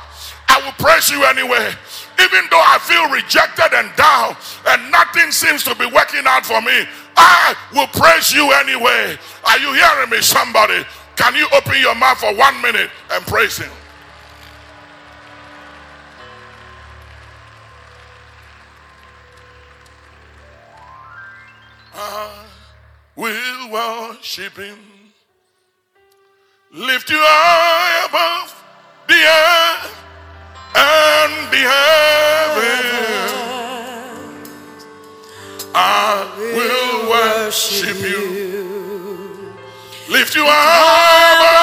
I 0.49 0.61
will 0.63 0.77
praise 0.79 1.11
you 1.11 1.25
anyway. 1.25 1.73
Even 2.21 2.45
though 2.51 2.63
I 2.63 2.79
feel 2.79 3.11
rejected 3.11 3.75
and 3.75 3.95
down 3.97 4.37
and 4.69 4.91
nothing 4.91 5.31
seems 5.33 5.65
to 5.65 5.75
be 5.75 5.87
working 5.87 6.23
out 6.27 6.47
for 6.47 6.61
me, 6.61 6.87
I 7.17 7.55
will 7.73 7.89
praise 7.89 8.33
you 8.33 8.53
anyway. 8.53 9.19
Are 9.45 9.59
you 9.59 9.73
hearing 9.73 10.11
me, 10.11 10.21
somebody? 10.21 10.85
Can 11.17 11.35
you 11.35 11.49
open 11.53 11.81
your 11.81 11.95
mouth 11.95 12.19
for 12.19 12.35
one 12.35 12.61
minute 12.63 12.91
and 13.11 13.25
praise 13.27 13.59
Him? 13.59 13.71
I 21.95 22.47
will 23.17 23.71
worship 23.71 24.57
Him, 24.57 24.79
lift 26.73 27.11
you 27.11 27.19
high 27.19 28.07
above 28.07 28.65
the 29.07 29.15
earth 29.15 30.04
and 30.75 31.55
heavens. 31.55 33.33
I 35.75 36.31
will 36.39 37.11
worship 37.11 37.99
you, 38.01 39.53
lift 40.09 40.35
you 40.35 40.45
high 40.47 41.54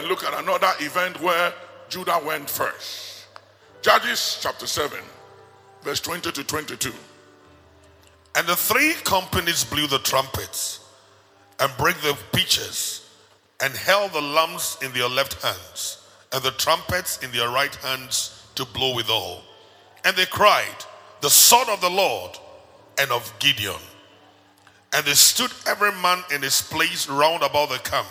and 0.00 0.08
look 0.08 0.24
at 0.24 0.32
another 0.42 0.72
event 0.80 1.20
where 1.20 1.52
Judah 1.90 2.18
went 2.24 2.48
first. 2.48 3.26
Judges 3.82 4.38
chapter 4.40 4.66
7, 4.66 4.98
verse 5.82 6.00
20 6.00 6.32
to 6.32 6.42
22. 6.42 6.90
And 8.34 8.46
the 8.46 8.56
three 8.56 8.94
companies 9.04 9.62
blew 9.62 9.86
the 9.86 9.98
trumpets 9.98 10.80
and 11.58 11.70
brake 11.76 12.00
the 12.00 12.16
pitchers 12.32 13.10
and 13.62 13.74
held 13.74 14.14
the 14.14 14.22
lamps 14.22 14.78
in 14.82 14.90
their 14.92 15.08
left 15.08 15.42
hands 15.42 15.98
and 16.32 16.42
the 16.42 16.52
trumpets 16.52 17.22
in 17.22 17.30
their 17.32 17.50
right 17.50 17.74
hands 17.76 18.46
to 18.54 18.64
blow 18.64 18.94
withal. 18.94 19.42
And 20.06 20.16
they 20.16 20.24
cried, 20.24 20.76
The 21.20 21.28
sword 21.28 21.68
of 21.68 21.82
the 21.82 21.90
Lord 21.90 22.38
and 22.98 23.10
of 23.12 23.30
Gideon. 23.38 23.74
And 24.94 25.04
they 25.04 25.12
stood 25.12 25.52
every 25.66 25.92
man 26.00 26.24
in 26.34 26.40
his 26.40 26.62
place 26.62 27.06
round 27.06 27.42
about 27.42 27.68
the 27.68 27.78
camp. 27.80 28.06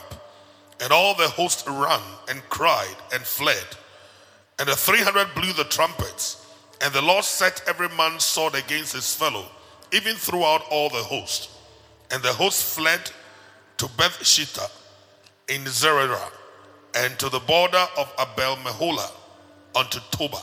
And 0.82 0.92
all 0.94 1.14
the 1.16 1.28
host 1.28 1.68
ran 1.68 2.02
and 2.30 2.42
cried 2.50 2.96
and 3.14 3.22
fled. 3.24 3.66
And 4.60 4.68
the 4.68 4.76
300 4.76 5.34
blew 5.36 5.54
the 5.54 5.66
trumpets. 5.66 6.46
And 6.82 6.94
the 6.94 7.02
Lord 7.02 7.26
set 7.26 7.62
every 7.68 7.90
man's 7.90 8.24
sword 8.24 8.56
against 8.56 8.94
his 8.94 9.14
fellow, 9.14 9.46
even 9.92 10.16
throughout 10.16 10.64
all 10.72 10.90
the 10.90 11.04
host. 11.04 11.50
And 12.12 12.24
the 12.24 12.34
host 12.34 12.76
fled 12.76 13.12
to 13.78 13.90
Beth 13.98 14.18
Shittah 14.22 14.70
in 15.50 15.64
Zererah, 15.64 16.32
and 16.96 17.18
to 17.20 17.30
the 17.30 17.40
border 17.40 17.86
of 17.98 18.12
Abel 18.20 18.56
Meholah 18.58 19.12
unto 19.76 20.00
Toba. 20.12 20.42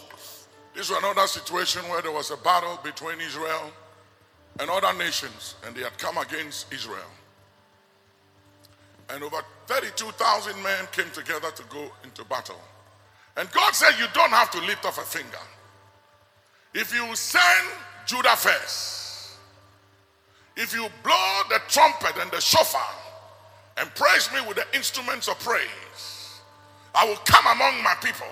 This 0.74 0.90
was 0.90 0.98
another 0.98 1.26
situation 1.26 1.82
where 1.88 2.02
there 2.02 2.12
was 2.12 2.30
a 2.30 2.36
battle 2.36 2.78
between 2.82 3.20
Israel 3.20 3.72
and 4.60 4.68
other 4.68 4.92
nations, 4.98 5.54
and 5.64 5.74
they 5.74 5.82
had 5.82 5.96
come 5.98 6.18
against 6.18 6.72
Israel. 6.72 7.10
And 9.08 9.22
over 9.22 9.42
32,000 9.66 10.62
men 10.62 10.86
came 10.92 11.10
together 11.10 11.50
to 11.50 11.62
go 11.64 11.90
into 12.04 12.24
battle. 12.24 12.60
And 13.36 13.50
God 13.52 13.74
said, 13.74 13.92
You 13.98 14.06
don't 14.14 14.30
have 14.30 14.50
to 14.52 14.60
lift 14.60 14.84
up 14.84 14.96
a 14.98 15.02
finger. 15.02 15.44
If 16.74 16.94
you 16.94 17.14
send 17.14 17.68
Judah 18.06 18.36
first, 18.36 19.32
if 20.56 20.72
you 20.72 20.86
blow 21.02 21.42
the 21.50 21.60
trumpet 21.68 22.14
and 22.20 22.30
the 22.30 22.40
shofar 22.40 22.80
and 23.78 23.94
praise 23.94 24.30
me 24.32 24.40
with 24.46 24.56
the 24.56 24.66
instruments 24.74 25.28
of 25.28 25.38
praise, 25.40 26.40
I 26.94 27.04
will 27.06 27.20
come 27.26 27.46
among 27.46 27.82
my 27.82 27.94
people. 28.02 28.26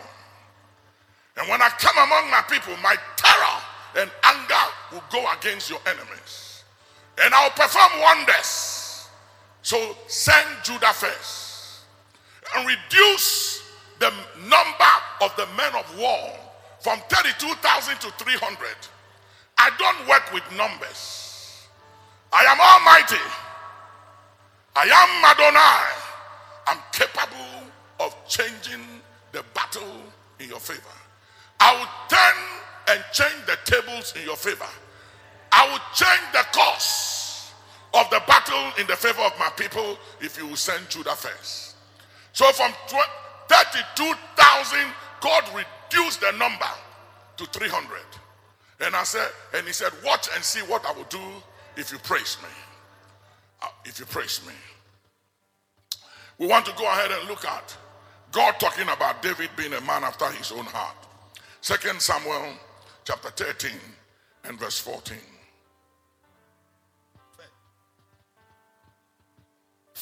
And 1.37 1.49
when 1.49 1.61
I 1.61 1.69
come 1.79 1.97
among 1.99 2.31
my 2.31 2.43
people, 2.49 2.75
my 2.83 2.97
terror 3.17 3.61
and 3.99 4.11
anger 4.23 4.65
will 4.93 5.05
go 5.11 5.25
against 5.39 5.69
your 5.69 5.81
enemies. 5.87 6.65
And 7.23 7.35
I'll 7.35 7.51
perform 7.51 8.01
wonders. 8.01 8.74
So 9.65 9.97
send 10.09 10.47
Judah 10.63 10.93
first 10.93 11.85
and 12.55 12.69
reduce 12.69 13.63
the 13.99 14.13
number 14.43 14.93
of 15.23 15.35
the 15.37 15.47
men 15.57 15.75
of 15.75 15.99
war 15.99 16.37
from 16.81 16.99
32,000 17.09 17.99
to 18.01 18.11
300. 18.11 18.69
I 19.57 19.71
don't 19.79 20.07
work 20.07 20.31
with 20.35 20.43
numbers. 20.55 21.67
I 22.31 22.45
am 22.45 22.61
almighty. 22.61 23.25
I 24.77 24.85
am 24.85 25.25
Adonai. 25.33 25.95
I'm 26.67 26.83
capable 26.93 27.73
of 28.01 28.15
changing 28.29 28.85
the 29.33 29.43
battle 29.55 29.97
in 30.41 30.51
your 30.51 30.61
favor. 30.61 30.83
I 31.61 31.73
will 31.73 31.89
turn 32.11 32.95
and 32.95 33.05
change 33.15 33.47
the 33.47 33.57
tables 33.65 34.13
in 34.15 34.27
your 34.27 34.37
favor. 34.37 34.69
I 35.53 35.67
will 35.71 35.81
change 35.95 36.33
the 36.35 36.45
course 36.53 37.14
of 37.95 38.11
the 38.11 38.23
battle 38.27 38.73
in 38.81 38.87
the 38.87 38.97
favor 38.97 39.23
of 39.23 39.39
my 39.39 39.51
people 39.57 39.99
if 40.21 40.39
you 40.39 40.47
will 40.47 40.57
send 40.57 40.89
Judah 40.91 41.17
first. 41.17 41.77
So 42.33 42.51
from 42.53 42.73
tw- 42.89 43.11
32,000, 43.49 44.79
God 45.21 45.45
reduced 45.55 46.21
the 46.21 46.33
number 46.33 46.67
to 47.39 47.47
300. 47.47 48.01
And 48.81 48.97
I 48.97 49.05
said, 49.05 49.29
and 49.55 49.67
he 49.67 49.73
said, 49.73 49.93
watch 50.05 50.29
and 50.35 50.45
see 50.45 50.61
what 50.63 50.85
I 50.87 50.93
will 50.93 51.05
do 51.05 51.21
if 51.77 51.93
you 51.93 51.99
praise 51.99 52.39
me. 52.43 52.49
Uh, 53.63 53.69
If 53.85 54.01
you 54.01 54.07
praise 54.07 54.41
me. 54.47 54.55
We 56.39 56.47
want 56.49 56.67
to 56.67 56.73
go 56.77 56.85
ahead 56.87 57.11
and 57.13 57.29
look 57.29 57.45
at 57.47 57.77
God 58.33 58.55
talking 58.61 58.89
about 58.89 59.23
David 59.23 59.51
being 59.57 59.73
a 59.75 59.81
man 59.83 60.05
after 60.05 60.27
his 60.33 60.53
own 60.53 60.67
heart. 60.67 60.97
Second 61.61 62.01
Samuel 62.03 62.55
chapter 63.05 63.31
13 63.31 63.73
and 64.45 64.59
verse 64.59 64.79
14. 64.81 65.17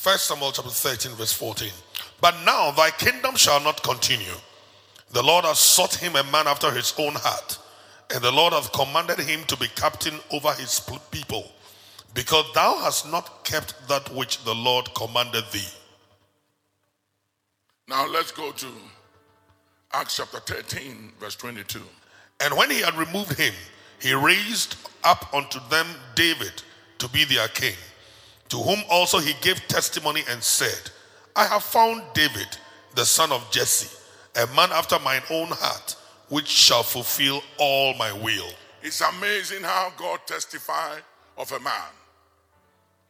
First 0.02 0.26
Samuel 0.26 0.50
chapter 0.50 0.68
13, 0.68 1.12
verse 1.12 1.32
14. 1.32 1.70
But 2.20 2.34
now 2.44 2.72
thy 2.72 2.90
kingdom 2.90 3.36
shall 3.36 3.60
not 3.60 3.84
continue. 3.84 4.34
The 5.12 5.22
Lord 5.22 5.44
has 5.44 5.60
sought 5.60 5.94
him 5.94 6.16
a 6.16 6.24
man 6.24 6.48
after 6.48 6.72
his 6.72 6.92
own 6.98 7.12
heart, 7.14 7.56
and 8.12 8.20
the 8.20 8.32
Lord 8.32 8.52
hath 8.52 8.72
commanded 8.72 9.20
him 9.20 9.44
to 9.44 9.56
be 9.56 9.68
captain 9.76 10.18
over 10.32 10.52
his 10.54 10.80
people, 11.12 11.52
because 12.14 12.44
thou 12.52 12.78
hast 12.78 13.12
not 13.12 13.44
kept 13.44 13.76
that 13.86 14.12
which 14.12 14.42
the 14.42 14.52
Lord 14.52 14.92
commanded 14.96 15.44
thee. 15.52 15.68
Now 17.86 18.04
let's 18.08 18.32
go 18.32 18.50
to 18.50 18.66
Acts 19.92 20.16
chapter 20.16 20.40
13, 20.40 21.12
verse 21.20 21.36
22. 21.36 21.80
And 22.40 22.56
when 22.56 22.72
he 22.72 22.80
had 22.80 22.96
removed 22.96 23.38
him, 23.38 23.54
he 24.00 24.12
raised 24.14 24.74
up 25.04 25.32
unto 25.32 25.60
them 25.70 25.86
David 26.16 26.60
to 26.98 27.08
be 27.10 27.24
their 27.24 27.46
king, 27.46 27.76
to 28.52 28.58
whom 28.58 28.84
also 28.90 29.18
he 29.18 29.32
gave 29.40 29.66
testimony 29.66 30.22
and 30.28 30.42
said, 30.42 30.90
I 31.34 31.46
have 31.46 31.62
found 31.62 32.02
David, 32.12 32.48
the 32.94 33.06
son 33.06 33.32
of 33.32 33.50
Jesse, 33.50 33.88
a 34.36 34.46
man 34.54 34.68
after 34.72 34.98
mine 34.98 35.22
own 35.30 35.48
heart, 35.48 35.96
which 36.28 36.48
shall 36.48 36.82
fulfill 36.82 37.42
all 37.56 37.94
my 37.94 38.12
will. 38.12 38.50
It's 38.82 39.00
amazing 39.00 39.62
how 39.62 39.90
God 39.96 40.20
testified 40.26 41.00
of 41.38 41.50
a 41.52 41.60
man. 41.60 41.92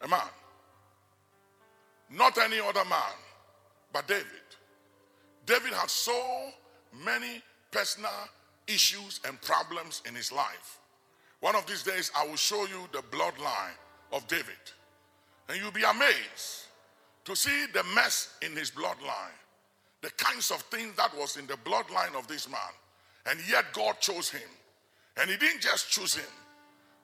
A 0.03 0.07
man. 0.07 0.21
Not 2.09 2.39
any 2.39 2.61
other 2.61 2.85
man, 2.85 3.17
but 3.93 4.07
David. 4.07 4.27
David 5.45 5.73
had 5.73 5.91
so 5.91 6.51
many 7.05 7.43
personal 7.73 8.29
issues 8.69 9.19
and 9.27 9.43
problems 9.43 10.03
in 10.07 10.15
his 10.15 10.31
life. 10.31 10.79
One 11.41 11.57
of 11.57 11.67
these 11.67 11.83
days, 11.83 12.13
I 12.17 12.29
will 12.29 12.37
show 12.37 12.65
you 12.67 12.89
the 12.93 13.03
bloodline 13.11 13.75
of 14.13 14.29
David. 14.29 14.55
And 15.49 15.61
you'll 15.61 15.71
be 15.71 15.83
amazed 15.83 16.67
to 17.25 17.37
see 17.37 17.67
the 17.73 17.85
mess 17.95 18.37
in 18.43 18.53
his 18.57 18.71
bloodline, 18.71 19.39
the 20.01 20.11
kinds 20.11 20.51
of 20.51 20.63
things 20.63 20.97
that 20.97 21.17
was 21.17 21.37
in 21.37 21.47
the 21.47 21.57
bloodline 21.65 22.17
of 22.19 22.27
this 22.27 22.49
man. 22.49 22.61
And 23.27 23.39
yet 23.49 23.67
God 23.73 24.01
chose 24.01 24.31
him. 24.31 24.49
And 25.17 25.31
he 25.31 25.37
didn't 25.37 25.61
just 25.61 25.91
choose 25.91 26.15
him, 26.15 26.33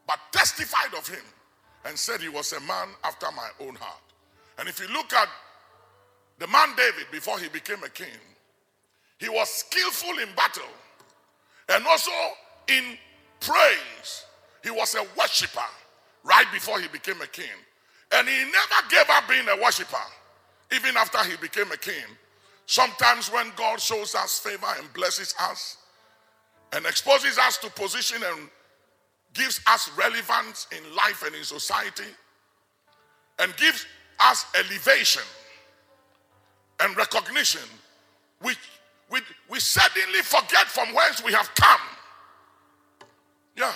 but 0.07 0.18
testified 0.32 0.95
of 0.97 1.07
him 1.07 1.24
and 1.84 1.97
said 1.99 2.20
he 2.20 2.28
was 2.28 2.53
a 2.53 2.61
man 2.61 2.89
after 3.05 3.26
my 3.36 3.49
own 3.61 3.74
heart. 3.74 4.03
And 4.59 4.68
if 4.68 4.80
you 4.80 4.89
look 4.89 5.12
at 5.12 5.28
the 6.39 6.47
man 6.47 6.70
David 6.76 7.07
before 7.12 7.39
he 7.39 7.49
became 7.49 7.82
a 7.84 7.89
king, 7.89 8.07
he 9.18 9.28
was 9.28 9.49
skillful 9.49 10.18
in 10.18 10.28
battle 10.34 10.62
and 11.68 11.86
also 11.86 12.11
in 12.68 12.97
praise. 13.41 14.24
He 14.62 14.70
was 14.70 14.95
a 14.95 15.05
worshiper 15.18 15.61
right 16.24 16.47
before 16.53 16.80
he 16.80 16.89
became 16.89 17.20
a 17.20 17.26
king. 17.26 17.47
And 18.13 18.29
he 18.29 18.45
never 18.45 18.89
gave 18.91 19.09
up 19.11 19.29
being 19.29 19.47
a 19.49 19.63
worshiper, 19.63 19.97
even 20.75 20.97
after 20.97 21.23
he 21.25 21.37
became 21.37 21.71
a 21.73 21.77
king. 21.77 22.05
Sometimes 22.67 23.33
when 23.33 23.51
God 23.57 23.81
shows 23.81 24.15
us 24.15 24.39
favor 24.39 24.67
and 24.79 24.93
blesses 24.93 25.35
us 25.41 25.79
and 26.73 26.85
exposes 26.87 27.39
us 27.39 27.59
to 27.59 27.71
position 27.71 28.19
and 28.23 28.49
gives 29.35 29.61
us 29.67 29.91
relevance 29.97 30.67
in 30.77 30.95
life 30.95 31.23
and 31.25 31.35
in 31.35 31.45
society 31.45 32.11
and 33.39 33.57
gives 33.57 33.87
us 34.21 34.47
elevation 34.55 35.23
and 36.81 36.97
recognition, 36.97 37.63
we, 38.43 38.53
we, 39.11 39.21
we 39.51 39.61
suddenly 39.61 40.21
forget 40.21 40.67
from 40.67 40.95
whence 40.95 41.23
we 41.23 41.33
have 41.33 41.55
come. 41.55 41.81
Yeah. 43.57 43.73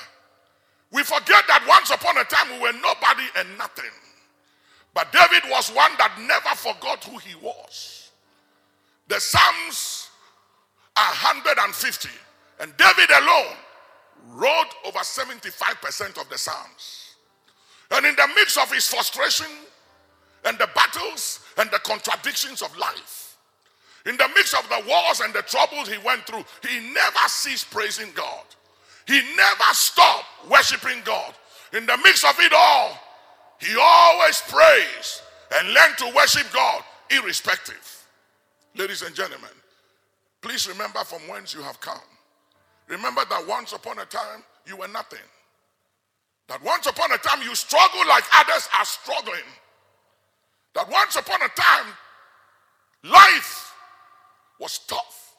We 0.91 1.03
forget 1.03 1.45
that 1.49 1.65
once 1.67 1.91
upon 1.91 2.19
a 2.19 2.25
time 2.25 2.53
we 2.55 2.61
were 2.61 2.73
nobody 2.73 3.25
and 3.39 3.49
nothing. 3.57 3.91
But 4.95 5.13
David 5.13 5.51
was 5.51 5.71
one 5.71 5.93
that 5.99 6.19
never 6.21 6.55
forgot 6.57 7.05
who 7.05 7.19
he 7.19 7.35
was. 7.37 8.11
The 9.09 9.21
Psalms 9.21 10.11
are 10.97 11.11
150, 11.11 12.09
and 12.61 12.77
David 12.77 13.11
alone 13.11 13.57
wrote 14.29 14.69
over 14.87 14.99
75% 14.99 16.21
of 16.21 16.29
the 16.29 16.39
Psalms. 16.39 17.15
And 17.91 18.07
in 18.07 18.15
the 18.17 18.29
midst 18.35 18.59
of 18.59 18.73
his 18.73 18.89
frustration 18.89 19.47
and 20.45 20.59
the 20.59 20.69
battles 20.75 21.41
and 21.59 21.71
the 21.71 21.79
contradictions 21.81 22.63
of 22.63 22.77
life, 22.77 23.37
in 24.07 24.17
the 24.17 24.29
midst 24.35 24.55
of 24.55 24.69
the 24.69 24.83
wars 24.89 25.21
and 25.21 25.33
the 25.33 25.43
troubles 25.43 25.89
he 25.89 25.99
went 26.05 26.27
through, 26.27 26.45
he 26.69 26.81
never 26.93 27.29
ceased 27.29 27.71
praising 27.71 28.09
God. 28.15 28.45
He 29.07 29.21
never 29.37 29.73
stopped 29.73 30.27
worshiping 30.49 31.03
God. 31.05 31.35
In 31.73 31.87
the 31.87 31.97
midst 31.99 32.25
of 32.25 32.35
it 32.39 32.53
all, 32.53 32.99
he 33.63 33.77
always 33.81 34.43
prays 34.49 35.23
and 35.57 35.69
learned 35.73 35.97
to 35.99 36.13
worship 36.15 36.47
God 36.53 36.83
irrespective. 37.11 38.07
Ladies 38.77 39.03
and 39.03 39.15
gentlemen, 39.15 39.51
please 40.41 40.67
remember 40.69 41.01
from 41.01 41.21
whence 41.29 41.55
you 41.55 41.63
have 41.63 41.81
come. 41.81 42.01
Remember 42.89 43.23
that 43.29 43.47
once 43.47 43.73
upon 43.73 43.99
a 43.99 44.05
time 44.05 44.43
you 44.67 44.77
were 44.77 44.89
nothing. 44.89 45.19
That 46.49 46.63
once 46.63 46.87
upon 46.87 47.13
a 47.13 47.19
time 47.19 47.41
you 47.43 47.55
struggled 47.55 48.07
like 48.07 48.25
others 48.35 48.69
are 48.79 48.85
struggling. 48.85 49.49
That 50.75 50.91
once 50.91 51.17
upon 51.17 51.41
a 51.43 51.49
time 51.49 51.93
life 53.05 53.73
was 54.59 54.79
tough. 54.87 55.35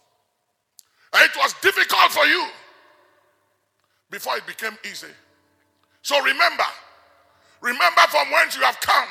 And 1.13 1.23
it 1.23 1.35
was 1.37 1.53
difficult 1.61 2.11
for 2.11 2.25
you 2.25 2.47
before 4.09 4.37
it 4.37 4.47
became 4.47 4.77
easy. 4.89 5.07
So 6.01 6.21
remember, 6.21 6.63
remember 7.63 8.01
from 8.09 8.29
whence 8.31 8.55
you 8.55 8.61
have 8.63 8.79
come. 8.81 9.07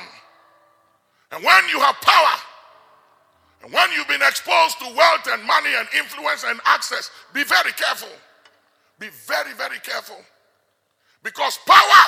And 1.32 1.42
when 1.42 1.68
you 1.68 1.80
have 1.80 1.96
power, 2.02 2.38
and 3.64 3.72
when 3.72 3.90
you've 3.92 4.08
been 4.08 4.22
exposed 4.22 4.78
to 4.80 4.84
wealth 4.94 5.26
and 5.30 5.42
money 5.44 5.70
and 5.74 5.88
influence 5.96 6.44
and 6.46 6.60
access, 6.66 7.10
be 7.32 7.42
very 7.44 7.72
careful. 7.72 8.08
Be 8.98 9.08
very, 9.26 9.54
very 9.54 9.78
careful. 9.78 10.18
Because 11.22 11.58
power 11.66 12.04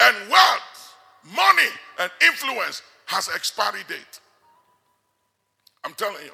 and 0.00 0.30
wealth, 0.30 0.94
money 1.34 1.68
and 1.98 2.10
influence 2.22 2.82
has 3.06 3.28
expiry 3.34 3.80
date. 3.88 4.20
I'm 5.84 5.94
telling 5.94 6.24
you. 6.24 6.32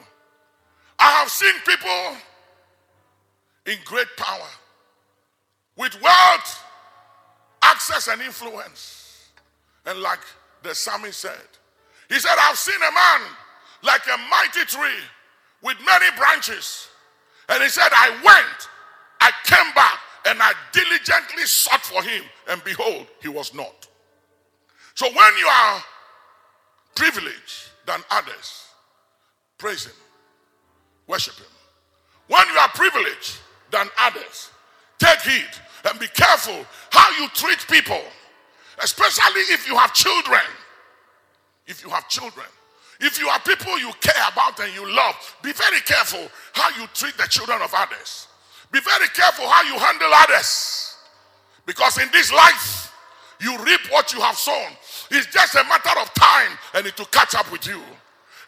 I 0.99 1.11
have 1.13 1.29
seen 1.31 1.55
people 1.67 2.17
in 3.67 3.79
great 3.85 4.09
power 4.17 4.49
with 5.77 6.01
wealth, 6.03 6.65
access, 7.79 8.09
and 8.09 8.21
influence. 8.23 9.29
And 9.87 10.01
like 10.01 10.19
the 10.65 10.75
psalmist 10.75 11.21
said, 11.21 11.49
he 12.09 12.19
said, 12.19 12.35
I've 12.41 12.59
seen 12.59 12.75
a 12.75 12.93
man 12.93 13.21
like 13.85 14.01
a 14.13 14.19
mighty 14.29 14.67
tree 14.67 15.01
with 15.63 15.77
many 15.87 16.07
branches. 16.17 16.89
And 17.49 17.63
he 17.63 17.69
said, 17.69 17.89
I 17.93 18.11
went, 18.25 18.69
I 19.21 19.31
came 19.45 19.73
back, 19.75 20.01
and 20.27 20.43
I 20.43 20.53
diligently 20.73 21.45
sought 21.45 21.83
for 21.83 22.03
him, 22.03 22.25
and 22.49 22.63
behold, 22.65 23.07
he 23.23 23.29
was 23.29 23.55
not. 23.55 23.87
So 24.95 25.07
when 25.07 25.39
you 25.39 25.47
are 25.47 25.81
privileged 26.97 27.71
than 27.87 28.01
others, 28.11 28.65
praise 29.57 29.87
him, 29.87 29.95
worship 31.07 31.37
him. 31.37 31.47
When 32.27 32.47
you 32.53 32.59
are 32.59 32.69
privileged 32.71 33.39
than 33.71 33.87
others, 34.01 34.51
take 34.99 35.21
heed 35.21 35.49
and 35.89 36.01
be 36.01 36.09
careful 36.09 36.67
how 37.09 37.23
you 37.23 37.29
treat 37.31 37.59
people, 37.69 38.01
especially 38.83 39.43
if 39.53 39.69
you 39.69 39.77
have 39.77 39.93
children. 39.93 40.41
If 41.67 41.83
you 41.85 41.91
have 41.91 42.09
children, 42.09 42.47
if 43.01 43.21
you 43.21 43.29
are 43.29 43.39
people 43.41 43.79
you 43.79 43.93
care 44.01 44.25
about 44.33 44.59
and 44.61 44.75
you 44.75 44.91
love, 44.95 45.37
be 45.43 45.53
very 45.53 45.81
careful 45.81 46.29
how 46.55 46.71
you 46.81 46.87
treat 46.95 47.17
the 47.17 47.27
children 47.29 47.61
of 47.63 47.73
others. 47.77 48.29
Be 48.73 48.81
very 48.81 49.07
careful 49.09 49.47
how 49.47 49.63
you 49.63 49.79
handle 49.79 50.09
others. 50.13 50.97
Because 51.67 51.99
in 51.99 52.09
this 52.13 52.33
life, 52.33 52.93
you 53.41 53.57
reap 53.63 53.81
what 53.91 54.13
you 54.13 54.21
have 54.21 54.37
sown. 54.37 54.73
It's 55.11 55.27
just 55.27 55.55
a 55.55 55.65
matter 55.65 56.01
of 56.01 56.13
time 56.15 56.59
and 56.75 56.87
it 56.87 56.99
will 56.99 57.07
catch 57.07 57.35
up 57.35 57.51
with 57.53 57.67
you. 57.67 57.81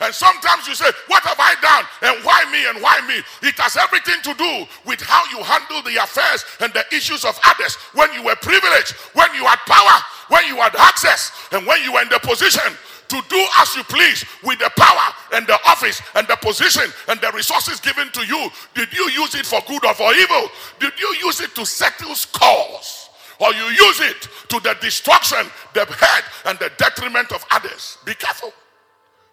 And 0.01 0.15
sometimes 0.15 0.67
you 0.67 0.75
say, 0.75 0.91
What 1.09 1.23
have 1.25 1.37
I 1.39 1.55
done? 1.61 1.85
And 2.03 2.25
why 2.25 2.45
me? 2.51 2.67
And 2.69 2.83
why 2.83 3.01
me? 3.07 3.23
It 3.47 3.55
has 3.61 3.77
everything 3.77 4.17
to 4.25 4.35
do 4.35 4.67
with 4.87 5.01
how 5.01 5.23
you 5.31 5.45
handle 5.45 5.83
the 5.83 6.03
affairs 6.03 6.45
and 6.61 6.73
the 6.73 6.85
issues 6.95 7.25
of 7.25 7.39
others 7.45 7.77
when 7.93 8.13
you 8.15 8.23
were 8.25 8.37
privileged, 8.37 8.93
when 9.13 9.29
you 9.35 9.45
had 9.45 9.61
power, 9.69 10.01
when 10.29 10.47
you 10.47 10.57
had 10.57 10.75
access, 10.77 11.33
and 11.53 11.67
when 11.67 11.83
you 11.85 11.93
were 11.93 12.03
in 12.03 12.09
the 12.09 12.19
position 12.21 12.73
to 13.09 13.21
do 13.29 13.45
as 13.59 13.75
you 13.75 13.83
please 13.85 14.25
with 14.45 14.59
the 14.61 14.71
power 14.79 15.13
and 15.35 15.47
the 15.47 15.59
office 15.67 16.01
and 16.15 16.27
the 16.29 16.37
position 16.37 16.85
and 17.09 17.21
the 17.21 17.31
resources 17.35 17.81
given 17.81 18.09
to 18.13 18.25
you. 18.25 18.49
Did 18.75 18.89
you 18.97 19.11
use 19.11 19.35
it 19.35 19.45
for 19.45 19.61
good 19.67 19.85
or 19.85 19.95
for 19.95 20.15
evil? 20.15 20.49
Did 20.79 20.93
you 20.99 21.13
use 21.23 21.41
it 21.41 21.55
to 21.57 21.67
settle 21.67 22.15
scores? 22.15 23.11
Or 23.41 23.53
you 23.55 23.65
use 23.65 24.01
it 24.01 24.29
to 24.49 24.61
the 24.61 24.77
destruction, 24.81 25.45
the 25.75 25.85
head, 25.87 26.25
and 26.45 26.59
the 26.59 26.71
detriment 26.77 27.33
of 27.33 27.45
others? 27.51 27.99
Be 28.05 28.15
careful 28.15 28.53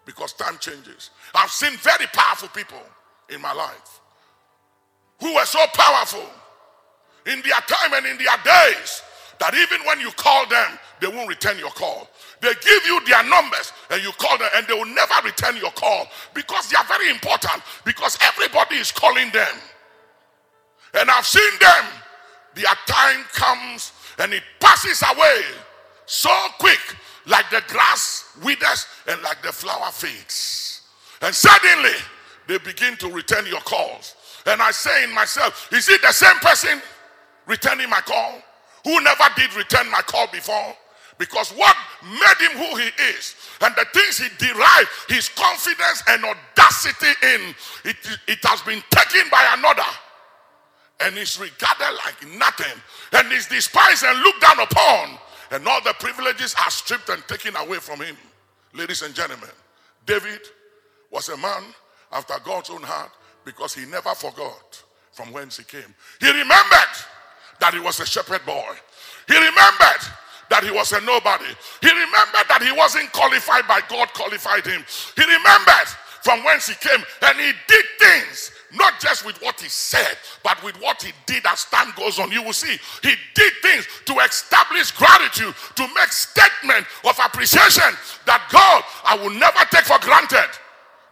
because 0.08 0.34
time 0.34 0.58
changes. 0.60 1.12
I've 1.36 1.51
seen 1.51 1.78
very 1.78 2.08
powerful 2.14 2.47
people 2.47 2.82
in 3.30 3.39
my 3.41 3.53
life 3.53 3.99
who 5.20 5.36
were 5.36 5.45
so 5.45 5.64
powerful 5.74 6.26
in 7.28 7.41
their 7.43 7.62
time 7.68 7.93
and 7.93 8.05
in 8.08 8.18
their 8.18 8.38
days 8.43 9.03
that 9.39 9.53
even 9.53 9.86
when 9.86 9.99
you 9.99 10.10
call 10.12 10.47
them, 10.47 10.80
they 10.99 11.08
won't 11.08 11.30
return 11.30 11.60
your 11.60 11.70
call. 11.70 12.10
They 12.41 12.53
give 12.64 12.88
you 12.88 13.05
their 13.05 13.24
numbers 13.24 13.74
and 13.91 14.01
you 14.01 14.12
call 14.14 14.38
them 14.38 14.49
and 14.55 14.66
they 14.66 14.74
will 14.74 14.86
never 14.86 15.14
return 15.24 15.58
your 15.58 15.72
call 15.72 16.08
because 16.34 16.70
they 16.70 16.78
are 16.78 16.86
very 16.86 17.10
important 17.10 17.62
because 17.84 18.18
everybody 18.22 18.78
is 18.78 18.91
calling 18.91 19.30
them. 19.32 19.55
And 20.95 21.12
I've 21.12 21.28
seen 21.28 21.51
them. 21.60 21.86
Their 22.55 22.74
time 22.88 23.24
comes 23.34 23.91
and 24.18 24.34
it 24.34 24.41
passes 24.60 25.03
away 25.14 25.41
so 26.08 26.32
quick 26.58 26.80
like 27.28 27.49
the 27.49 27.61
grass 27.67 28.38
withers 28.43 28.86
and 29.07 29.21
like 29.21 29.41
the 29.43 29.51
flower 29.51 29.91
fades. 29.91 30.82
And 31.21 31.34
suddenly 31.34 31.97
they 32.47 32.57
begin 32.59 32.95
to 32.97 33.09
return 33.09 33.45
your 33.47 33.61
calls. 33.61 34.15
And 34.45 34.61
I 34.61 34.71
say 34.71 35.03
in 35.03 35.13
myself, 35.13 35.69
is 35.71 35.89
it 35.89 36.01
the 36.01 36.11
same 36.11 36.38
person 36.38 36.82
returning 37.45 37.89
my 37.89 38.01
call 38.01 38.41
who 38.84 39.01
never 39.01 39.25
did 39.36 39.53
return 39.55 39.91
my 39.91 40.01
call 40.01 40.28
before? 40.32 40.73
Because 41.17 41.49
what 41.51 41.75
made 42.03 42.47
him 42.47 42.57
who 42.57 42.78
he 42.78 42.89
is 43.17 43.36
and 43.61 43.75
the 43.75 43.86
things 43.91 44.19
he 44.19 44.30
derived 44.38 44.89
his 45.09 45.30
confidence 45.30 46.03
and 46.07 46.23
audacity 46.23 47.11
in, 47.23 47.55
it, 47.86 47.95
it 48.28 48.39
has 48.43 48.61
been 48.61 48.82
taken 48.91 49.30
by 49.32 49.55
another 49.57 49.89
and 50.99 51.17
is 51.17 51.39
regarded 51.39 51.97
like 52.05 52.38
nothing 52.38 52.82
and 53.13 53.32
is 53.34 53.47
despised 53.47 54.03
and 54.05 54.17
looked 54.19 54.41
down 54.41 54.59
upon 54.59 55.17
and 55.51 55.67
all 55.67 55.81
the 55.83 55.93
privileges 55.99 56.55
are 56.59 56.71
stripped 56.71 57.09
and 57.09 57.21
taken 57.27 57.55
away 57.55 57.77
from 57.77 57.99
him. 58.01 58.15
Ladies 58.73 59.01
and 59.01 59.13
gentlemen, 59.13 59.49
David 60.05 60.41
was 61.11 61.29
a 61.29 61.37
man 61.37 61.63
after 62.11 62.35
God's 62.43 62.69
own 62.69 62.83
heart 62.83 63.11
because 63.45 63.73
he 63.73 63.85
never 63.85 64.13
forgot 64.15 64.83
from 65.11 65.31
whence 65.31 65.57
he 65.57 65.63
came. 65.63 65.93
He 66.19 66.27
remembered 66.27 66.95
that 67.59 67.73
he 67.73 67.79
was 67.79 67.99
a 67.99 68.05
shepherd 68.05 68.45
boy. 68.45 68.73
He 69.27 69.35
remembered 69.35 70.03
that 70.49 70.63
he 70.63 70.71
was 70.71 70.91
a 70.93 71.01
nobody. 71.01 71.51
He 71.81 71.89
remembered 71.89 72.47
that 72.47 72.61
he 72.63 72.71
wasn't 72.71 73.11
qualified 73.11 73.67
by 73.67 73.81
God 73.89 74.13
qualified 74.13 74.65
him. 74.65 74.83
He 75.15 75.23
remembered 75.23 75.89
from 76.28 76.43
whence 76.43 76.67
he 76.67 76.75
came, 76.75 77.01
and 77.21 77.38
he 77.39 77.53
did 77.69 77.86
things 77.99 78.51
not 78.75 78.99
just 78.99 79.25
with 79.25 79.41
what 79.41 79.57
he 79.61 79.69
said, 79.69 80.17
but 80.43 80.61
with 80.61 80.75
what 80.82 81.01
he 81.01 81.13
did 81.25 81.41
as 81.47 81.63
time 81.71 81.93
goes 81.95 82.19
on. 82.19 82.30
You 82.34 82.43
will 82.43 82.51
see 82.51 82.78
he 83.01 83.13
did 83.34 83.53
things 83.61 83.88
to 84.03 84.13
establish 84.19 84.91
gratitude, 84.91 85.55
to 85.75 85.84
make 85.95 86.11
statement 86.11 86.86
of 87.05 87.17
appreciation 87.23 87.95
that 88.25 88.43
God, 88.51 88.84
I 89.05 89.15
will 89.15 89.30
never 89.39 89.59
take 89.71 89.86
for 89.86 89.97
granted 89.99 90.49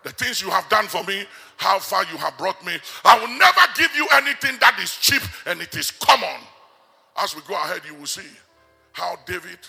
the 0.03 0.09
things 0.11 0.41
you 0.41 0.49
have 0.49 0.67
done 0.67 0.85
for 0.85 1.01
me, 1.05 1.23
how 1.55 1.79
far 1.79 2.03
you 2.11 2.17
have 2.17 2.37
brought 2.37 2.63
me. 2.65 2.73
I 3.05 3.17
will 3.17 3.39
never 3.39 3.61
give 3.77 3.95
you 3.95 4.05
anything 4.15 4.57
that 4.59 4.77
is 4.83 4.97
cheap 4.97 5.23
and 5.45 5.61
it 5.61 5.73
is 5.77 5.91
common. 5.91 6.41
As 7.15 7.33
we 7.33 7.41
go 7.47 7.53
ahead, 7.53 7.83
you 7.87 7.95
will 7.95 8.05
see 8.05 8.29
how 8.91 9.15
David 9.25 9.59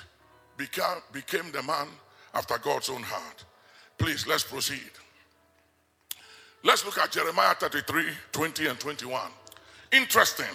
became, 0.56 1.02
became 1.12 1.52
the 1.52 1.62
man 1.62 1.86
after 2.34 2.58
God's 2.58 2.90
own 2.90 3.04
heart. 3.04 3.44
Please, 3.96 4.26
let's 4.26 4.42
proceed. 4.42 4.90
Let's 6.66 6.84
look 6.84 6.98
at 6.98 7.12
Jeremiah 7.12 7.54
33 7.54 8.06
20 8.32 8.66
and 8.66 8.80
21. 8.80 9.20
Interesting. 9.92 10.46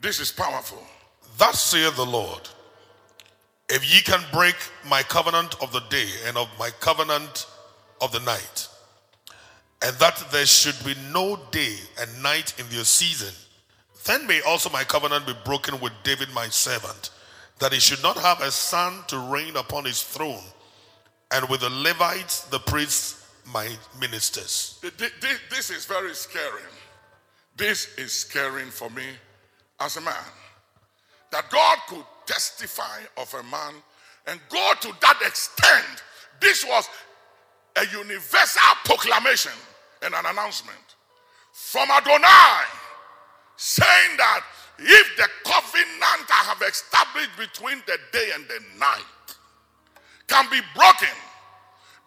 This 0.00 0.18
is 0.18 0.32
powerful. 0.32 0.82
Thus 1.38 1.62
saith 1.62 1.94
the 1.94 2.04
Lord, 2.04 2.40
if 3.68 3.84
ye 3.94 4.00
can 4.00 4.20
break 4.32 4.56
my 4.88 5.04
covenant 5.04 5.54
of 5.62 5.70
the 5.70 5.78
day 5.90 6.08
and 6.26 6.36
of 6.36 6.48
my 6.58 6.70
covenant 6.80 7.46
of 8.00 8.10
the 8.10 8.18
night, 8.20 8.68
and 9.80 9.94
that 9.98 10.24
there 10.32 10.44
should 10.44 10.84
be 10.84 11.00
no 11.12 11.38
day 11.52 11.76
and 12.00 12.22
night 12.22 12.58
in 12.58 12.66
your 12.74 12.82
season, 12.82 13.32
then 14.06 14.26
may 14.26 14.40
also 14.40 14.70
my 14.70 14.82
covenant 14.82 15.24
be 15.24 15.34
broken 15.44 15.78
with 15.78 15.92
David 16.02 16.30
my 16.34 16.48
servant, 16.48 17.10
that 17.60 17.72
he 17.72 17.78
should 17.78 18.02
not 18.02 18.16
have 18.16 18.40
a 18.40 18.50
son 18.50 19.04
to 19.06 19.18
reign 19.18 19.54
upon 19.54 19.84
his 19.84 20.02
throne, 20.02 20.42
and 21.30 21.48
with 21.48 21.60
the 21.60 21.70
Levites, 21.70 22.40
the 22.46 22.58
priests, 22.58 23.23
my 23.52 23.68
ministers. 24.00 24.78
Th- 24.80 24.96
th- 24.96 25.12
th- 25.20 25.40
This 25.50 25.70
is 25.70 25.84
very 25.84 26.14
scary. 26.14 26.62
This 27.56 27.94
is 27.98 28.12
scaring 28.12 28.70
for 28.70 28.90
me 28.90 29.04
as 29.80 29.96
a 29.96 30.00
man. 30.00 30.14
That 31.30 31.50
God 31.50 31.78
could 31.88 32.04
testify 32.26 33.00
of 33.16 33.32
a 33.34 33.42
man 33.44 33.74
and 34.26 34.40
go 34.48 34.72
to 34.80 34.92
that 35.00 35.20
extent. 35.26 36.02
This 36.40 36.64
was 36.64 36.88
a 37.76 37.84
universal 37.92 38.62
proclamation 38.84 39.52
and 40.02 40.14
an 40.14 40.26
announcement 40.26 40.78
from 41.52 41.90
Adonai 41.90 42.64
saying 43.56 44.16
that 44.16 44.42
if 44.78 45.16
the 45.16 45.28
covenant 45.44 46.30
I 46.30 46.44
have 46.54 46.62
established 46.68 47.30
between 47.38 47.82
the 47.86 47.98
day 48.12 48.30
and 48.34 48.44
the 48.48 48.60
night 48.78 49.36
can 50.28 50.48
be 50.50 50.60
broken, 50.74 51.08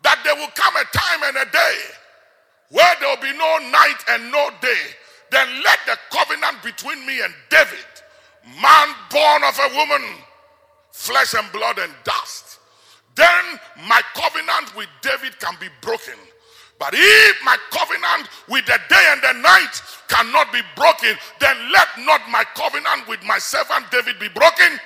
that 0.04 0.22
there 0.24 0.36
will 0.36 0.52
come 0.56 0.76
a 0.76 0.86
time 0.96 1.22
and 1.28 1.48
a 1.48 1.52
day 1.52 1.78
where 2.70 2.96
there 3.00 3.10
will 3.10 3.24
be 3.24 3.38
no 3.38 3.58
night 3.72 4.00
and 4.10 4.32
no 4.32 4.50
day, 4.62 4.84
then 5.32 5.48
let 5.64 5.80
the 5.86 5.98
covenant 6.12 6.62
between 6.64 7.06
me 7.06 7.22
and 7.22 7.34
David, 7.50 7.86
man 8.62 8.88
born 9.10 9.44
of 9.44 9.58
a 9.60 9.76
woman, 9.76 10.04
flesh 10.92 11.34
and 11.34 11.50
blood 11.52 11.80
and 11.80 11.94
dust, 12.04 12.60
then 13.16 13.60
my 13.88 14.02
covenant 14.14 14.76
with 14.76 14.88
David 15.02 15.40
can 15.40 15.56
be 15.60 15.68
broken. 15.82 16.16
But 16.80 16.94
if 16.94 17.44
my 17.44 17.58
covenant 17.72 18.30
with 18.48 18.66
the 18.66 18.80
day 18.90 19.06
and 19.10 19.22
the 19.22 19.42
night 19.42 19.82
cannot 20.08 20.54
be 20.54 20.62
broken, 20.76 21.18
then 21.40 21.58
let 21.72 21.88
not 22.06 22.22
my 22.30 22.44
covenant 22.56 23.08
with 23.08 23.24
my 23.24 23.40
servant 23.40 23.90
David 23.92 24.20
be 24.20 24.30
broken. 24.30 24.80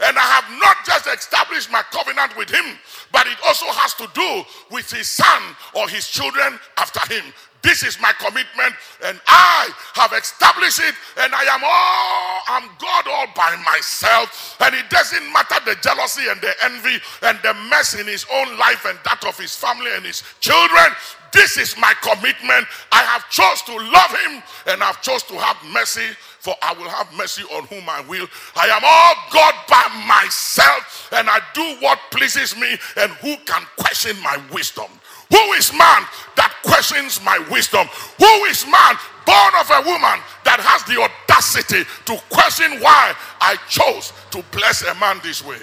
And 0.00 0.18
I 0.18 0.22
have 0.22 0.60
not 0.60 0.76
just 0.84 1.06
established 1.06 1.70
my 1.70 1.82
covenant 1.90 2.36
with 2.36 2.50
him, 2.50 2.64
but 3.12 3.26
it 3.26 3.38
also 3.46 3.66
has 3.66 3.94
to 3.94 4.08
do 4.14 4.42
with 4.70 4.90
his 4.90 5.08
son 5.08 5.42
or 5.74 5.88
his 5.88 6.08
children 6.08 6.58
after 6.76 7.00
him. 7.12 7.24
This 7.64 7.82
is 7.82 7.98
my 7.98 8.12
commitment, 8.20 8.76
and 9.02 9.18
I 9.26 9.70
have 9.94 10.12
established 10.12 10.80
it, 10.80 10.94
and 11.16 11.34
I 11.34 11.44
am 11.48 11.64
all, 11.64 12.42
I'm 12.46 12.68
God 12.78 13.08
all 13.08 13.26
by 13.34 13.56
myself. 13.64 14.56
And 14.60 14.74
it 14.74 14.90
doesn't 14.90 15.32
matter 15.32 15.56
the 15.64 15.74
jealousy 15.80 16.28
and 16.28 16.38
the 16.42 16.52
envy 16.62 17.00
and 17.22 17.38
the 17.42 17.54
mess 17.70 17.98
in 17.98 18.06
his 18.06 18.26
own 18.30 18.58
life 18.58 18.84
and 18.84 18.98
that 19.06 19.24
of 19.26 19.38
his 19.38 19.56
family 19.56 19.90
and 19.96 20.04
his 20.04 20.22
children. 20.40 20.92
This 21.32 21.56
is 21.56 21.74
my 21.78 21.94
commitment. 22.02 22.68
I 22.92 23.00
have 23.00 23.28
chose 23.30 23.62
to 23.62 23.72
love 23.72 24.12
him, 24.28 24.42
and 24.66 24.82
I've 24.84 25.00
chose 25.00 25.22
to 25.24 25.34
have 25.34 25.56
mercy 25.72 26.14
for 26.44 26.54
I 26.60 26.74
will 26.74 26.90
have 26.90 27.10
mercy 27.16 27.42
on 27.44 27.64
whom 27.68 27.88
I 27.88 28.02
will. 28.02 28.28
I 28.54 28.66
am 28.68 28.82
all 28.84 29.14
God 29.32 29.54
by 29.66 29.82
myself, 30.06 31.08
and 31.10 31.26
I 31.30 31.40
do 31.54 31.76
what 31.80 31.98
pleases 32.10 32.54
me, 32.54 32.76
and 32.98 33.10
who 33.12 33.34
can 33.46 33.62
question 33.78 34.14
my 34.22 34.38
wisdom? 34.52 34.92
Who 35.30 35.52
is 35.54 35.72
man 35.72 36.04
that 36.36 36.43
questions 36.64 37.20
my 37.22 37.38
wisdom? 37.50 37.86
Who 38.18 38.44
is 38.46 38.64
man 38.66 38.96
born 39.26 39.52
of 39.60 39.70
a 39.70 39.82
woman 39.86 40.20
that 40.44 40.60
has 40.60 40.82
the 40.84 41.00
audacity 41.00 41.84
to 42.06 42.22
question 42.30 42.80
why 42.80 43.14
I 43.40 43.56
chose 43.68 44.12
to 44.30 44.42
bless 44.50 44.82
a 44.82 44.94
man 44.96 45.20
this 45.22 45.44
way? 45.44 45.60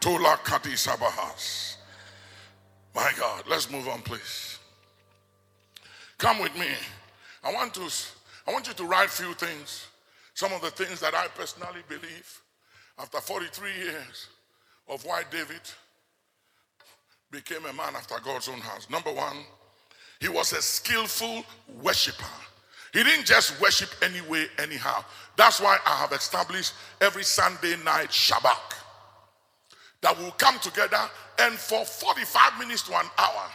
Tola 0.00 0.38
Kadi 0.42 0.72
Sabahas. 0.72 1.76
My 2.94 3.12
God, 3.18 3.44
let's 3.48 3.70
move 3.70 3.88
on, 3.88 4.00
please. 4.02 4.58
Come 6.18 6.40
with 6.40 6.56
me. 6.56 6.68
I 7.44 7.52
want 7.52 7.74
to 7.74 7.88
I 8.46 8.52
want 8.52 8.66
you 8.66 8.74
to 8.74 8.84
write 8.84 9.10
few 9.10 9.34
things. 9.34 9.86
Some 10.34 10.52
of 10.52 10.60
the 10.62 10.70
things 10.70 11.00
that 11.00 11.14
I 11.14 11.26
personally 11.28 11.82
believe 11.88 12.40
after 12.98 13.20
43 13.20 13.70
years 13.72 14.28
of 14.88 15.04
why 15.04 15.22
David 15.30 15.60
became 17.30 17.64
a 17.66 17.72
man 17.72 17.94
after 17.94 18.16
God's 18.24 18.48
own 18.48 18.60
house. 18.60 18.88
Number 18.90 19.12
one, 19.12 19.36
he 20.20 20.28
was 20.28 20.52
a 20.52 20.62
skillful 20.62 21.44
worshiper. 21.82 22.24
He 22.92 23.02
didn't 23.02 23.26
just 23.26 23.60
worship 23.60 23.90
anyway, 24.02 24.46
anyhow. 24.58 25.04
That's 25.36 25.60
why 25.60 25.78
I 25.86 25.96
have 25.96 26.12
established 26.12 26.72
every 27.00 27.22
Sunday 27.22 27.76
night 27.84 28.08
Shabbat 28.08 28.74
that 30.00 30.18
will 30.18 30.30
come 30.32 30.58
together 30.60 31.00
and 31.40 31.54
for 31.54 31.84
45 31.84 32.58
minutes 32.58 32.82
to 32.82 32.98
an 32.98 33.06
hour, 33.18 33.50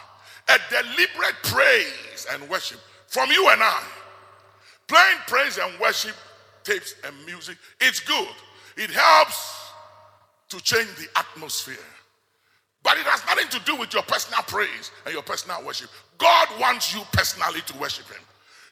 a 0.48 0.58
deliberate 0.70 1.34
praise 1.42 2.26
and 2.32 2.48
worship 2.48 2.78
from 3.08 3.30
you 3.30 3.48
and 3.50 3.62
I. 3.62 3.82
Playing 4.86 5.18
praise 5.26 5.58
and 5.58 5.78
worship 5.80 6.14
tapes 6.62 6.94
and 7.04 7.14
music, 7.26 7.56
it's 7.80 8.00
good. 8.00 8.28
It 8.76 8.90
helps 8.90 9.70
to 10.50 10.60
change 10.60 10.88
the 10.96 11.06
atmosphere. 11.16 11.76
But 12.84 12.98
it 12.98 13.06
has 13.06 13.24
nothing 13.26 13.48
to 13.48 13.64
do 13.64 13.74
with 13.76 13.92
your 13.92 14.02
personal 14.04 14.42
praise 14.42 14.92
and 15.04 15.14
your 15.14 15.22
personal 15.24 15.64
worship. 15.64 15.90
God 16.18 16.48
wants 16.60 16.94
you 16.94 17.00
personally 17.12 17.60
to 17.66 17.78
worship 17.78 18.06
Him. 18.06 18.20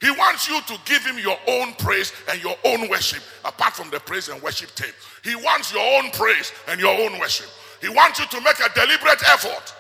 He 0.03 0.11
wants 0.11 0.49
you 0.49 0.61
to 0.61 0.79
give 0.85 1.05
Him 1.05 1.19
your 1.19 1.39
own 1.49 1.73
praise 1.75 2.13
and 2.31 2.41
your 2.43 2.57
own 2.65 2.89
worship, 2.91 3.23
apart 3.45 3.73
from 3.73 3.89
the 3.91 4.01
praise 4.01 4.29
and 4.29 4.41
worship 4.43 4.75
tape. 4.75 4.95
He 5.25 5.35
wants 5.35 5.73
your 5.73 5.83
own 5.99 6.11
praise 6.11 6.53
and 6.69 6.79
your 6.79 6.93
own 6.93 7.19
worship. 7.19 7.49
He 7.81 7.89
wants 7.89 8.21
you 8.21 8.27
to 8.27 8.41
make 8.43 8.61
a 8.61 8.69
deliberate 8.75 9.23
effort 9.29 9.75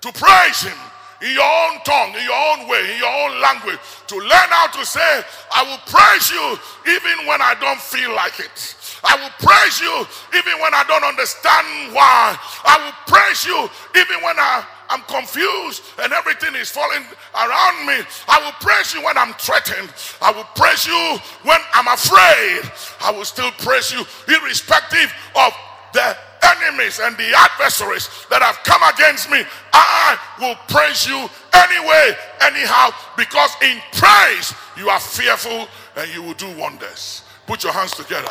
to 0.00 0.12
praise 0.12 0.62
Him 0.62 0.76
in 1.22 1.32
your 1.32 1.42
own 1.42 1.80
tongue, 1.84 2.14
in 2.14 2.24
your 2.24 2.34
own 2.34 2.68
way, 2.68 2.92
in 2.92 2.98
your 2.98 3.12
own 3.12 3.40
language, 3.40 3.78
to 4.06 4.16
learn 4.16 4.48
how 4.50 4.68
to 4.68 4.86
say, 4.86 5.22
I 5.52 5.62
will 5.64 5.82
praise 5.86 6.30
you 6.30 6.58
even 6.92 7.26
when 7.26 7.42
I 7.42 7.54
don't 7.60 7.80
feel 7.80 8.14
like 8.14 8.38
it. 8.40 8.76
I 9.04 9.16
will 9.16 9.34
praise 9.38 9.80
you 9.80 10.06
even 10.38 10.60
when 10.60 10.74
I 10.74 10.84
don't 10.88 11.04
understand 11.04 11.94
why. 11.94 12.36
I 12.64 12.76
will 12.84 12.96
praise 13.06 13.44
you 13.46 13.68
even 13.96 14.22
when 14.22 14.38
I, 14.38 14.64
I'm 14.90 15.02
confused 15.02 15.82
and 16.02 16.12
everything 16.12 16.54
is 16.54 16.70
falling 16.70 17.04
around 17.34 17.86
me. 17.86 18.04
I 18.28 18.40
will 18.42 18.56
praise 18.60 18.94
you 18.94 19.04
when 19.04 19.16
I'm 19.16 19.34
threatened. 19.34 19.90
I 20.20 20.32
will 20.32 20.48
praise 20.54 20.86
you 20.86 21.18
when 21.44 21.60
I'm 21.74 21.88
afraid. 21.88 22.62
I 23.00 23.12
will 23.14 23.24
still 23.24 23.50
praise 23.58 23.92
you 23.92 24.04
irrespective 24.28 25.12
of 25.36 25.52
the 25.92 26.16
enemies 26.42 27.00
and 27.02 27.16
the 27.16 27.32
adversaries 27.36 28.08
that 28.30 28.42
have 28.42 28.58
come 28.64 28.82
against 28.94 29.30
me, 29.30 29.42
I 29.72 30.18
will 30.40 30.56
praise 30.68 31.06
you 31.06 31.28
anyway, 31.52 32.16
anyhow, 32.42 32.90
because 33.16 33.50
in 33.62 33.78
praise 33.92 34.54
you 34.76 34.88
are 34.88 35.00
fearful 35.00 35.68
and 35.96 36.12
you 36.14 36.22
will 36.22 36.34
do 36.34 36.48
wonders. 36.58 37.22
Put 37.46 37.64
your 37.64 37.72
hands 37.72 37.92
together. 37.92 38.30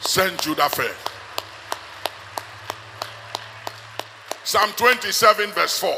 Send 0.00 0.40
Judah 0.40 0.68
fair. 0.68 0.94
Psalm 4.44 4.70
27, 4.76 5.50
verse 5.50 5.78
4. 5.78 5.94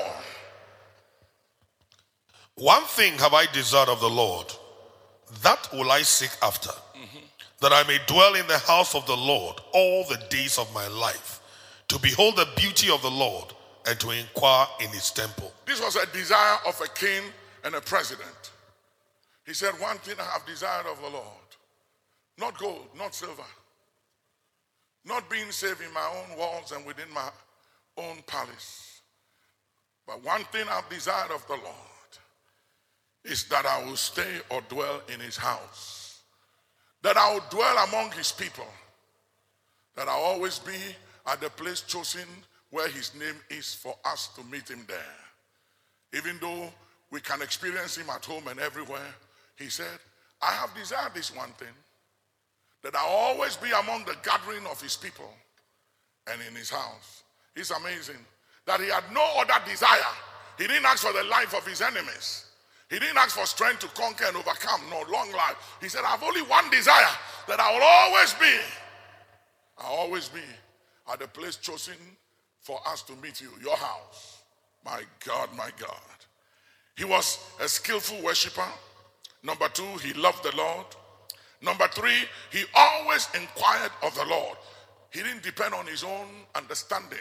One 2.56 2.82
thing 2.84 3.14
have 3.14 3.32
I 3.32 3.46
desired 3.52 3.88
of 3.88 4.00
the 4.00 4.10
Lord, 4.10 4.46
that 5.42 5.68
will 5.72 5.90
I 5.90 6.02
seek 6.02 6.30
after, 6.42 6.70
that 7.60 7.72
I 7.72 7.82
may 7.84 7.98
dwell 8.06 8.34
in 8.34 8.46
the 8.46 8.58
house 8.58 8.94
of 8.94 9.06
the 9.06 9.16
Lord 9.16 9.58
all 9.72 10.04
the 10.04 10.22
days 10.28 10.58
of 10.58 10.72
my 10.74 10.86
life, 10.88 11.40
to 11.88 11.98
behold 11.98 12.36
the 12.36 12.48
beauty 12.56 12.90
of 12.90 13.00
the 13.00 13.10
Lord 13.10 13.54
and 13.86 13.98
to 14.00 14.10
inquire 14.10 14.66
in 14.80 14.88
his 14.88 15.10
temple. 15.10 15.52
This 15.64 15.80
was 15.80 15.96
a 15.96 16.06
desire 16.12 16.58
of 16.66 16.78
a 16.80 16.88
king 16.88 17.22
and 17.64 17.74
a 17.74 17.80
president. 17.80 18.50
He 19.46 19.54
said, 19.54 19.72
One 19.80 19.96
thing 19.98 20.16
I 20.20 20.24
have 20.24 20.44
desired 20.46 20.86
of 20.86 21.00
the 21.00 21.08
Lord 21.08 21.42
not 22.38 22.58
gold, 22.58 22.86
not 22.98 23.14
silver, 23.14 23.44
not 25.04 25.28
being 25.30 25.50
saved 25.50 25.80
in 25.80 25.92
my 25.92 26.08
own 26.16 26.38
walls 26.38 26.72
and 26.72 26.84
within 26.86 27.10
my 27.12 27.28
own 27.96 28.18
palace, 28.26 29.00
But 30.06 30.24
one 30.24 30.44
thing 30.44 30.66
I've 30.68 30.88
desired 30.88 31.30
of 31.30 31.46
the 31.46 31.54
Lord 31.54 32.10
is 33.24 33.44
that 33.44 33.64
I 33.66 33.84
will 33.84 33.96
stay 33.96 34.40
or 34.50 34.60
dwell 34.62 35.00
in 35.12 35.20
his 35.20 35.36
house, 35.36 36.20
that 37.02 37.16
I 37.16 37.32
will 37.32 37.44
dwell 37.50 37.84
among 37.88 38.10
his 38.12 38.32
people, 38.32 38.66
that 39.94 40.08
I'll 40.08 40.22
always 40.22 40.58
be 40.58 40.76
at 41.26 41.40
the 41.40 41.50
place 41.50 41.82
chosen 41.82 42.26
where 42.70 42.88
his 42.88 43.14
name 43.14 43.36
is 43.50 43.74
for 43.74 43.94
us 44.04 44.28
to 44.36 44.44
meet 44.44 44.68
him 44.68 44.84
there. 44.88 44.98
Even 46.14 46.38
though 46.40 46.72
we 47.10 47.20
can 47.20 47.42
experience 47.42 47.96
him 47.96 48.10
at 48.10 48.24
home 48.24 48.48
and 48.48 48.58
everywhere, 48.58 49.14
he 49.56 49.68
said, 49.68 49.98
I 50.40 50.52
have 50.52 50.74
desired 50.74 51.14
this 51.14 51.34
one 51.34 51.50
thing 51.50 51.68
that 52.82 52.96
I 52.96 53.04
always 53.06 53.56
be 53.56 53.70
among 53.70 54.04
the 54.04 54.16
gathering 54.22 54.64
of 54.70 54.80
his 54.80 54.96
people 54.96 55.32
and 56.30 56.40
in 56.48 56.54
his 56.54 56.70
house. 56.70 57.22
It's 57.54 57.70
amazing 57.70 58.24
that 58.66 58.80
he 58.80 58.88
had 58.88 59.04
no 59.12 59.26
other 59.38 59.64
desire. 59.68 59.98
He 60.58 60.66
didn't 60.66 60.86
ask 60.86 61.06
for 61.06 61.12
the 61.12 61.24
life 61.24 61.54
of 61.54 61.66
his 61.66 61.80
enemies. 61.80 62.46
He 62.90 62.98
didn't 62.98 63.16
ask 63.16 63.36
for 63.36 63.46
strength 63.46 63.80
to 63.80 63.88
conquer 63.88 64.24
and 64.26 64.36
overcome, 64.36 64.82
no 64.90 65.02
long 65.10 65.32
life. 65.32 65.56
He 65.80 65.88
said, 65.88 66.02
I 66.04 66.08
have 66.08 66.22
only 66.22 66.42
one 66.42 66.68
desire 66.70 67.16
that 67.48 67.58
I 67.58 67.72
will 67.72 67.82
always 67.82 68.34
be. 68.34 68.58
I'll 69.78 69.94
always 69.94 70.28
be 70.28 70.42
at 71.10 71.18
the 71.18 71.28
place 71.28 71.56
chosen 71.56 71.94
for 72.60 72.80
us 72.86 73.02
to 73.02 73.14
meet 73.16 73.40
you, 73.40 73.48
your 73.62 73.76
house. 73.76 74.42
My 74.84 75.02
God, 75.24 75.48
my 75.56 75.70
God. 75.78 75.98
He 76.96 77.04
was 77.04 77.38
a 77.60 77.68
skillful 77.68 78.20
worshiper. 78.22 78.68
Number 79.42 79.68
two, 79.68 79.96
he 80.02 80.12
loved 80.12 80.44
the 80.44 80.54
Lord. 80.56 80.86
Number 81.62 81.86
three, 81.88 82.24
he 82.50 82.64
always 82.74 83.28
inquired 83.34 83.92
of 84.02 84.14
the 84.14 84.24
Lord. 84.24 84.58
He 85.10 85.22
didn't 85.22 85.42
depend 85.42 85.74
on 85.74 85.86
his 85.86 86.02
own 86.02 86.26
understanding. 86.54 87.18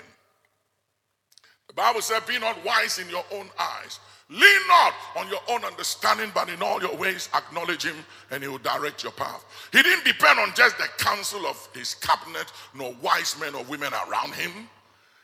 The 1.68 1.74
Bible 1.74 2.02
said, 2.02 2.26
Be 2.26 2.40
not 2.40 2.64
wise 2.66 3.00
in 3.00 3.10
your 3.10 3.24
own 3.32 3.50
eyes. 3.60 4.00
Lean 4.30 4.68
not 4.68 4.94
on 5.18 5.28
your 5.28 5.42
own 5.50 5.64
understanding, 5.66 6.32
but 6.34 6.50
in 6.50 6.62
all 6.62 6.82
your 6.82 6.96
ways 6.96 7.30
acknowledge 7.36 7.84
him 7.84 7.96
and 8.32 8.42
he 8.42 8.48
will 8.50 8.58
direct 8.60 9.04
your 9.04 9.12
path. 9.12 9.46
He 9.74 9.82
didn't 9.82 10.06
depend 10.06 10.40
on 10.40 10.54
just 10.56 10.78
the 10.78 10.88
counsel 10.98 11.46
of 11.46 11.70
his 11.74 11.96
cabinet, 11.96 12.52
nor 12.74 12.94
wise 13.02 13.36
men 13.40 13.56
or 13.56 13.64
women 13.66 13.92
around 13.94 14.34
him. 14.34 14.52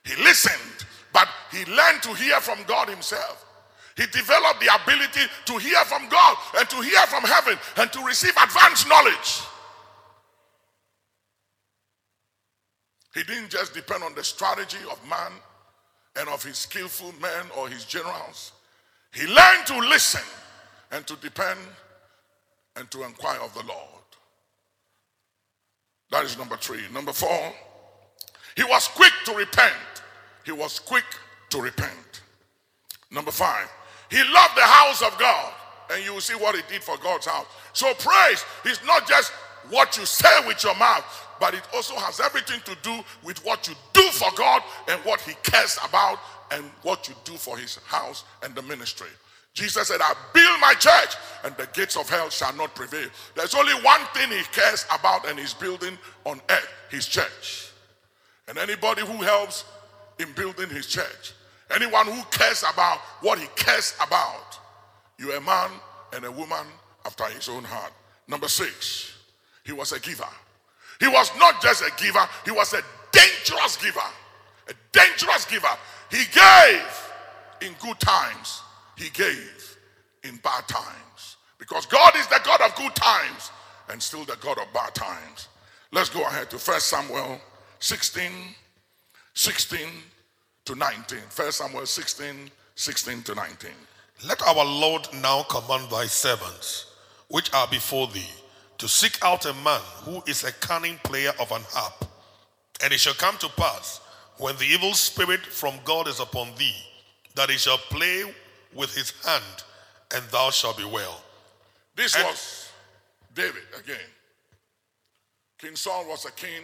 He 0.06 0.16
listened, 0.24 0.86
but 1.14 1.28
he 1.52 1.66
learned 1.66 2.04
to 2.04 2.14
hear 2.14 2.40
from 2.42 2.60
God 2.68 2.90
himself. 2.90 3.46
He 3.98 4.06
developed 4.06 4.62
the 4.62 4.70
ability 4.84 5.22
to 5.46 5.58
hear 5.58 5.84
from 5.86 6.08
God 6.08 6.38
and 6.60 6.70
to 6.70 6.82
hear 6.82 7.02
from 7.08 7.24
heaven 7.24 7.58
and 7.78 7.92
to 7.92 8.04
receive 8.04 8.34
advanced 8.42 8.88
knowledge. 8.88 9.42
He 13.16 13.24
didn't 13.24 13.50
just 13.50 13.74
depend 13.74 14.04
on 14.04 14.14
the 14.14 14.24
strategy 14.24 14.78
of 14.92 15.02
man 15.10 15.32
and 16.20 16.30
of 16.30 16.44
his 16.44 16.60
skillful 16.60 17.12
men 17.20 17.46
or 17.58 17.68
his 17.68 17.86
generals. 17.86 18.52
He 19.12 19.26
learned 19.26 19.66
to 19.66 19.80
listen 19.80 20.22
and 20.92 21.06
to 21.08 21.16
depend 21.16 21.60
and 22.76 22.90
to 22.92 23.04
inquire 23.04 23.40
of 23.40 23.52
the 23.56 23.64
Lord. 23.64 24.04
That 26.12 26.24
is 26.24 26.38
number 26.38 26.58
three. 26.58 26.82
Number 26.94 27.14
four, 27.14 27.52
he 28.56 28.64
was 28.64 28.88
quick 28.90 29.14
to 29.26 29.34
repent. 29.34 29.74
He 30.46 30.52
was 30.52 30.78
quick 30.78 31.06
to 31.50 31.60
repent. 31.60 32.22
Number 33.10 33.32
five, 33.32 33.68
he 34.10 34.18
loved 34.18 34.56
the 34.56 34.62
house 34.62 35.02
of 35.02 35.18
God. 35.20 35.54
And 35.92 36.04
you 36.04 36.14
will 36.14 36.22
see 36.22 36.36
what 36.36 36.56
he 36.56 36.62
did 36.70 36.84
for 36.84 36.98
God's 36.98 37.26
house. 37.26 37.46
So 37.74 37.94
praise 37.94 38.44
is 38.66 38.80
not 38.86 39.08
just 39.08 39.32
what 39.70 39.98
you 39.98 40.06
say 40.06 40.46
with 40.46 40.64
your 40.64 40.76
mouth, 40.76 41.06
but 41.40 41.54
it 41.54 41.64
also 41.74 41.96
has 41.96 42.20
everything 42.20 42.60
to 42.66 42.76
do 42.82 43.04
with 43.24 43.44
what 43.46 43.68
you 43.68 43.76
do 43.94 44.02
for 44.12 44.30
God 44.36 44.62
and 44.90 45.00
what 45.02 45.22
he 45.22 45.34
cares 45.44 45.78
about 45.88 46.20
and 46.52 46.64
what 46.84 47.08
you 47.08 47.16
do 47.24 47.34
for 47.34 47.58
his 47.58 47.78
house 47.86 48.24
and 48.44 48.54
the 48.56 48.62
ministry. 48.64 49.08
Jesus 49.54 49.88
said, 49.88 50.02
I 50.02 50.14
build 50.34 50.60
my 50.62 50.74
church 50.74 51.16
and 51.44 51.56
the 51.58 51.68
gates 51.74 51.98
of 51.98 52.10
hell 52.10 52.30
shall 52.30 52.54
not 52.54 52.76
prevail. 52.76 53.08
There's 53.36 53.56
only 53.56 53.74
one 53.84 54.02
thing 54.14 54.30
he 54.30 54.44
cares 54.52 54.86
about 54.94 55.28
and 55.28 55.40
he's 55.40 55.54
building 55.54 55.98
on 56.26 56.40
earth 56.50 56.74
his 56.90 57.08
church. 57.08 57.72
And 58.48 58.58
anybody 58.58 59.02
who 59.02 59.24
helps 59.24 59.66
in 60.20 60.32
building 60.34 60.70
his 60.70 60.88
church, 60.88 61.34
anyone 61.72 62.08
who 62.08 62.22
cares 62.32 62.64
about 62.72 63.00
what 63.22 63.40
he 63.40 63.48
cares 63.56 63.96
about, 64.02 64.60
you're 65.18 65.36
a 65.36 65.42
man 65.42 65.72
and 66.14 66.26
a 66.26 66.32
woman 66.32 66.66
after 67.06 67.26
his 67.26 67.50
own 67.50 67.64
heart. 67.64 67.92
Number 68.28 68.48
six, 68.48 69.14
he 69.66 69.72
was 69.72 69.92
a 69.92 70.00
giver. 70.00 70.28
He 71.00 71.08
was 71.08 71.32
not 71.38 71.62
just 71.62 71.82
a 71.82 71.92
giver, 72.02 72.28
he 72.46 72.52
was 72.52 72.74
a 72.74 72.82
dangerous 73.12 73.78
giver. 73.78 74.00
A 74.70 74.74
dangerous 74.92 75.46
giver. 75.46 75.68
He 76.12 76.24
gave 76.34 77.08
in 77.62 77.74
good 77.80 78.00
times, 78.00 78.62
he 78.98 79.10
gave 79.10 79.78
in 80.24 80.38
bad 80.38 80.68
times. 80.68 81.38
Because 81.58 81.86
God 81.86 82.16
is 82.18 82.28
the 82.28 82.40
God 82.44 82.62
of 82.62 82.76
good 82.76 82.96
times 82.96 83.52
and 83.90 84.02
still 84.02 84.26
the 84.26 84.38
God 84.38 84.58
of 84.60 84.72
bad 84.74 84.94
times. 84.94 85.48
Let's 85.92 86.10
go 86.10 86.22
ahead 86.24 86.50
to 86.52 86.58
1 86.58 86.80
Samuel 86.80 87.40
16, 87.80 88.32
16 89.34 89.88
to 90.68 90.76
19. 90.76 91.20
1 91.34 91.52
Samuel 91.54 91.86
16, 91.86 92.52
16 92.76 93.24
to 93.24 93.36
19. 93.36 93.72
Let 94.28 94.42
our 94.42 94.66
Lord 94.66 95.08
now 95.22 95.44
command 95.44 95.90
thy 95.90 96.08
servants, 96.08 96.88
which 97.30 97.54
are 97.54 97.68
before 97.68 98.08
thee, 98.08 98.30
to 98.78 98.88
seek 98.88 99.18
out 99.24 99.46
a 99.46 99.54
man 99.54 99.80
who 100.04 100.22
is 100.28 100.44
a 100.44 100.52
cunning 100.52 100.98
player 101.04 101.32
of 101.40 101.52
an 101.54 101.62
harp. 101.70 102.06
And 102.84 102.92
it 102.92 103.00
shall 103.00 103.14
come 103.14 103.38
to 103.38 103.50
pass, 103.50 104.02
when 104.40 104.58
the 104.58 104.66
evil 104.66 104.94
spirit 104.94 105.40
from 105.40 105.76
God 105.86 106.08
is 106.08 106.20
upon 106.20 106.50
thee, 106.58 106.76
that 107.36 107.50
he 107.50 107.58
shall 107.58 107.78
play 107.78 108.24
with 108.74 108.94
his 108.94 109.12
hand, 109.26 109.64
and 110.14 110.24
thou 110.32 110.50
shalt 110.52 110.78
be 110.78 110.84
well. 110.86 111.24
This 111.96 112.14
And- 112.14 112.26
was 112.26 112.70
David 113.34 113.64
again. 113.74 114.14
King 115.60 115.78
Saul 115.78 116.06
was 116.06 116.26
a 116.26 116.32
king 116.32 116.62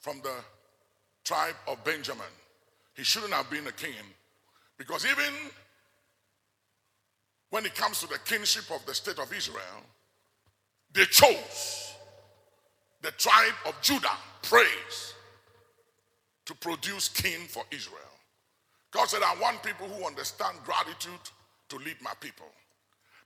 from 0.00 0.22
the 0.22 0.42
tribe 1.24 1.56
of 1.66 1.84
Benjamin. 1.84 2.26
He 2.96 3.04
shouldn't 3.04 3.32
have 3.32 3.50
been 3.50 3.66
a 3.66 3.72
king 3.72 4.04
because 4.78 5.04
even 5.04 5.32
when 7.50 7.64
it 7.64 7.74
comes 7.74 8.00
to 8.00 8.06
the 8.06 8.18
kingship 8.24 8.64
of 8.70 8.84
the 8.86 8.94
state 8.94 9.18
of 9.18 9.32
Israel, 9.32 9.82
they 10.92 11.04
chose 11.04 11.94
the 13.02 13.10
tribe 13.12 13.54
of 13.66 13.74
Judah, 13.82 14.16
praise, 14.42 15.14
to 16.46 16.54
produce 16.54 17.08
king 17.08 17.46
for 17.48 17.62
Israel. 17.70 18.00
God 18.90 19.08
said, 19.08 19.22
I 19.22 19.36
want 19.40 19.62
people 19.62 19.86
who 19.88 20.06
understand 20.06 20.56
gratitude 20.64 21.20
to 21.68 21.76
lead 21.76 21.96
my 22.02 22.12
people. 22.20 22.46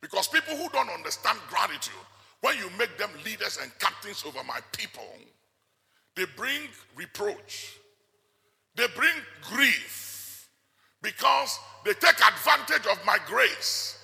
Because 0.01 0.27
people 0.27 0.57
who 0.57 0.68
don't 0.71 0.91
understand 0.91 1.39
gratitude, 1.49 1.95
when 2.41 2.57
you 2.59 2.68
make 2.79 2.97
them 2.99 3.11
leaders 3.25 3.59
and 3.62 3.71
captains 3.79 4.25
over 4.27 4.43
my 4.45 4.59
people, 4.73 5.07
they 6.16 6.25
bring 6.37 6.62
reproach, 6.97 7.79
they 8.81 8.87
bring 8.97 9.12
grief, 9.43 10.49
because 11.03 11.59
they 11.85 11.93
take 11.93 12.16
advantage 12.16 12.87
of 12.91 12.99
my 13.05 13.18
grace 13.26 13.99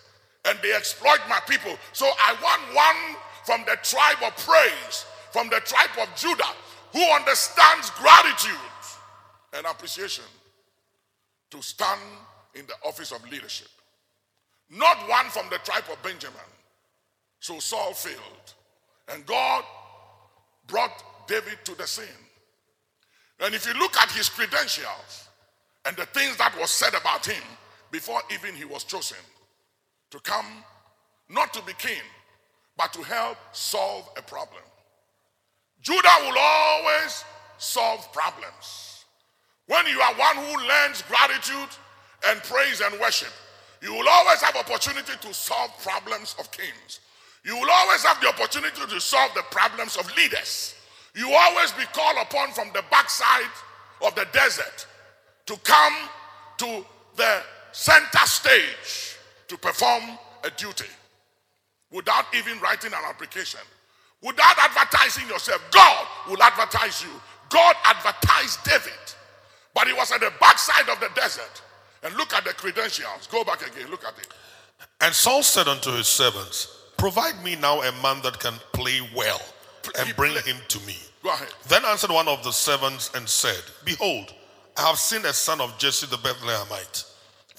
and 0.45 0.59
they 0.63 0.73
exploit 0.75 1.19
my 1.29 1.41
people. 1.49 1.77
So 1.93 2.07
I 2.07 2.37
want 2.43 2.63
one 2.75 3.17
from 3.45 3.65
the 3.67 3.77
tribe 3.83 4.19
of 4.23 4.37
praise, 4.37 5.07
from 5.33 5.49
the 5.49 5.61
tribe 5.61 5.91
of 6.01 6.15
Judah, 6.15 6.53
who 6.93 7.03
understands 7.15 7.91
gratitude 7.91 8.53
and 9.55 9.67
appreciation 9.67 10.25
to 11.51 11.63
stand 11.63 12.01
in 12.55 12.67
the 12.67 12.75
office 12.87 13.13
of 13.13 13.23
leadership. 13.31 13.69
Not 14.71 15.09
one 15.09 15.27
from 15.27 15.47
the 15.51 15.59
tribe 15.59 15.85
of 15.91 16.03
Benjamin. 16.03 16.37
So 17.41 17.59
Saul 17.61 17.95
failed. 17.95 18.55
And 19.09 19.25
God 19.25 19.65
brought 20.67 21.29
David 21.29 21.59
to 21.65 21.75
the 21.77 21.87
scene. 21.87 22.26
And 23.41 23.55
if 23.55 23.67
you 23.67 23.75
look 23.75 23.97
at 23.97 24.11
his 24.11 24.29
credentials 24.29 25.29
and 25.85 25.97
the 25.97 26.07
things 26.07 26.37
that 26.37 26.57
was 26.59 26.71
said 26.71 26.95
about 26.95 27.27
him 27.27 27.43
before 27.91 28.21
even 28.33 28.55
he 28.55 28.65
was 28.65 28.85
chosen 28.85 29.19
to 30.11 30.19
come, 30.21 30.47
not 31.29 31.53
to 31.55 31.63
be 31.63 31.73
king, 31.75 32.03
but 32.77 32.93
to 32.93 33.03
help 33.03 33.37
solve 33.53 34.09
a 34.17 34.23
problem. 34.23 34.63
Judah 35.83 36.09
will 36.23 36.39
always 36.39 37.25
solve 37.59 38.11
problems. 38.13 39.05
When 39.67 39.87
you 39.87 40.01
are 40.01 40.15
one 40.15 40.37
who 40.37 40.67
learns 40.67 41.03
gratitude 41.03 41.77
and 42.27 42.43
praise 42.45 42.81
and 42.81 42.99
worship, 43.01 43.33
you 43.83 43.93
will 43.93 44.09
always 44.09 44.41
have 44.41 44.57
opportunity 44.57 45.13
to 45.21 45.35
solve 45.35 45.71
problems 45.83 46.35
of 46.39 46.51
kings. 46.51 47.01
You 47.45 47.57
will 47.57 47.71
always 47.71 48.03
have 48.05 48.21
the 48.21 48.29
opportunity 48.29 48.81
to 48.89 49.01
solve 49.01 49.33
the 49.35 49.43
problems 49.51 49.97
of 49.97 50.15
leaders. 50.17 50.76
You 51.17 51.33
always 51.33 51.73
be 51.73 51.85
called 51.95 52.19
upon 52.21 52.53
from 52.53 52.69
the 52.75 52.85
backside 52.91 53.51
of 54.03 54.15
the 54.15 54.27
desert 54.33 54.87
to 55.47 55.57
come 55.65 55.95
to 56.59 56.85
the 57.17 57.43
center 57.73 58.27
stage 58.27 59.17
to 59.49 59.57
perform 59.57 60.03
a 60.45 60.51
duty 60.51 60.91
without 61.91 62.27
even 62.37 62.61
writing 62.61 62.93
an 62.93 63.01
application, 63.09 63.61
without 64.23 64.59
advertising 64.59 65.27
yourself. 65.29 65.63
God 65.71 66.07
will 66.29 66.43
advertise 66.43 67.03
you. 67.03 67.11
God 67.49 67.77
advertised 67.85 68.63
David, 68.65 68.93
but 69.75 69.87
he 69.87 69.95
was 69.95 70.13
at 70.13 70.21
the 70.21 70.33
backside 70.39 70.89
of 70.91 71.01
the 71.01 71.09
desert. 71.15 71.63
And 72.03 72.15
look 72.17 72.35
at 72.35 72.45
the 72.45 72.51
credentials. 72.51 73.27
Go 73.33 73.43
back 73.43 73.67
again. 73.67 73.91
Look 73.91 74.05
at 74.05 74.15
it. 74.19 74.29
And 75.01 75.15
Saul 75.15 75.43
said 75.43 75.67
unto 75.67 75.91
his 75.93 76.07
servants, 76.07 76.69
Provide 76.99 77.43
me 77.43 77.57
now 77.57 77.81
a 77.83 77.91
man 78.03 78.23
that 78.23 78.39
can 78.39 78.55
play 78.73 79.01
well, 79.17 79.41
and 79.99 80.15
bring 80.17 80.33
him 80.45 80.57
to 80.69 80.81
me. 80.81 80.97
Go 81.23 81.31
ahead. 81.31 81.49
Then 81.69 81.85
answered 81.85 82.11
one 82.11 82.29
of 82.29 82.43
the 82.45 82.53
servants 82.53 83.11
and 83.15 83.29
said, 83.29 83.61
Behold, 83.85 84.33
I 84.77 84.83
have 84.89 84.99
seen 84.99 85.25
a 85.25 85.33
son 85.33 85.61
of 85.61 85.77
Jesse 85.79 86.07
the 86.07 86.17
Bethlehemite, 86.19 87.05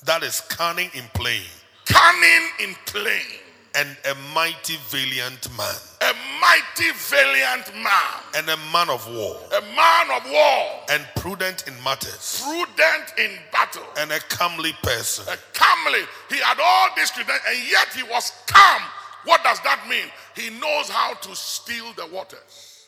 that 0.06 0.24
is 0.24 0.42
cunning 0.42 0.90
in 0.94 1.04
playing, 1.14 1.42
Cunning 1.86 2.50
in 2.60 2.76
playing. 2.86 3.42
and 3.76 3.96
a 4.10 4.16
mighty 4.34 4.76
valiant 4.90 5.50
man, 5.58 5.76
A 6.02 6.14
mighty 6.40 6.92
valiant 6.94 7.74
man. 7.76 8.22
and 8.36 8.48
a 8.50 8.58
man 8.72 8.90
of 8.90 9.06
war, 9.08 9.40
A 9.58 9.62
man 9.62 10.12
of 10.22 10.30
war. 10.32 10.80
and 10.92 11.06
prudent 11.16 11.68
in 11.68 11.74
matters, 11.84 12.42
Prudent 12.44 13.14
in 13.18 13.32
battle. 13.52 13.84
and 13.98 14.12
a 14.12 14.20
comely 14.30 14.74
person. 14.84 15.26
a 15.28 15.38
comely. 15.54 16.06
He 16.30 16.38
had 16.38 16.60
all 16.60 16.90
these 16.96 17.12
credentials, 17.12 17.46
and 17.50 17.68
yet 17.70 17.88
he 17.94 18.04
was 18.04 18.32
calm. 18.48 18.82
What 19.28 19.44
does 19.44 19.60
that 19.62 19.86
mean? 19.90 20.08
He 20.38 20.58
knows 20.58 20.88
how 20.88 21.14
to 21.14 21.36
steal 21.36 21.92
the 21.98 22.08
waters. 22.08 22.88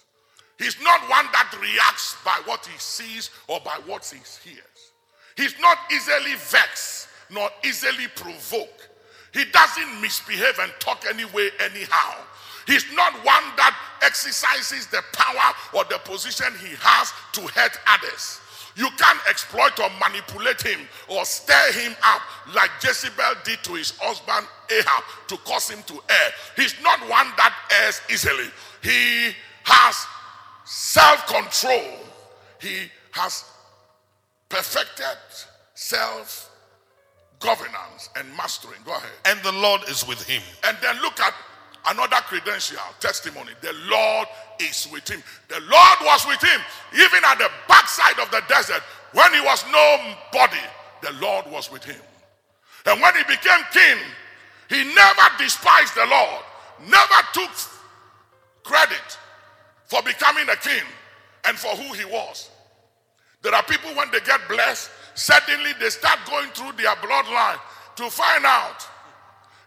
He's 0.57 0.81
not 0.81 1.01
one 1.01 1.25
that 1.33 1.53
reacts 1.61 2.15
by 2.23 2.41
what 2.45 2.65
he 2.65 2.77
sees 2.79 3.29
or 3.49 3.59
by 3.59 3.77
what 3.85 4.05
he 4.05 4.49
hears. 4.49 4.91
He's 5.35 5.59
not 5.59 5.77
easily 5.93 6.35
vexed 6.37 7.09
nor 7.29 7.49
easily 7.65 8.07
provoked. 8.15 8.87
He 9.33 9.43
doesn't 9.51 10.01
misbehave 10.01 10.59
and 10.61 10.71
talk 10.79 11.03
anyway, 11.09 11.49
anyhow. 11.59 12.15
He's 12.67 12.85
not 12.93 13.13
one 13.15 13.43
that 13.57 13.75
exercises 14.01 14.87
the 14.87 15.03
power 15.11 15.53
or 15.73 15.83
the 15.89 15.99
position 16.05 16.53
he 16.61 16.73
has 16.79 17.11
to 17.33 17.41
hurt 17.41 17.77
others. 17.85 18.39
You 18.79 18.87
can't 18.97 19.19
exploit 19.29 19.77
or 19.77 19.89
manipulate 19.99 20.61
him 20.61 20.79
or 21.09 21.25
stir 21.25 21.73
him 21.73 21.93
up 22.01 22.21
like 22.55 22.71
Jezebel 22.81 23.33
did 23.43 23.61
to 23.63 23.73
his 23.73 23.91
husband 23.99 24.47
Ahab 24.71 25.03
to 25.27 25.35
cause 25.39 25.69
him 25.69 25.83
to 25.87 25.95
err. 25.95 26.31
He's 26.55 26.73
not 26.81 27.01
one 27.01 27.27
that 27.35 27.53
errs 27.83 27.99
easily. 28.09 28.49
He 28.81 29.35
has 29.65 30.07
self 30.63 31.27
control, 31.27 31.99
he 32.61 32.89
has 33.11 33.43
perfected 34.47 35.17
self 35.73 36.49
governance 37.41 38.09
and 38.15 38.29
mastering. 38.37 38.79
Go 38.85 38.91
ahead. 38.91 39.11
And 39.25 39.41
the 39.41 39.51
Lord 39.51 39.81
is 39.89 40.07
with 40.07 40.25
him. 40.25 40.41
And 40.63 40.77
then 40.81 41.01
look 41.01 41.19
at 41.19 41.33
another 41.87 42.17
credential 42.27 42.79
testimony. 42.99 43.51
The 43.61 43.73
Lord 43.87 44.27
is 44.59 44.87
with 44.91 45.07
him. 45.07 45.23
The 45.47 45.59
Lord 45.61 45.97
was 46.01 46.25
with 46.27 46.41
him, 46.41 46.59
even 46.93 47.23
at 47.25 47.37
the 47.37 47.49
backside 47.67 48.19
of 48.19 48.29
the 48.31 48.41
desert 48.47 48.81
when 49.13 49.33
he 49.33 49.41
was 49.41 49.63
nobody. 49.71 50.61
The 51.01 51.13
Lord 51.21 51.45
was 51.47 51.71
with 51.71 51.83
him. 51.83 52.01
And 52.85 53.01
when 53.01 53.15
he 53.15 53.23
became 53.23 53.59
king, 53.71 53.97
he 54.69 54.83
never 54.93 55.21
despised 55.37 55.95
the 55.95 56.05
Lord, 56.05 56.43
never 56.87 57.19
took 57.33 57.51
credit 58.63 59.17
for 59.85 60.01
becoming 60.03 60.47
a 60.49 60.55
king 60.57 60.83
and 61.45 61.57
for 61.57 61.69
who 61.69 61.93
he 61.93 62.05
was. 62.05 62.49
There 63.41 63.53
are 63.53 63.63
people 63.63 63.91
when 63.95 64.11
they 64.11 64.19
get 64.19 64.41
blessed, 64.47 64.91
suddenly 65.15 65.71
they 65.79 65.89
start 65.89 66.19
going 66.29 66.49
through 66.49 66.73
their 66.73 66.95
bloodline 66.97 67.59
to 67.95 68.09
find 68.09 68.45
out 68.45 68.87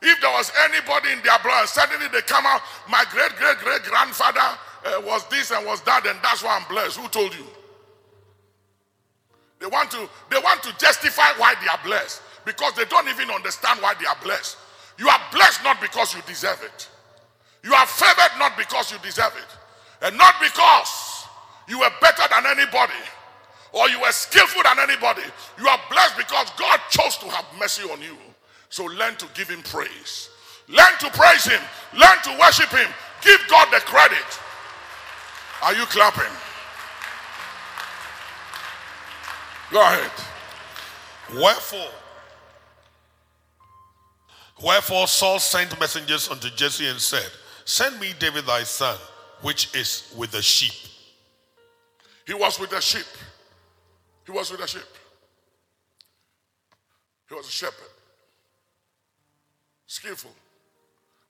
if 0.02 0.20
there 0.20 0.30
was 0.30 0.50
anybody 0.68 1.12
in 1.12 1.22
their 1.22 1.38
blood. 1.42 1.68
Suddenly 1.68 2.08
they 2.12 2.22
come 2.22 2.44
out, 2.46 2.60
my 2.90 3.04
great 3.10 3.30
great 3.36 3.58
great 3.58 3.82
grandfather 3.84 4.58
uh, 4.84 5.00
was 5.06 5.26
this 5.28 5.50
and 5.50 5.64
was 5.64 5.80
that, 5.82 6.06
and 6.06 6.18
that's 6.22 6.42
why 6.42 6.58
I'm 6.58 6.68
blessed. 6.68 6.98
Who 6.98 7.08
told 7.08 7.34
you? 7.34 7.46
They 9.60 9.66
want 9.66 9.90
to 9.92 10.08
they 10.30 10.38
want 10.38 10.62
to 10.64 10.76
justify 10.78 11.30
why 11.38 11.54
they 11.62 11.68
are 11.68 11.78
blessed 11.84 12.20
because 12.44 12.74
they 12.74 12.84
don't 12.86 13.08
even 13.08 13.30
understand 13.30 13.80
why 13.80 13.94
they 14.00 14.06
are 14.06 14.18
blessed. 14.22 14.58
You 14.98 15.08
are 15.08 15.20
blessed 15.32 15.62
not 15.62 15.80
because 15.80 16.14
you 16.14 16.22
deserve 16.26 16.60
it. 16.62 16.88
You 17.62 17.72
are 17.72 17.86
favored 17.86 18.38
not 18.38 18.58
because 18.58 18.90
you 18.90 18.98
deserve 18.98 19.34
it, 19.38 20.06
and 20.06 20.18
not 20.18 20.34
because 20.40 21.26
you 21.68 21.78
were 21.78 21.90
better 22.00 22.24
than 22.28 22.46
anybody 22.46 22.98
or 23.72 23.88
you 23.88 24.00
were 24.00 24.12
skillful 24.12 24.62
than 24.64 24.78
anybody. 24.80 25.22
You 25.58 25.66
are 25.66 25.78
blessed 25.90 26.16
because 26.18 26.50
God 26.58 26.80
chose 26.90 27.16
to 27.18 27.26
have 27.30 27.46
mercy 27.58 27.88
on 27.88 28.02
you. 28.02 28.16
So 28.72 28.84
learn 28.84 29.16
to 29.16 29.26
give 29.34 29.50
Him 29.50 29.60
praise, 29.64 30.30
learn 30.66 30.96
to 31.00 31.10
praise 31.10 31.44
Him, 31.44 31.60
learn 31.92 32.16
to 32.24 32.38
worship 32.40 32.70
Him, 32.70 32.88
give 33.20 33.38
God 33.50 33.68
the 33.70 33.80
credit. 33.80 34.24
Are 35.62 35.74
you 35.74 35.84
clapping? 35.84 36.32
Go 39.70 39.82
ahead. 39.82 40.10
Wherefore, 41.34 41.90
wherefore 44.64 45.06
Saul 45.06 45.38
sent 45.38 45.78
messengers 45.78 46.30
unto 46.30 46.48
Jesse 46.48 46.86
and 46.86 46.98
said, 46.98 47.30
Send 47.66 48.00
me 48.00 48.14
David 48.18 48.46
thy 48.46 48.62
son, 48.62 48.96
which 49.42 49.68
is 49.76 50.14
with 50.16 50.30
the 50.30 50.40
sheep. 50.40 50.90
He 52.26 52.32
was 52.32 52.58
with 52.58 52.70
the 52.70 52.80
sheep. 52.80 53.04
He 54.24 54.32
was 54.32 54.50
with 54.50 54.60
the 54.60 54.66
sheep. 54.66 54.80
He 57.28 57.34
was 57.34 57.46
a 57.46 57.50
shepherd. 57.50 57.91
Skillful. 59.92 60.30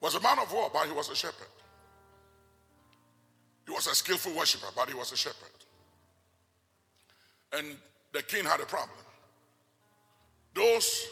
Was 0.01 0.15
a 0.15 0.21
man 0.21 0.39
of 0.39 0.53
war, 0.53 0.71
but 0.73 0.87
he 0.87 0.93
was 0.93 1.11
a 1.11 1.17
shepherd. 1.17 1.49
He 3.67 3.73
was 3.73 3.89
a 3.89 3.95
skillful 3.95 4.33
worshiper, 4.37 4.69
but 4.77 4.89
he 4.89 4.95
was 4.95 5.11
a 5.11 5.17
shepherd. 5.17 5.51
And 7.55 7.77
the 8.13 8.23
king 8.23 8.45
had 8.45 8.61
a 8.61 8.65
problem. 8.65 9.05
Those 10.55 11.09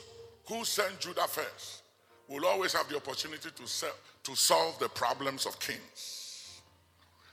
who 0.47 0.65
send 0.65 1.01
Judah 1.01 1.27
first 1.27 1.83
will 2.29 2.47
always 2.47 2.73
have 2.73 2.89
the 2.89 2.95
opportunity 2.95 3.49
to, 3.53 3.67
sell, 3.67 3.97
to 4.23 4.37
solve 4.37 4.79
the 4.79 4.89
problems 4.89 5.45
of 5.45 5.59
kings. 5.59 6.61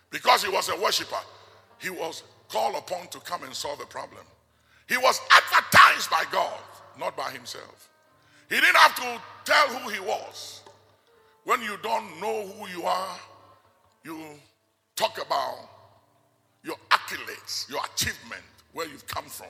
Because 0.10 0.44
he 0.44 0.50
was 0.50 0.68
a 0.70 0.82
worshiper, 0.82 1.22
he 1.78 1.92
was 1.92 2.24
called 2.50 2.76
upon 2.76 3.06
to 3.10 3.20
come 3.20 3.44
and 3.44 3.54
solve 3.54 3.82
a 3.82 3.86
problem. 3.86 4.26
He 4.90 4.98
was 4.98 5.22
advertised 5.30 6.10
by 6.10 6.24
God, 6.32 6.60
not 6.98 7.16
by 7.16 7.30
himself. 7.30 7.87
He 8.50 8.56
didn't 8.56 8.76
have 8.78 8.96
to 8.96 9.22
tell 9.46 9.68
who 9.68 9.90
he 9.90 10.00
was. 10.00 10.62
When 11.44 11.62
you 11.62 11.78
don't 11.82 12.22
know 12.22 12.48
who 12.48 12.68
you 12.70 12.84
are, 12.84 13.18
you 14.04 14.20
talk 14.96 15.18
about 15.26 15.70
your 16.64 16.76
accolades, 16.90 17.70
your 17.70 17.82
achievement, 17.94 18.42
where 18.74 18.88
you've 18.88 19.08
come 19.08 19.26
from. 19.26 19.48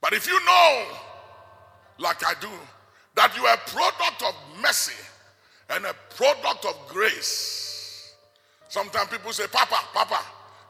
But 0.00 0.12
if 0.12 0.26
you 0.26 0.38
know, 0.44 0.84
like 1.98 2.24
I 2.26 2.34
do, 2.40 2.48
that 3.14 3.36
you 3.36 3.44
are 3.44 3.54
a 3.54 3.70
product 3.70 4.22
of 4.26 4.34
mercy 4.60 5.02
and 5.70 5.84
a 5.84 5.94
product 6.16 6.64
of 6.64 6.74
grace. 6.88 8.14
Sometimes 8.68 9.08
people 9.08 9.32
say, 9.32 9.46
Papa, 9.46 9.76
Papa, 9.94 10.20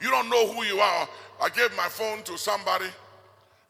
you 0.00 0.10
don't 0.10 0.28
know 0.28 0.52
who 0.52 0.64
you 0.64 0.78
are. 0.78 1.08
I 1.42 1.48
gave 1.48 1.74
my 1.76 1.88
phone 1.88 2.22
to 2.24 2.38
somebody, 2.38 2.86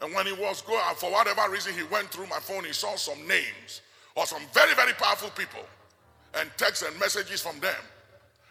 and 0.01 0.15
when 0.15 0.27
he 0.27 0.33
was 0.33 0.63
going, 0.63 0.81
for 0.97 1.11
whatever 1.11 1.51
reason, 1.51 1.75
he 1.75 1.83
went 1.85 2.09
through 2.09 2.27
my 2.27 2.39
phone, 2.39 2.65
he 2.65 2.73
saw 2.73 2.97
some 2.97 3.19
names 3.27 3.81
or 4.15 4.27
some 4.27 4.43
very, 4.53 4.75
very 4.75 4.93
powerful 4.95 5.31
people 5.31 5.65
and 6.35 6.51
texts 6.57 6.85
and 6.87 6.99
messages 7.01 7.41
from 7.41 7.59
them. 7.61 7.81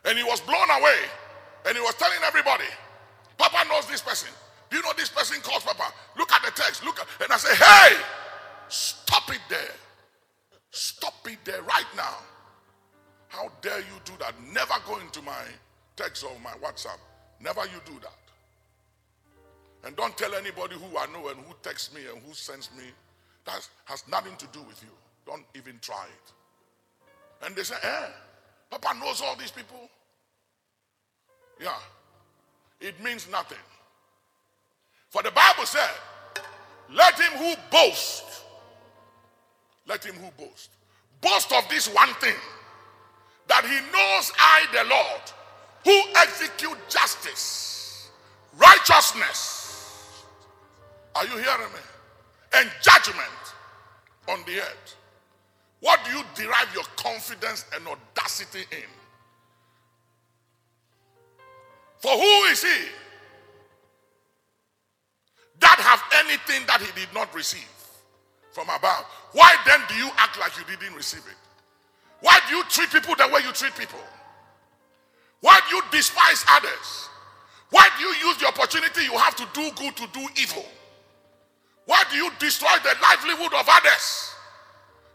And 0.06 0.18
he 0.18 0.24
was 0.24 0.42
blown 0.42 0.70
away. 0.80 0.98
And 1.68 1.76
he 1.76 1.82
was 1.82 1.96
telling 1.96 2.18
everybody, 2.26 2.66
Papa 3.38 3.68
knows 3.70 3.88
this 3.88 4.02
person. 4.02 4.30
Do 4.70 4.78
you 4.78 4.84
know 4.84 4.92
this 4.98 5.10
person 5.10 5.42
calls 5.42 5.64
Papa? 5.64 5.94
Look 6.18 6.32
at 6.32 6.42
the 6.44 6.52
text. 6.52 6.84
Look 6.84 7.00
at, 7.00 7.08
and 7.22 7.32
I 7.32 7.38
say, 7.38 7.56
hey, 7.56 7.96
stop 8.68 9.30
it 9.30 9.42
there. 9.50 9.74
Stop 10.72 11.28
it 11.28 11.38
there 11.44 11.62
right 11.62 11.86
now. 11.96 12.18
How 13.28 13.50
dare 13.62 13.80
you 13.80 13.98
do 14.04 14.14
that? 14.20 14.34
Never 14.52 14.74
go 14.88 14.98
into 15.00 15.22
my 15.22 15.44
text 15.96 16.24
or 16.24 16.32
my 16.44 16.52
WhatsApp. 16.66 16.98
Never 17.40 17.62
you 17.66 17.82
do 17.86 17.94
that. 18.02 18.14
And 19.86 19.96
don't 19.96 20.18
tell 20.18 20.34
anybody 20.34 20.76
who 20.76 20.98
I 20.98 21.06
know 21.14 21.28
and 21.30 21.38
who 21.38 21.54
texts 21.62 21.94
me 21.94 22.02
and 22.12 22.22
who 22.26 22.34
sends 22.34 22.70
me. 22.76 22.86
That 23.46 23.68
has 23.86 24.04
nothing 24.10 24.36
to 24.38 24.48
do 24.48 24.62
with 24.64 24.82
you. 24.82 24.90
Don't 25.26 25.46
even 25.54 25.78
try 25.82 26.06
it. 26.06 27.46
And 27.46 27.56
they 27.56 27.64
say, 27.64 27.76
eh, 27.84 28.08
Papa 28.72 28.98
knows 29.00 29.22
all 29.22 29.36
these 29.36 29.52
people. 29.52 29.90
Yeah. 31.62 31.78
It 32.82 33.02
means 33.04 33.30
nothing. 33.30 33.60
For 35.10 35.22
the 35.22 35.32
Bible 35.32 35.66
said, 35.66 35.92
let 36.94 37.20
him 37.20 37.32
who 37.38 37.56
boasts, 37.72 38.44
let 39.88 40.04
him 40.04 40.16
who 40.16 40.30
boast, 40.44 40.72
boast 41.22 41.52
of 41.54 41.68
this 41.70 41.88
one 41.88 42.14
thing, 42.16 42.36
that 43.48 43.64
he 43.64 43.76
knows 43.92 44.32
I, 44.38 44.66
the 44.74 44.90
Lord, 44.90 45.22
who 45.86 46.12
execute 46.20 46.78
justice, 46.90 48.10
righteousness. 48.58 49.65
Are 51.16 51.26
you 51.26 51.38
hearing 51.38 51.72
me? 51.74 51.80
And 52.58 52.70
judgment 52.82 53.54
on 54.30 54.40
the 54.46 54.60
earth. 54.60 54.96
What 55.80 56.00
do 56.06 56.12
you 56.18 56.24
derive 56.36 56.74
your 56.74 56.84
confidence 56.96 57.66
and 57.76 57.86
audacity 57.88 58.66
in? 58.72 58.90
For 62.00 62.12
who 62.12 62.44
is 62.52 62.64
he 62.64 62.86
that 65.60 65.78
have 65.80 66.04
anything 66.26 66.66
that 66.68 66.82
he 66.82 67.00
did 67.00 67.14
not 67.14 67.34
receive? 67.34 67.68
from 68.56 68.70
above. 68.70 69.04
Why 69.34 69.54
then 69.68 69.82
do 69.90 69.96
you 69.96 70.10
act 70.16 70.40
like 70.40 70.58
you 70.58 70.64
didn't 70.64 70.96
receive 70.96 71.28
it? 71.28 71.36
Why 72.22 72.40
do 72.48 72.56
you 72.56 72.64
treat 72.70 72.90
people 72.90 73.14
the 73.16 73.28
way 73.28 73.42
you 73.46 73.52
treat 73.52 73.76
people? 73.76 74.00
Why 75.42 75.60
do 75.70 75.76
you 75.76 75.82
despise 75.92 76.46
others? 76.50 77.10
Why 77.70 77.90
do 77.98 78.06
you 78.06 78.30
use 78.30 78.38
the 78.38 78.48
opportunity 78.48 79.04
you 79.04 79.18
have 79.18 79.36
to 79.36 79.46
do 79.54 79.70
good 79.76 79.98
to 79.98 80.08
do 80.14 80.26
evil? 80.42 80.66
Why 81.86 82.04
do 82.12 82.18
you 82.18 82.30
destroy 82.40 82.76
the 82.84 82.96
livelihood 83.02 83.54
of 83.54 83.66
others? 83.70 84.34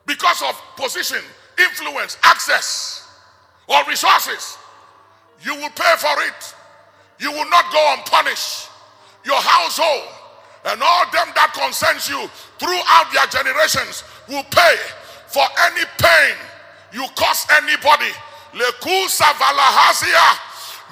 Because 0.06 0.42
of 0.42 0.60
position, 0.76 1.22
influence, 1.58 2.16
access, 2.22 3.08
or 3.68 3.76
resources. 3.88 4.56
You 5.42 5.54
will 5.54 5.70
pay 5.70 5.94
for 5.98 6.14
it. 6.26 6.54
You 7.18 7.32
will 7.32 7.48
not 7.50 7.70
go 7.72 7.94
unpunished. 7.98 8.68
Your 9.24 9.40
household 9.40 10.08
and 10.64 10.80
all 10.82 11.04
them 11.12 11.28
that 11.34 11.52
concerns 11.56 12.08
you 12.08 12.28
throughout 12.58 13.08
their 13.12 13.26
generations 13.28 14.04
will 14.28 14.44
pay 14.50 14.76
for 15.28 15.44
any 15.68 15.84
pain 15.98 16.36
you 16.92 17.06
cause 17.14 17.46
anybody. 17.56 18.10
Lekusa 18.54 19.30
valahazia, 19.38 20.26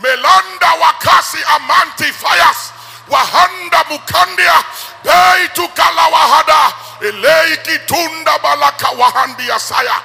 melanda 0.01 0.71
wakasi 0.81 1.43
amanti 1.57 2.13
fayas, 2.13 2.73
wahanda 3.11 3.85
mukandia, 3.91 4.63
beitu 5.05 5.69
kalawahada, 5.75 6.73
eleiki 7.01 7.79
tunda 7.87 8.39
balaka 8.39 8.89
wahandia 8.97 9.59
saya. 9.59 10.03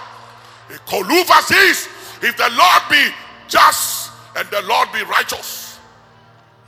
Koluvazis, 0.87 1.87
if 2.23 2.35
the 2.37 2.49
Lord 2.55 2.81
be 2.89 3.13
just 3.47 4.11
and 4.35 4.49
the 4.49 4.61
Lord 4.63 4.91
be 4.91 5.03
righteous, 5.03 5.79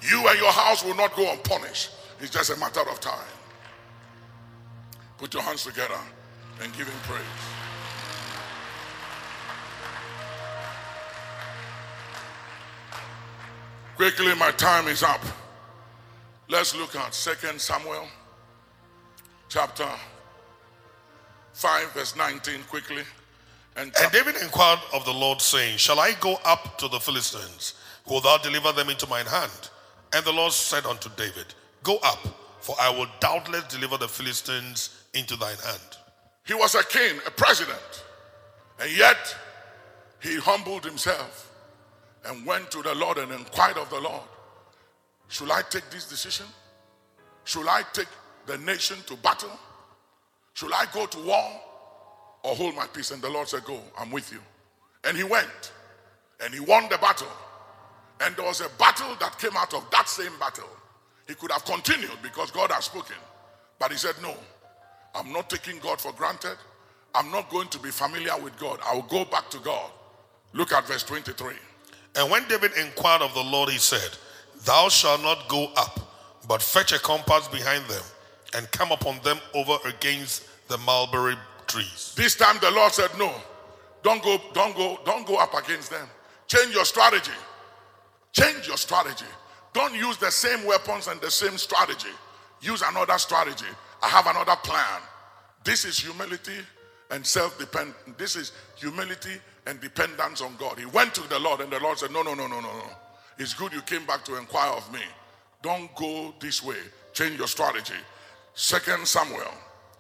you 0.02 0.28
and 0.28 0.40
your 0.40 0.52
house 0.52 0.84
will 0.84 0.96
not 0.96 1.16
go 1.16 1.32
unpunished. 1.32 1.92
It's 2.20 2.32
just 2.32 2.50
a 2.52 2.58
matter 2.58 2.82
of 2.82 3.00
time. 3.00 3.32
Put 5.18 5.34
your 5.34 5.44
hands 5.44 5.64
together 5.64 6.00
and 6.62 6.72
give 6.74 6.88
him 6.88 7.00
praise. 7.04 7.24
Quickly, 13.96 14.36
my 14.36 14.52
time 14.52 14.88
is 14.88 15.04
up. 15.04 15.22
Let's 16.48 16.76
look 16.76 16.96
at 16.96 17.12
2 17.14 17.58
Samuel 17.60 18.08
chapter 19.50 19.88
5, 21.54 21.92
verse 21.94 22.16
19, 22.16 22.64
quickly. 22.70 23.04
And, 23.78 23.92
And 24.02 24.12
David 24.12 24.36
inquired 24.42 24.80
of 24.94 25.06
the 25.06 25.14
Lord, 25.14 25.42
saying, 25.42 25.78
Shall 25.78 26.00
I 26.00 26.14
go 26.20 26.38
up 26.46 26.78
to 26.78 26.88
the 26.88 27.00
Philistines? 27.00 27.74
Will 28.08 28.22
thou 28.22 28.38
deliver 28.38 28.72
them 28.72 28.90
into 28.90 29.08
mine 29.08 29.26
hand? 29.26 29.70
And 30.14 30.24
the 30.24 30.32
Lord 30.32 30.52
said 30.54 30.86
unto 30.86 31.10
David, 31.18 31.54
Go 31.84 31.98
up, 32.04 32.20
for 32.62 32.76
I 32.80 32.90
will 32.90 33.08
doubtless 33.20 33.64
deliver 33.66 33.98
the 33.98 34.08
Philistines 34.08 35.02
into 35.14 35.36
thine 35.36 35.58
hand. 35.58 35.98
he 36.46 36.54
was 36.54 36.76
a 36.76 36.84
king, 36.84 37.20
a 37.26 37.32
president, 37.32 38.04
and 38.80 38.96
yet 38.96 39.36
he 40.22 40.38
humbled 40.38 40.86
himself 40.86 41.52
and 42.26 42.46
went 42.46 42.70
to 42.72 42.82
the 42.82 42.94
Lord 42.96 43.18
and 43.18 43.32
inquired 43.32 43.78
of 43.78 43.90
the 43.90 44.00
Lord, 44.00 44.24
Should 45.28 45.52
I 45.52 45.62
take 45.64 45.90
this 45.90 46.08
decision? 46.08 46.46
Should 47.44 47.68
I 47.68 47.84
take 47.94 48.08
the 48.46 48.58
nation 48.60 48.98
to 49.08 49.16
battle? 49.18 49.52
Should 50.54 50.74
I 50.74 50.86
go 50.94 51.06
to 51.06 51.20
war 51.20 51.62
or 52.44 52.56
hold 52.56 52.76
my 52.76 52.88
peace? 52.88 53.12
And 53.12 53.22
the 53.22 53.30
Lord 53.30 53.48
said, 53.48 53.66
Go, 53.66 53.80
I'm 54.00 54.12
with 54.12 54.32
you. 54.32 54.40
And 55.04 55.18
he 55.18 55.24
went 55.24 55.74
and 56.44 56.54
he 56.54 56.60
won 56.60 56.84
the 56.90 56.98
battle. 56.98 57.28
And 58.22 58.36
there 58.36 58.46
was 58.46 58.62
a 58.62 58.70
battle 58.78 59.16
that 59.20 59.38
came 59.40 59.56
out 59.58 59.74
of 59.74 59.90
that 59.92 60.08
same 60.08 60.32
battle. 60.40 60.70
He 61.28 61.34
could 61.34 61.52
have 61.52 61.66
continued 61.66 62.18
because 62.22 62.52
God 62.52 62.72
has 62.72 62.86
spoken. 62.86 63.18
But 63.80 63.92
he 63.92 63.98
said, 63.98 64.16
No, 64.22 64.34
I'm 65.14 65.32
not 65.32 65.50
taking 65.50 65.80
God 65.80 66.00
for 66.00 66.12
granted. 66.14 66.58
I'm 67.14 67.32
not 67.32 67.50
going 67.50 67.70
to 67.70 67.80
be 67.80 67.90
familiar 67.90 68.38
with 68.42 68.58
God. 68.60 68.80
I 68.86 68.96
will 68.96 69.04
go 69.04 69.26
back 69.26 69.50
to 69.52 69.60
God. 69.60 69.90
Look 70.54 70.72
at 70.74 70.86
verse 70.86 71.04
23. 71.04 71.54
And 72.18 72.32
when 72.32 72.48
David 72.48 72.72
inquired 72.78 73.22
of 73.22 73.34
the 73.34 73.44
Lord, 73.44 73.70
he 73.70 73.78
said, 73.78 74.18
Thou 74.66 74.90
shalt 74.90 75.22
not 75.22 75.48
go 75.48 75.72
up, 75.78 76.00
but 76.48 76.62
fetch 76.62 76.92
a 76.92 77.00
compass 77.00 77.48
behind 77.48 77.86
them, 77.86 78.02
and 78.56 78.70
come 78.72 78.92
upon 78.92 79.20
them 79.24 79.38
over 79.54 79.78
against 79.88 80.48
the 80.68 80.78
mulberry 80.80 81.36
trees. 81.68 82.14
This 82.18 82.36
time 82.36 82.58
the 82.62 82.72
Lord 82.72 82.92
said, 82.92 83.10
No, 83.18 83.32
don't 84.04 84.24
go, 84.24 84.40
don't 84.54 84.76
go, 84.76 85.00
don't 85.06 85.26
go 85.26 85.38
up 85.38 85.54
against 85.54 85.92
them. 85.92 86.08
Change 86.48 86.74
your 86.74 86.86
strategy. 86.86 87.32
Change 88.34 88.68
your 88.68 88.78
strategy. 88.78 89.26
Don't 89.74 89.94
use 89.94 90.18
the 90.18 90.32
same 90.32 90.66
weapons 90.66 91.08
and 91.08 91.22
the 91.22 91.32
same 91.32 91.58
strategy. 91.58 92.14
Use 92.62 92.82
another 92.82 93.18
strategy. 93.18 93.66
I 94.02 94.08
have 94.08 94.28
another 94.28 94.56
plan. 94.64 95.02
This 95.64 95.86
is 95.86 96.00
humility 96.00 96.60
and 97.12 97.26
self-depend. 97.26 97.94
This 98.18 98.36
is 98.36 98.52
humility 98.76 99.38
and 99.68 99.80
dependence 99.80 100.42
on 100.42 100.56
God. 100.58 100.80
He 100.80 100.86
went 100.86 101.14
to 101.16 101.28
the 101.30 101.40
Lord, 101.40 101.62
and 101.62 101.72
the 101.72 101.80
Lord 101.80 101.98
said, 101.98 102.12
No, 102.12 102.22
no, 102.24 102.34
no, 102.34 102.48
no, 102.48 102.60
no, 102.60 102.72
no. 102.72 102.90
It's 103.38 103.54
good 103.54 103.74
you 103.74 103.82
came 103.82 104.06
back 104.06 104.24
to 104.26 104.38
inquire 104.38 104.72
of 104.72 104.92
me. 104.94 105.02
Don't 105.62 105.94
go 105.96 106.34
this 106.40 106.64
way. 106.64 106.78
Change 107.14 107.38
your 107.38 107.48
strategy. 107.48 107.96
Second 108.54 109.08
Samuel 109.08 109.52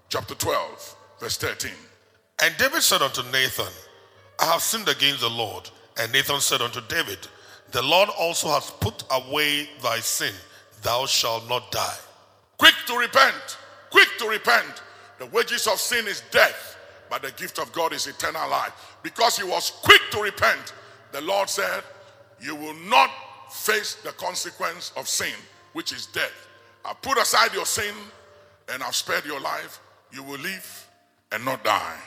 chapter 0.09 0.35
12, 0.35 0.95
verse 1.19 1.37
13. 1.37 1.71
And 2.43 2.55
David 2.57 2.81
said 2.81 3.01
unto 3.01 3.21
Nathan, 3.31 3.71
I 4.39 4.45
have 4.45 4.61
sinned 4.61 4.87
against 4.87 5.21
the 5.21 5.29
Lord. 5.29 5.69
And 5.97 6.11
Nathan 6.11 6.41
said 6.41 6.61
unto 6.61 6.81
David, 6.87 7.19
The 7.71 7.81
Lord 7.81 8.09
also 8.17 8.49
has 8.49 8.69
put 8.69 9.03
away 9.11 9.69
thy 9.81 9.99
sin. 9.99 10.33
Thou 10.83 11.05
shalt 11.05 11.47
not 11.49 11.71
die. 11.71 11.95
Quick 12.57 12.75
to 12.87 12.97
repent. 12.97 13.57
Quick 13.89 14.09
to 14.19 14.27
repent. 14.27 14.83
The 15.19 15.25
wages 15.27 15.67
of 15.67 15.79
sin 15.79 16.07
is 16.07 16.21
death, 16.31 16.77
but 17.09 17.21
the 17.21 17.31
gift 17.31 17.59
of 17.59 17.71
God 17.71 17.93
is 17.93 18.07
eternal 18.07 18.49
life. 18.49 18.97
Because 19.01 19.37
he 19.37 19.45
was 19.45 19.71
quick 19.81 20.01
to 20.11 20.21
repent, 20.21 20.73
the 21.11 21.21
Lord 21.21 21.49
said, 21.49 21.83
You 22.41 22.55
will 22.55 22.73
not 22.73 23.09
face 23.55 23.95
the 23.95 24.11
consequence 24.11 24.91
of 24.95 25.07
sin, 25.07 25.33
which 25.73 25.91
is 25.91 26.05
death. 26.07 26.47
I 26.83 26.93
put 26.93 27.17
aside 27.17 27.53
your 27.53 27.65
sin 27.65 27.93
and 28.71 28.83
I've 28.83 28.95
spared 28.95 29.25
your 29.25 29.39
life. 29.39 29.79
You 30.11 30.23
will 30.23 30.39
live 30.39 30.87
and 31.31 31.43
not 31.43 31.63
die. 31.63 31.97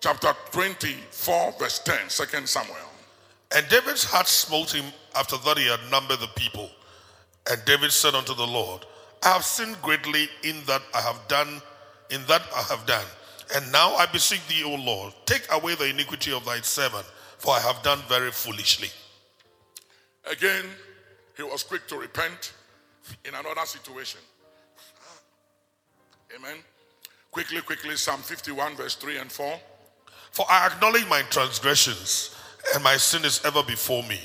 Chapter 0.00 0.34
24, 0.52 1.54
verse 1.58 1.80
10, 1.80 2.08
2 2.08 2.46
Samuel. 2.46 2.76
And 3.54 3.66
David's 3.68 4.04
heart 4.04 4.28
smote 4.28 4.72
him 4.72 4.84
after 5.16 5.36
that 5.38 5.58
he 5.58 5.66
had 5.66 5.80
numbered 5.90 6.20
the 6.20 6.28
people. 6.36 6.70
And 7.50 7.62
David 7.64 7.92
said 7.92 8.14
unto 8.14 8.34
the 8.34 8.46
Lord, 8.46 8.84
I 9.22 9.28
have 9.28 9.44
sinned 9.44 9.80
greatly 9.82 10.28
in 10.44 10.56
that 10.66 10.82
I 10.94 11.00
have 11.00 11.20
done, 11.28 11.60
in 12.10 12.20
that 12.28 12.42
I 12.54 12.62
have 12.62 12.86
done. 12.86 13.06
And 13.56 13.72
now 13.72 13.94
I 13.94 14.06
beseech 14.06 14.46
thee, 14.48 14.62
O 14.64 14.74
Lord, 14.74 15.14
take 15.26 15.46
away 15.50 15.74
the 15.74 15.88
iniquity 15.88 16.32
of 16.32 16.44
thy 16.44 16.60
servant, 16.60 17.06
for 17.38 17.54
I 17.54 17.60
have 17.60 17.82
done 17.82 17.98
very 18.08 18.30
foolishly. 18.30 18.90
Again, 20.30 20.64
he 21.36 21.42
was 21.42 21.62
quick 21.62 21.86
to 21.88 21.96
repent 21.96 22.52
in 23.24 23.34
another 23.34 23.64
situation. 23.64 24.20
Amen. 26.36 26.56
Quickly, 27.30 27.60
quickly, 27.60 27.96
Psalm 27.96 28.20
51, 28.20 28.76
verse 28.76 28.94
3 28.96 29.18
and 29.18 29.30
4. 29.30 29.60
For 30.32 30.46
I 30.50 30.66
acknowledge 30.66 31.08
my 31.08 31.22
transgressions, 31.30 32.36
and 32.74 32.82
my 32.82 32.96
sin 32.96 33.24
is 33.24 33.40
ever 33.44 33.62
before 33.62 34.02
me. 34.04 34.20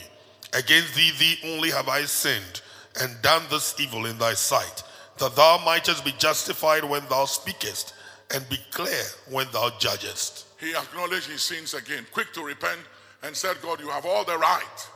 Against 0.53 0.95
thee, 0.95 1.11
thee 1.17 1.37
only 1.53 1.71
have 1.71 1.87
I 1.87 2.03
sinned, 2.03 2.61
and 3.01 3.21
done 3.21 3.43
this 3.49 3.79
evil 3.79 4.05
in 4.05 4.17
thy 4.17 4.33
sight, 4.33 4.83
that 5.19 5.35
thou 5.35 5.61
mightest 5.65 6.03
be 6.05 6.13
justified 6.17 6.83
when 6.83 7.03
thou 7.09 7.25
speakest, 7.25 7.93
and 8.33 8.47
be 8.49 8.59
clear 8.71 9.03
when 9.29 9.47
thou 9.51 9.71
judgest. 9.79 10.47
He 10.59 10.75
acknowledged 10.75 11.29
his 11.29 11.43
sins 11.43 11.73
again, 11.73 12.05
quick 12.11 12.33
to 12.33 12.43
repent, 12.43 12.79
and 13.23 13.35
said, 13.35 13.57
God, 13.61 13.79
you 13.79 13.89
have 13.89 14.05
all 14.05 14.23
the 14.23 14.37
right. 14.37 14.89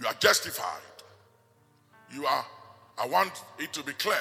You 0.00 0.06
are 0.06 0.14
justified. 0.14 0.80
You 2.12 2.26
are, 2.26 2.44
I 2.98 3.06
want 3.06 3.32
it 3.58 3.72
to 3.72 3.82
be 3.82 3.92
clear 3.92 4.16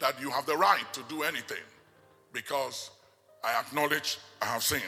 that 0.00 0.20
you 0.20 0.30
have 0.30 0.46
the 0.46 0.56
right 0.56 0.84
to 0.92 1.02
do 1.08 1.22
anything 1.22 1.62
because 2.32 2.90
I 3.42 3.58
acknowledge 3.60 4.18
I 4.42 4.46
have 4.46 4.62
sinned 4.62 4.82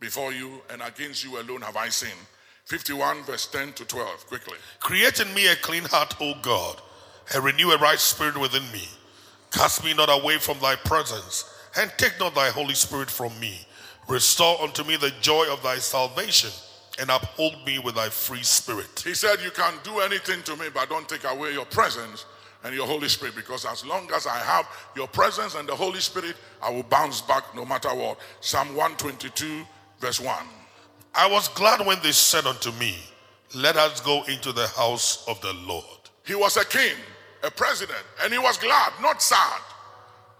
before 0.00 0.32
you 0.32 0.62
and 0.70 0.82
against 0.82 1.24
you 1.24 1.40
alone 1.40 1.62
have 1.62 1.76
I 1.76 1.88
sinned. 1.88 2.12
51 2.66 3.22
verse 3.24 3.46
10 3.46 3.72
to 3.74 3.84
12, 3.84 4.26
quickly. 4.26 4.58
Create 4.80 5.20
in 5.20 5.32
me 5.32 5.48
a 5.48 5.56
clean 5.56 5.84
heart, 5.84 6.14
O 6.20 6.34
God, 6.42 6.80
and 7.34 7.42
renew 7.42 7.70
a 7.70 7.78
right 7.78 7.98
spirit 7.98 8.38
within 8.38 8.70
me. 8.72 8.86
Cast 9.50 9.84
me 9.84 9.94
not 9.94 10.10
away 10.10 10.36
from 10.36 10.58
thy 10.60 10.76
presence, 10.76 11.50
and 11.76 11.90
take 11.96 12.18
not 12.20 12.34
thy 12.34 12.50
Holy 12.50 12.74
Spirit 12.74 13.10
from 13.10 13.38
me. 13.40 13.66
Restore 14.06 14.60
unto 14.60 14.84
me 14.84 14.96
the 14.96 15.12
joy 15.22 15.46
of 15.50 15.62
thy 15.62 15.76
salvation, 15.76 16.50
and 16.98 17.10
uphold 17.10 17.54
me 17.64 17.78
with 17.78 17.94
thy 17.94 18.08
free 18.08 18.42
spirit. 18.42 19.02
He 19.04 19.14
said, 19.14 19.40
You 19.42 19.50
can 19.50 19.74
do 19.82 20.00
anything 20.00 20.42
to 20.42 20.56
me, 20.56 20.66
but 20.72 20.88
don't 20.88 21.08
take 21.08 21.24
away 21.24 21.52
your 21.52 21.66
presence 21.66 22.26
and 22.64 22.74
your 22.74 22.86
Holy 22.86 23.08
Spirit. 23.08 23.36
Because 23.36 23.64
as 23.64 23.84
long 23.86 24.10
as 24.14 24.26
I 24.26 24.36
have 24.38 24.66
your 24.96 25.08
presence 25.08 25.54
and 25.54 25.68
the 25.68 25.74
Holy 25.74 26.00
Spirit, 26.00 26.36
I 26.62 26.70
will 26.70 26.82
bounce 26.82 27.20
back 27.22 27.54
no 27.54 27.64
matter 27.64 27.94
what. 27.94 28.18
Psalm 28.40 28.68
122, 28.68 29.64
verse 30.00 30.20
1. 30.20 30.36
I 31.14 31.28
was 31.30 31.48
glad 31.48 31.84
when 31.86 31.98
they 32.02 32.12
said 32.12 32.46
unto 32.46 32.72
me, 32.72 32.96
Let 33.54 33.76
us 33.76 34.00
go 34.00 34.24
into 34.24 34.52
the 34.52 34.66
house 34.68 35.26
of 35.28 35.40
the 35.40 35.52
Lord. 35.66 35.84
He 36.26 36.34
was 36.34 36.56
a 36.56 36.64
king, 36.64 36.96
a 37.42 37.50
president, 37.50 38.02
and 38.22 38.32
he 38.32 38.38
was 38.38 38.58
glad, 38.58 38.92
not 39.00 39.22
sad. 39.22 39.62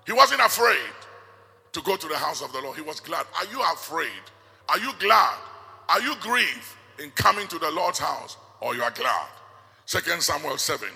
He 0.06 0.12
wasn't 0.12 0.40
afraid 0.40 0.92
to 1.72 1.80
go 1.82 1.96
to 1.96 2.08
the 2.08 2.16
house 2.16 2.42
of 2.42 2.52
the 2.52 2.60
Lord. 2.60 2.76
He 2.76 2.82
was 2.82 3.00
glad. 3.00 3.26
Are 3.36 3.46
you 3.52 3.62
afraid? 3.72 4.22
Are 4.68 4.78
you 4.78 4.92
glad? 4.98 5.38
Are 5.88 6.00
you 6.00 6.14
grieved 6.20 6.76
in 7.02 7.10
coming 7.12 7.46
to 7.48 7.58
the 7.58 7.70
Lord's 7.70 7.98
house? 7.98 8.36
Or 8.60 8.74
you 8.74 8.82
are 8.82 8.90
glad? 8.90 9.28
Second 9.86 10.22
Samuel 10.22 10.58
7, 10.58 10.88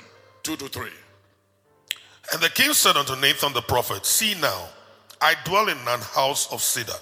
2 0.42 0.56
to 0.56 0.68
3. 0.68 0.90
And 2.32 2.42
the 2.42 2.50
king 2.50 2.72
said 2.72 2.96
unto 2.96 3.16
Nathan 3.16 3.52
the 3.52 3.62
prophet, 3.62 4.04
See 4.04 4.34
now, 4.40 4.68
I 5.20 5.34
dwell 5.44 5.68
in 5.68 5.78
an 5.78 6.00
house 6.00 6.52
of 6.52 6.60
cedar, 6.60 6.92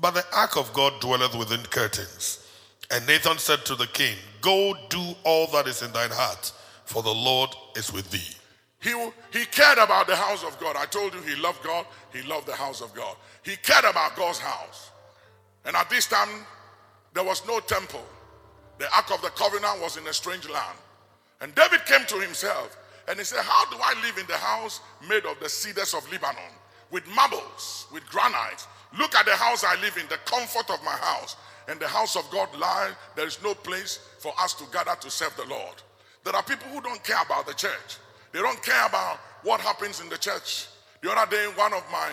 but 0.00 0.12
the 0.12 0.24
ark 0.34 0.56
of 0.56 0.72
God 0.72 1.00
dwelleth 1.00 1.36
within 1.36 1.60
curtains. 1.60 2.46
And 2.90 3.06
Nathan 3.06 3.38
said 3.38 3.64
to 3.66 3.74
the 3.74 3.86
king, 3.86 4.16
Go 4.40 4.74
do 4.88 5.14
all 5.24 5.46
that 5.48 5.66
is 5.66 5.82
in 5.82 5.92
thine 5.92 6.10
heart, 6.10 6.52
for 6.84 7.02
the 7.02 7.12
Lord 7.12 7.50
is 7.76 7.92
with 7.92 8.10
thee. 8.10 8.36
He, 8.80 8.90
he 9.32 9.44
cared 9.46 9.78
about 9.78 10.08
the 10.08 10.16
house 10.16 10.42
of 10.44 10.58
God. 10.58 10.76
I 10.76 10.86
told 10.86 11.14
you 11.14 11.20
he 11.22 11.40
loved 11.40 11.62
God, 11.62 11.86
he 12.12 12.22
loved 12.22 12.48
the 12.48 12.54
house 12.54 12.80
of 12.80 12.92
God. 12.94 13.16
He 13.42 13.56
cared 13.56 13.84
about 13.84 14.16
God's 14.16 14.40
house. 14.40 14.90
And 15.64 15.76
at 15.76 15.88
this 15.88 16.06
time, 16.06 16.28
there 17.14 17.24
was 17.24 17.46
no 17.46 17.60
temple. 17.60 18.04
The 18.78 18.92
Ark 18.94 19.10
of 19.12 19.22
the 19.22 19.28
Covenant 19.30 19.80
was 19.80 19.96
in 19.96 20.06
a 20.06 20.12
strange 20.12 20.48
land. 20.48 20.78
And 21.40 21.54
David 21.54 21.84
came 21.86 22.06
to 22.06 22.20
himself 22.20 22.76
and 23.08 23.18
he 23.18 23.24
said, 23.24 23.40
How 23.42 23.68
do 23.70 23.76
I 23.82 23.94
live 24.04 24.18
in 24.18 24.26
the 24.26 24.36
house 24.36 24.80
made 25.08 25.26
of 25.26 25.38
the 25.40 25.48
cedars 25.48 25.94
of 25.94 26.10
Lebanon, 26.10 26.52
with 26.90 27.06
marbles, 27.08 27.86
with 27.92 28.04
granite? 28.08 28.66
Look 28.98 29.14
at 29.14 29.26
the 29.26 29.36
house 29.36 29.64
I 29.64 29.80
live 29.80 29.96
in, 29.96 30.06
the 30.08 30.18
comfort 30.24 30.70
of 30.70 30.82
my 30.84 30.92
house. 30.92 31.36
And 31.68 31.78
the 31.78 31.88
house 31.88 32.16
of 32.16 32.28
God 32.30 32.48
lie, 32.58 32.90
there 33.14 33.26
is 33.26 33.42
no 33.42 33.54
place 33.54 34.00
for 34.18 34.32
us 34.40 34.54
to 34.54 34.64
gather 34.72 34.94
to 35.00 35.10
serve 35.10 35.34
the 35.36 35.44
Lord. 35.46 35.82
There 36.24 36.34
are 36.34 36.42
people 36.42 36.68
who 36.68 36.80
don't 36.80 37.02
care 37.04 37.22
about 37.24 37.46
the 37.46 37.54
church. 37.54 37.98
They 38.32 38.40
don't 38.40 38.62
care 38.62 38.86
about 38.86 39.18
what 39.42 39.60
happens 39.60 40.00
in 40.00 40.08
the 40.08 40.18
church. 40.18 40.66
The 41.02 41.10
other 41.10 41.30
day, 41.30 41.46
one 41.56 41.72
of 41.72 41.84
my 41.90 42.10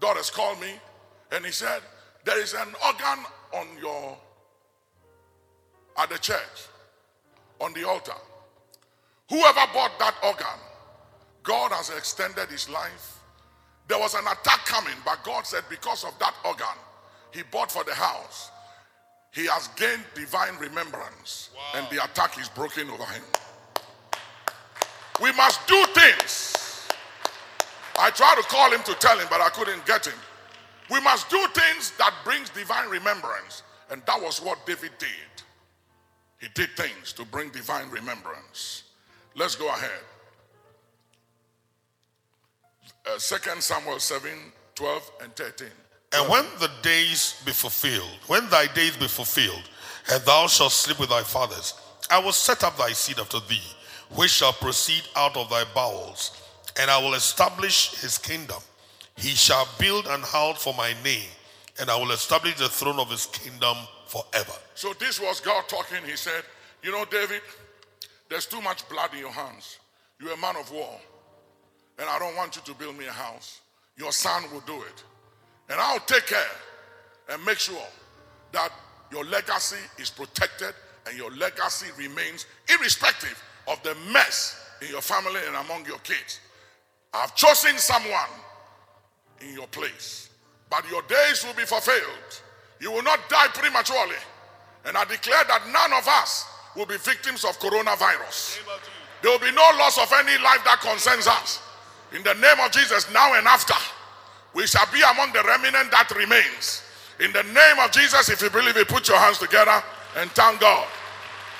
daughters 0.00 0.30
called 0.30 0.60
me 0.60 0.72
and 1.32 1.44
he 1.44 1.52
said, 1.52 1.80
There 2.24 2.40
is 2.40 2.54
an 2.54 2.68
organ 2.84 3.24
on 3.56 3.66
your 3.80 4.16
at 5.98 6.10
the 6.10 6.18
church, 6.18 6.68
on 7.60 7.72
the 7.72 7.88
altar. 7.88 8.12
Whoever 9.30 9.60
bought 9.72 9.98
that 9.98 10.14
organ, 10.22 10.60
God 11.42 11.72
has 11.72 11.90
extended 11.90 12.48
his 12.48 12.68
life. 12.68 13.20
There 13.88 13.98
was 13.98 14.14
an 14.14 14.26
attack 14.26 14.66
coming, 14.66 14.94
but 15.04 15.22
God 15.24 15.46
said, 15.46 15.62
because 15.70 16.04
of 16.04 16.18
that 16.18 16.34
organ 16.44 16.66
he 17.32 17.42
bought 17.50 17.70
for 17.70 17.84
the 17.84 17.94
house, 17.94 18.50
he 19.32 19.46
has 19.46 19.68
gained 19.76 20.04
divine 20.14 20.56
remembrance, 20.58 21.50
and 21.74 21.86
the 21.90 22.02
attack 22.04 22.38
is 22.38 22.48
broken 22.48 22.88
over 22.90 23.04
him. 23.04 23.22
We 25.22 25.32
must 25.32 25.66
do 25.66 25.84
things. 25.94 26.88
I 27.98 28.10
tried 28.10 28.36
to 28.36 28.42
call 28.42 28.70
him 28.70 28.82
to 28.84 28.94
tell 28.94 29.18
him, 29.18 29.26
but 29.30 29.40
I 29.40 29.48
couldn't 29.50 29.84
get 29.86 30.06
him. 30.06 30.18
We 30.90 31.00
must 31.00 31.28
do 31.30 31.44
things 31.52 31.92
that 31.98 32.14
brings 32.24 32.48
divine 32.50 32.88
remembrance, 32.88 33.62
and 33.90 34.02
that 34.06 34.20
was 34.20 34.40
what 34.40 34.64
David 34.66 34.92
did. 34.98 35.08
He 36.40 36.48
did 36.54 36.70
things 36.76 37.12
to 37.14 37.24
bring 37.24 37.50
divine 37.50 37.88
remembrance. 37.90 38.84
Let's 39.34 39.54
go 39.54 39.68
ahead. 39.68 40.00
Uh, 43.06 43.18
2 43.18 43.60
Samuel 43.60 43.98
7, 43.98 44.30
12 44.74 45.10
and 45.22 45.36
13. 45.36 45.68
And 46.12 46.30
when 46.30 46.44
the 46.60 46.70
days 46.82 47.40
be 47.44 47.52
fulfilled, 47.52 48.18
when 48.26 48.48
thy 48.48 48.66
days 48.66 48.96
be 48.96 49.08
fulfilled, 49.08 49.62
and 50.12 50.22
thou 50.24 50.46
shalt 50.46 50.72
sleep 50.72 51.00
with 51.00 51.10
thy 51.10 51.22
fathers, 51.22 51.74
I 52.10 52.18
will 52.18 52.32
set 52.32 52.62
up 52.62 52.76
thy 52.76 52.92
seed 52.92 53.18
after 53.18 53.40
thee, 53.40 53.60
which 54.14 54.30
shall 54.30 54.52
proceed 54.52 55.02
out 55.16 55.36
of 55.36 55.50
thy 55.50 55.64
bowels, 55.74 56.30
and 56.78 56.90
I 56.90 56.98
will 56.98 57.14
establish 57.14 58.00
his 58.00 58.18
kingdom. 58.18 58.62
He 59.16 59.30
shall 59.30 59.66
build 59.78 60.06
an 60.06 60.20
house 60.20 60.62
for 60.62 60.74
my 60.74 60.94
name, 61.02 61.28
and 61.80 61.90
I 61.90 61.96
will 61.96 62.12
establish 62.12 62.56
the 62.56 62.68
throne 62.68 62.98
of 62.98 63.10
his 63.10 63.26
kingdom 63.26 63.76
forever. 64.06 64.52
So 64.74 64.92
this 64.98 65.20
was 65.20 65.40
God 65.40 65.64
talking. 65.68 65.98
He 66.04 66.16
said, 66.16 66.42
You 66.82 66.92
know, 66.92 67.04
David, 67.06 67.40
there's 68.28 68.46
too 68.46 68.60
much 68.60 68.88
blood 68.88 69.12
in 69.14 69.20
your 69.20 69.30
hands. 69.30 69.78
You're 70.20 70.32
a 70.32 70.36
man 70.36 70.56
of 70.56 70.70
war. 70.70 71.00
And 71.98 72.08
I 72.08 72.18
don't 72.18 72.36
want 72.36 72.56
you 72.56 72.62
to 72.62 72.74
build 72.74 72.98
me 72.98 73.06
a 73.06 73.12
house. 73.12 73.60
Your 73.96 74.12
son 74.12 74.44
will 74.52 74.60
do 74.60 74.76
it. 74.82 75.04
And 75.70 75.80
I'll 75.80 76.00
take 76.00 76.26
care 76.26 76.56
and 77.30 77.44
make 77.44 77.58
sure 77.58 77.76
that 78.52 78.70
your 79.10 79.24
legacy 79.24 79.82
is 79.98 80.10
protected 80.10 80.74
and 81.06 81.16
your 81.16 81.30
legacy 81.32 81.86
remains 81.96 82.46
irrespective 82.68 83.42
of 83.66 83.82
the 83.82 83.96
mess 84.12 84.70
in 84.82 84.88
your 84.88 85.00
family 85.00 85.40
and 85.46 85.56
among 85.56 85.86
your 85.86 85.98
kids. 85.98 86.40
I've 87.14 87.34
chosen 87.34 87.78
someone 87.78 88.28
in 89.40 89.54
your 89.54 89.66
place, 89.68 90.30
but 90.70 90.88
your 90.90 91.02
days 91.02 91.44
will 91.44 91.54
be 91.54 91.64
fulfilled. 91.64 92.42
You 92.80 92.92
will 92.92 93.02
not 93.02 93.20
die 93.28 93.48
prematurely. 93.54 94.20
And 94.84 94.96
I 94.96 95.04
declare 95.04 95.42
that 95.48 95.66
none 95.72 95.92
of 95.98 96.06
us 96.06 96.46
will 96.76 96.86
be 96.86 96.96
victims 96.98 97.44
of 97.44 97.58
coronavirus. 97.58 98.60
There 99.22 99.32
will 99.32 99.40
be 99.40 99.50
no 99.50 99.66
loss 99.78 99.98
of 99.98 100.12
any 100.12 100.40
life 100.42 100.62
that 100.64 100.80
concerns 100.80 101.26
us. 101.26 101.60
In 102.14 102.22
the 102.22 102.34
name 102.34 102.60
of 102.60 102.70
Jesus, 102.70 103.10
now 103.12 103.34
and 103.34 103.46
after, 103.46 103.74
we 104.54 104.66
shall 104.66 104.86
be 104.92 105.00
among 105.02 105.32
the 105.32 105.42
remnant 105.42 105.90
that 105.90 106.10
remains. 106.14 106.82
In 107.18 107.32
the 107.32 107.42
name 107.42 107.78
of 107.80 107.90
Jesus, 107.92 108.28
if 108.28 108.42
you 108.42 108.50
believe 108.50 108.76
it, 108.76 108.88
put 108.88 109.08
your 109.08 109.18
hands 109.18 109.38
together 109.38 109.82
and 110.16 110.30
thank 110.32 110.60
God 110.60 110.86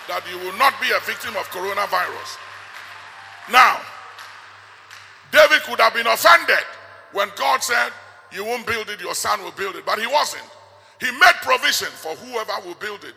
that 0.08 0.22
you 0.30 0.38
will 0.38 0.56
not 0.56 0.74
be 0.80 0.86
a 0.92 1.00
victim 1.00 1.34
of 1.36 1.48
coronavirus. 1.50 2.38
Now, 3.50 3.80
David 5.32 5.62
could 5.62 5.80
have 5.80 5.94
been 5.94 6.06
offended 6.06 6.64
when 7.16 7.30
God 7.34 7.62
said, 7.62 7.90
You 8.30 8.44
won't 8.44 8.66
build 8.66 8.90
it, 8.90 9.00
your 9.00 9.14
son 9.14 9.42
will 9.42 9.52
build 9.52 9.76
it. 9.76 9.86
But 9.86 9.98
he 9.98 10.06
wasn't. 10.06 10.44
He 11.00 11.10
made 11.12 11.36
provision 11.42 11.88
for 11.88 12.14
whoever 12.16 12.52
will 12.66 12.74
build 12.74 13.04
it. 13.04 13.14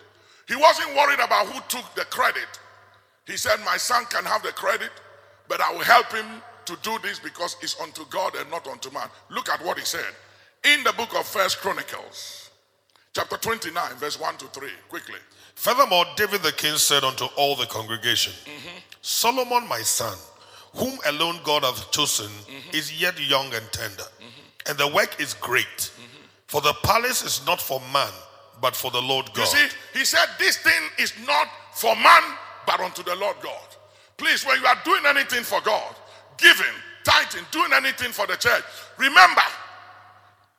He 0.48 0.56
wasn't 0.56 0.96
worried 0.96 1.20
about 1.20 1.48
who 1.48 1.60
took 1.68 1.94
the 1.96 2.06
credit. 2.06 2.48
He 3.28 3.36
said, 3.36 3.58
My 3.66 3.76
son 3.76 4.06
can 4.06 4.24
have 4.24 4.42
the 4.42 4.54
credit, 4.54 4.92
but 5.50 5.60
I 5.60 5.74
will 5.74 5.84
help 5.84 6.12
him 6.14 6.26
to 6.66 6.78
do 6.82 6.98
this 7.04 7.20
because 7.20 7.58
it's 7.62 7.80
unto 7.82 8.06
God 8.10 8.36
and 8.36 8.50
not 8.50 8.68
unto 8.68 8.90
man. 8.92 9.10
Look 9.30 9.50
at 9.50 9.64
what 9.66 9.78
he 9.78 9.84
said 9.84 10.14
in 10.64 10.84
the 10.84 10.94
book 10.94 11.14
of 11.18 11.26
First 11.26 11.60
Chronicles, 11.60 12.52
chapter 13.14 13.36
29, 13.38 13.96
verse 13.96 14.20
1 14.20 14.38
to 14.38 14.46
3. 14.48 14.70
Quickly. 14.88 15.20
Furthermore, 15.56 16.06
David 16.16 16.42
the 16.42 16.54
king 16.54 16.78
said 16.78 17.04
unto 17.04 17.26
all 17.36 17.56
the 17.58 17.66
congregation, 17.66 18.32
mm-hmm. 18.46 18.78
Solomon 19.02 19.68
my 19.68 19.82
son, 19.82 20.18
whom 20.76 20.98
alone 21.08 21.40
God 21.44 21.64
hath 21.64 21.92
chosen, 21.92 22.28
mm-hmm. 22.28 22.76
is 22.76 23.02
yet 23.02 23.20
young 23.20 23.46
and 23.54 23.72
tender, 23.72 24.04
mm-hmm. 24.04 24.70
and 24.70 24.78
the 24.78 24.88
work 24.88 25.20
is 25.20 25.34
great. 25.36 25.66
Mm-hmm. 25.66 26.26
For 26.48 26.62
the 26.62 26.74
palace 26.84 27.24
is 27.24 27.46
not 27.46 27.62
for 27.62 27.80
man, 27.94 28.12
but 28.62 28.76
for 28.76 28.92
the 28.92 29.02
Lord 29.02 29.30
God. 29.34 29.42
You 29.42 29.46
see, 29.46 29.76
he 29.94 30.06
said, 30.06 30.26
This 30.38 30.58
thing 30.58 30.82
is 30.98 31.14
not 31.26 31.48
for 31.74 31.96
man, 31.96 32.24
but 32.66 32.80
unto 32.80 33.04
the 33.04 33.16
Lord 33.16 33.38
God. 33.42 33.68
Please, 34.18 34.46
when 34.46 34.60
you 34.60 34.66
are 34.68 34.78
doing 34.84 35.04
anything 35.08 35.44
for 35.44 35.62
God, 35.62 35.96
giving, 36.38 36.66
tithing, 37.04 37.46
doing 37.52 37.72
anything 37.74 38.12
for 38.12 38.28
the 38.28 38.36
church, 38.36 38.64
remember 38.98 39.42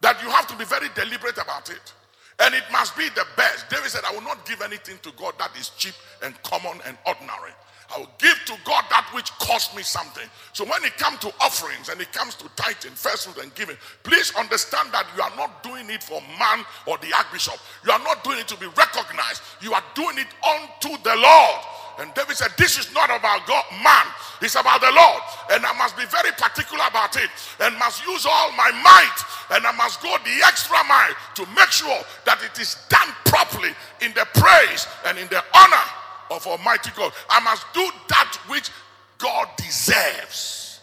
that 0.00 0.22
you 0.22 0.30
have 0.30 0.46
to 0.46 0.56
be 0.56 0.64
very 0.64 0.88
deliberate 0.94 1.36
about 1.36 1.68
it. 1.70 1.92
And 2.40 2.54
it 2.54 2.64
must 2.72 2.96
be 2.96 3.08
the 3.10 3.26
best. 3.36 3.68
David 3.68 3.90
said, 3.90 4.02
I 4.06 4.12
will 4.12 4.22
not 4.22 4.46
give 4.46 4.62
anything 4.62 4.96
to 5.02 5.12
God 5.12 5.34
that 5.38 5.50
is 5.58 5.70
cheap 5.70 5.94
and 6.22 6.40
common 6.42 6.80
and 6.86 6.96
ordinary. 7.06 7.52
I 7.94 7.98
will 7.98 8.10
give 8.18 8.38
to 8.46 8.54
God 8.64 8.84
that 8.90 9.10
which 9.12 9.30
cost 9.38 9.74
me 9.76 9.82
something. 9.82 10.28
So 10.52 10.64
when 10.64 10.84
it 10.84 10.96
comes 10.96 11.18
to 11.20 11.28
offerings 11.40 11.88
and 11.88 12.00
it 12.00 12.12
comes 12.12 12.34
to 12.36 12.48
tithing, 12.56 12.92
first 12.92 13.26
fruit 13.26 13.42
and 13.42 13.54
giving, 13.54 13.76
please 14.02 14.32
understand 14.36 14.92
that 14.92 15.06
you 15.16 15.22
are 15.22 15.34
not 15.36 15.62
doing 15.62 15.90
it 15.90 16.02
for 16.02 16.20
man 16.38 16.64
or 16.86 16.98
the 16.98 17.12
archbishop. 17.16 17.58
You 17.84 17.92
are 17.92 18.02
not 18.02 18.22
doing 18.22 18.38
it 18.38 18.48
to 18.48 18.56
be 18.56 18.66
recognized. 18.66 19.42
You 19.60 19.74
are 19.74 19.84
doing 19.94 20.18
it 20.18 20.28
unto 20.46 20.96
the 21.02 21.16
Lord. 21.16 21.60
And 21.98 22.14
David 22.14 22.36
said, 22.36 22.52
This 22.56 22.78
is 22.78 22.94
not 22.94 23.10
about 23.10 23.46
God, 23.46 23.64
man. 23.84 24.06
It's 24.40 24.54
about 24.54 24.80
the 24.80 24.92
Lord. 24.94 25.20
And 25.52 25.66
I 25.66 25.76
must 25.76 25.98
be 25.98 26.06
very 26.06 26.32
particular 26.32 26.84
about 26.88 27.16
it 27.16 27.28
and 27.60 27.76
must 27.78 28.06
use 28.06 28.24
all 28.24 28.52
my 28.52 28.70
might 28.70 29.18
and 29.50 29.66
I 29.66 29.72
must 29.72 30.00
go 30.00 30.16
the 30.24 30.46
extra 30.46 30.78
mile 30.86 31.14
to 31.34 31.46
make 31.54 31.70
sure 31.70 32.00
that 32.24 32.38
it 32.42 32.58
is 32.60 32.76
done 32.88 33.08
properly 33.26 33.74
in 34.00 34.14
the 34.14 34.26
praise 34.34 34.86
and 35.06 35.18
in 35.18 35.26
the 35.28 35.42
honor 35.54 35.86
of 36.30 36.46
Almighty 36.46 36.90
God. 36.96 37.12
I 37.28 37.40
must 37.40 37.66
do 37.74 37.88
that 38.08 38.38
which 38.48 38.70
God 39.18 39.48
deserves. 39.56 40.80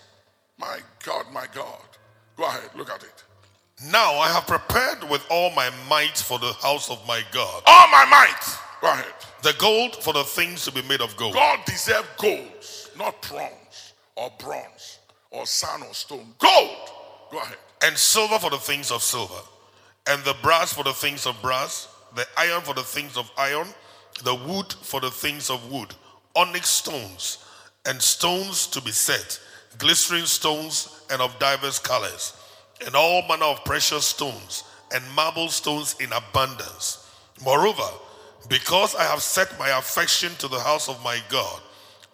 My 0.57 0.79
God, 1.03 1.25
my 1.33 1.45
God. 1.53 1.79
Go 2.35 2.45
ahead, 2.45 2.69
look 2.75 2.89
at 2.89 3.03
it. 3.03 3.23
Now 3.91 4.13
I 4.15 4.29
have 4.29 4.47
prepared 4.47 5.03
with 5.09 5.25
all 5.29 5.51
my 5.55 5.69
might 5.89 6.17
for 6.17 6.39
the 6.39 6.51
house 6.53 6.89
of 6.89 6.99
my 7.07 7.21
God, 7.31 7.63
All 7.65 7.87
my 7.89 8.05
might. 8.09 8.57
Go 8.81 8.87
ahead. 8.91 9.13
the 9.43 9.53
gold 9.59 9.95
for 9.97 10.13
the 10.13 10.23
things 10.23 10.65
to 10.65 10.71
be 10.71 10.81
made 10.83 11.01
of 11.01 11.15
gold, 11.17 11.33
God 11.33 11.59
deserves 11.65 12.07
gold, 12.17 12.65
not 12.97 13.21
bronze 13.23 13.93
or 14.15 14.31
bronze 14.39 14.99
or 15.31 15.45
sand 15.45 15.83
or 15.87 15.93
stone. 15.93 16.33
Gold. 16.39 16.89
Go 17.31 17.37
ahead. 17.39 17.57
and 17.83 17.95
silver 17.97 18.39
for 18.39 18.49
the 18.49 18.57
things 18.57 18.89
of 18.91 19.01
silver, 19.03 19.41
and 20.07 20.23
the 20.23 20.35
brass 20.41 20.73
for 20.73 20.83
the 20.83 20.93
things 20.93 21.25
of 21.27 21.39
brass, 21.41 21.87
the 22.15 22.25
iron 22.37 22.61
for 22.61 22.73
the 22.73 22.83
things 22.83 23.15
of 23.17 23.29
iron, 23.37 23.67
the 24.24 24.36
wood 24.36 24.74
for 24.82 24.99
the 24.99 25.11
things 25.11 25.49
of 25.49 25.72
wood, 25.72 25.93
onyx 26.36 26.70
stones, 26.70 27.45
and 27.86 28.01
stones 28.01 28.68
to 28.68 28.82
be 28.82 28.91
set, 28.91 29.39
glistering 29.78 30.26
stones 30.26 31.01
and 31.11 31.22
of 31.22 31.38
divers 31.39 31.80
colors, 31.80 32.34
and 32.86 32.95
all 32.95 33.28
manner 33.28 33.45
of 33.45 33.63
precious 33.65 34.05
stones 34.05 34.63
and 34.93 35.03
marble 35.15 35.49
stones 35.49 35.95
in 35.99 36.11
abundance. 36.13 37.09
Moreover, 37.43 37.88
because 38.49 38.95
I 38.95 39.03
have 39.03 39.22
set 39.22 39.57
my 39.59 39.78
affection 39.78 40.32
to 40.39 40.47
the 40.47 40.59
house 40.59 40.89
of 40.89 41.03
my 41.03 41.20
God, 41.30 41.61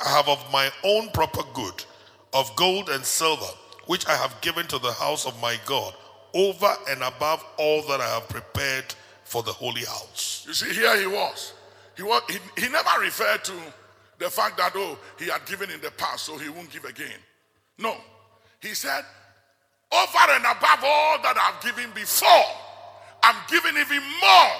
I 0.03 0.09
have 0.09 0.27
of 0.27 0.43
my 0.51 0.71
own 0.83 1.09
proper 1.11 1.43
good, 1.53 1.83
of 2.33 2.53
gold 2.55 2.89
and 2.89 3.05
silver, 3.05 3.51
which 3.85 4.07
I 4.07 4.15
have 4.15 4.39
given 4.41 4.67
to 4.67 4.79
the 4.79 4.91
house 4.91 5.25
of 5.25 5.39
my 5.41 5.57
God, 5.65 5.93
over 6.33 6.73
and 6.89 7.03
above 7.03 7.43
all 7.57 7.83
that 7.83 8.01
I 8.01 8.07
have 8.07 8.27
prepared 8.27 8.95
for 9.23 9.43
the 9.43 9.51
holy 9.51 9.85
house. 9.85 10.43
You 10.47 10.53
see, 10.53 10.73
here 10.73 10.99
he 10.99 11.07
was. 11.07 11.52
He, 11.95 12.03
was 12.03 12.21
he, 12.29 12.61
he 12.61 12.69
never 12.69 12.89
referred 13.01 13.43
to 13.45 13.53
the 14.19 14.29
fact 14.29 14.57
that, 14.57 14.71
oh, 14.75 14.97
he 15.19 15.25
had 15.25 15.45
given 15.45 15.69
in 15.69 15.81
the 15.81 15.91
past, 15.91 16.25
so 16.25 16.37
he 16.37 16.49
won't 16.49 16.71
give 16.71 16.85
again. 16.85 17.19
No. 17.77 17.95
He 18.59 18.69
said, 18.69 19.03
over 19.91 20.31
and 20.31 20.43
above 20.43 20.79
all 20.83 21.21
that 21.21 21.37
I've 21.37 21.61
given 21.63 21.91
before, 21.93 22.27
I'm 23.21 23.35
giving 23.49 23.77
even 23.77 24.01
more 24.21 24.51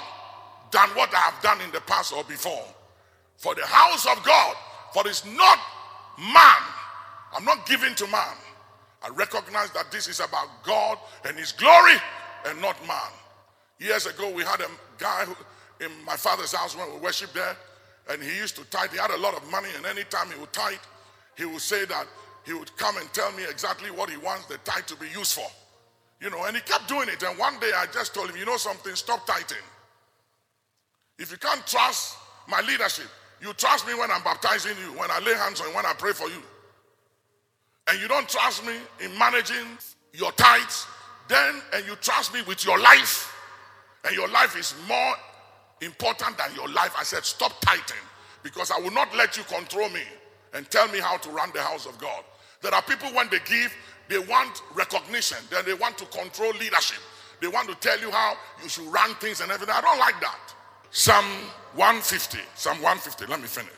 than 0.72 0.90
what 0.96 1.14
I 1.14 1.18
have 1.18 1.42
done 1.42 1.62
in 1.62 1.72
the 1.72 1.82
past 1.82 2.14
or 2.14 2.24
before. 2.24 2.66
For 3.38 3.56
the 3.56 3.66
house 3.66 4.06
of 4.06 4.24
God, 4.24 4.56
for 4.94 5.08
it's 5.08 5.26
not 5.26 5.60
man. 6.18 6.62
I'm 7.36 7.46
not 7.46 7.66
giving 7.66 7.96
to 7.96 8.08
man. 8.08 8.36
I 9.02 9.10
recognize 9.10 9.72
that 9.72 9.92
this 9.92 10.08
is 10.08 10.20
about 10.20 10.48
God 10.64 10.98
and 11.26 11.38
His 11.38 11.52
glory 11.52 11.96
and 12.46 12.62
not 12.62 12.80
man. 12.88 13.12
Years 13.80 14.06
ago, 14.06 14.32
we 14.32 14.44
had 14.44 14.62
a 14.62 14.68
guy 14.98 15.26
who, 15.26 15.36
in 15.82 15.91
my 16.05 16.15
father's 16.15 16.53
house 16.53 16.76
when 16.76 16.91
we 16.93 16.99
worshiped 16.99 17.34
there, 17.34 17.55
and 18.09 18.21
he 18.21 18.38
used 18.38 18.55
to 18.57 18.63
tithe. 18.69 18.91
He 18.91 18.97
had 18.97 19.11
a 19.11 19.17
lot 19.17 19.36
of 19.36 19.49
money, 19.49 19.69
and 19.78 19.86
anytime 19.86 20.30
he 20.32 20.39
would 20.39 20.53
tithe, 20.53 20.78
he 21.38 21.45
would 21.45 21.61
say 21.61 21.86
that 21.86 22.07
he 22.45 22.53
would 22.53 22.76
come 22.78 22.97
and 22.97 23.11
tell 23.13 23.32
me 23.34 23.43
exactly 23.49 23.89
what 23.91 24.09
he 24.09 24.17
wants 24.17 24.45
the 24.45 24.57
tithe 24.59 24.86
to 24.86 24.95
be 24.97 25.07
used 25.07 25.34
for. 25.34 25.47
You 26.21 26.30
know, 26.30 26.43
and 26.45 26.55
he 26.55 26.61
kept 26.61 26.88
doing 26.88 27.09
it. 27.09 27.21
And 27.24 27.38
one 27.38 27.59
day 27.59 27.71
I 27.76 27.86
just 27.93 28.13
told 28.13 28.30
him, 28.30 28.38
you 28.38 28.45
know 28.45 28.57
something, 28.57 28.95
stop 28.95 29.26
tithing. 29.26 29.57
If 31.19 31.32
you 31.32 31.38
can't 31.38 31.65
trust 31.67 32.17
my 32.47 32.61
leadership, 32.61 33.07
you 33.41 33.53
trust 33.53 33.88
me 33.88 33.93
when 33.93 34.09
I'm 34.11 34.24
baptizing 34.24 34.76
you, 34.78 34.97
when 34.97 35.11
I 35.11 35.19
lay 35.19 35.34
hands 35.34 35.59
on 35.61 35.67
you, 35.69 35.76
when 35.76 35.86
I 35.86 35.93
pray 35.93 36.13
for 36.13 36.30
you. 36.30 36.41
And 37.89 37.99
you 38.01 38.07
don't 38.07 38.28
trust 38.28 38.65
me 38.65 38.74
in 39.03 39.17
managing 39.17 39.65
your 40.13 40.32
tithes, 40.34 40.88
then, 41.28 41.61
and 41.74 41.86
you 41.86 41.95
trust 41.95 42.34
me 42.34 42.41
with 42.43 42.63
your 42.65 42.80
life, 42.80 43.36
and 44.05 44.15
your 44.15 44.30
life 44.30 44.57
is 44.57 44.74
more 44.88 45.13
important 45.86 46.38
than 46.38 46.54
your 46.56 46.68
life. 46.70 46.94
I 46.98 47.04
said, 47.04 47.24
stop 47.26 47.60
tithing 47.62 48.04
because 48.44 48.72
I 48.72 48.80
will 48.80 48.92
not 48.92 49.16
let 49.16 49.38
you 49.38 49.44
control 49.44 49.90
me 49.90 50.02
and 50.54 50.70
tell 50.70 50.88
me 50.90 51.00
how 51.00 51.18
to 51.18 51.30
run 51.30 51.52
the 51.54 51.62
house 51.62 51.86
of 51.86 51.98
God. 51.98 52.24
There 52.62 52.74
are 52.74 52.82
people 52.82 53.10
when 53.10 53.30
they 53.30 53.40
give, 53.46 53.74
they 54.10 54.20
want 54.20 54.62
recognition, 54.76 55.38
then 55.50 55.66
they 55.66 55.74
want 55.74 55.98
to 55.98 56.06
control 56.06 56.52
leadership. 56.54 57.00
They 57.42 57.48
want 57.48 57.68
to 57.70 57.76
tell 57.76 58.00
you 58.00 58.10
how 58.12 58.36
you 58.62 58.70
should 58.70 58.86
run 58.86 59.16
things 59.16 59.42
and 59.42 59.52
everything. 59.52 59.76
I 59.78 59.82
don't 59.82 60.00
like 60.00 60.20
that. 60.22 60.40
Psalm 60.92 61.26
150. 61.76 62.38
Psalm 62.56 62.76
150. 62.82 63.26
Let 63.26 63.42
me 63.42 63.48
finish. 63.48 63.72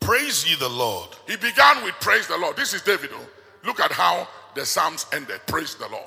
Praise 0.00 0.48
ye 0.50 0.56
the 0.56 0.68
Lord. 0.68 1.10
He 1.28 1.36
began 1.36 1.84
with 1.84 1.94
praise 2.00 2.26
the 2.26 2.36
Lord. 2.36 2.56
This 2.56 2.74
is 2.74 2.82
David. 2.82 3.10
oh. 3.12 3.20
Look 3.64 3.80
at 3.80 3.92
how 3.92 4.26
the 4.54 4.66
Psalms 4.66 5.06
ended. 5.12 5.40
Praise 5.46 5.74
the 5.76 5.88
Lord. 5.88 6.04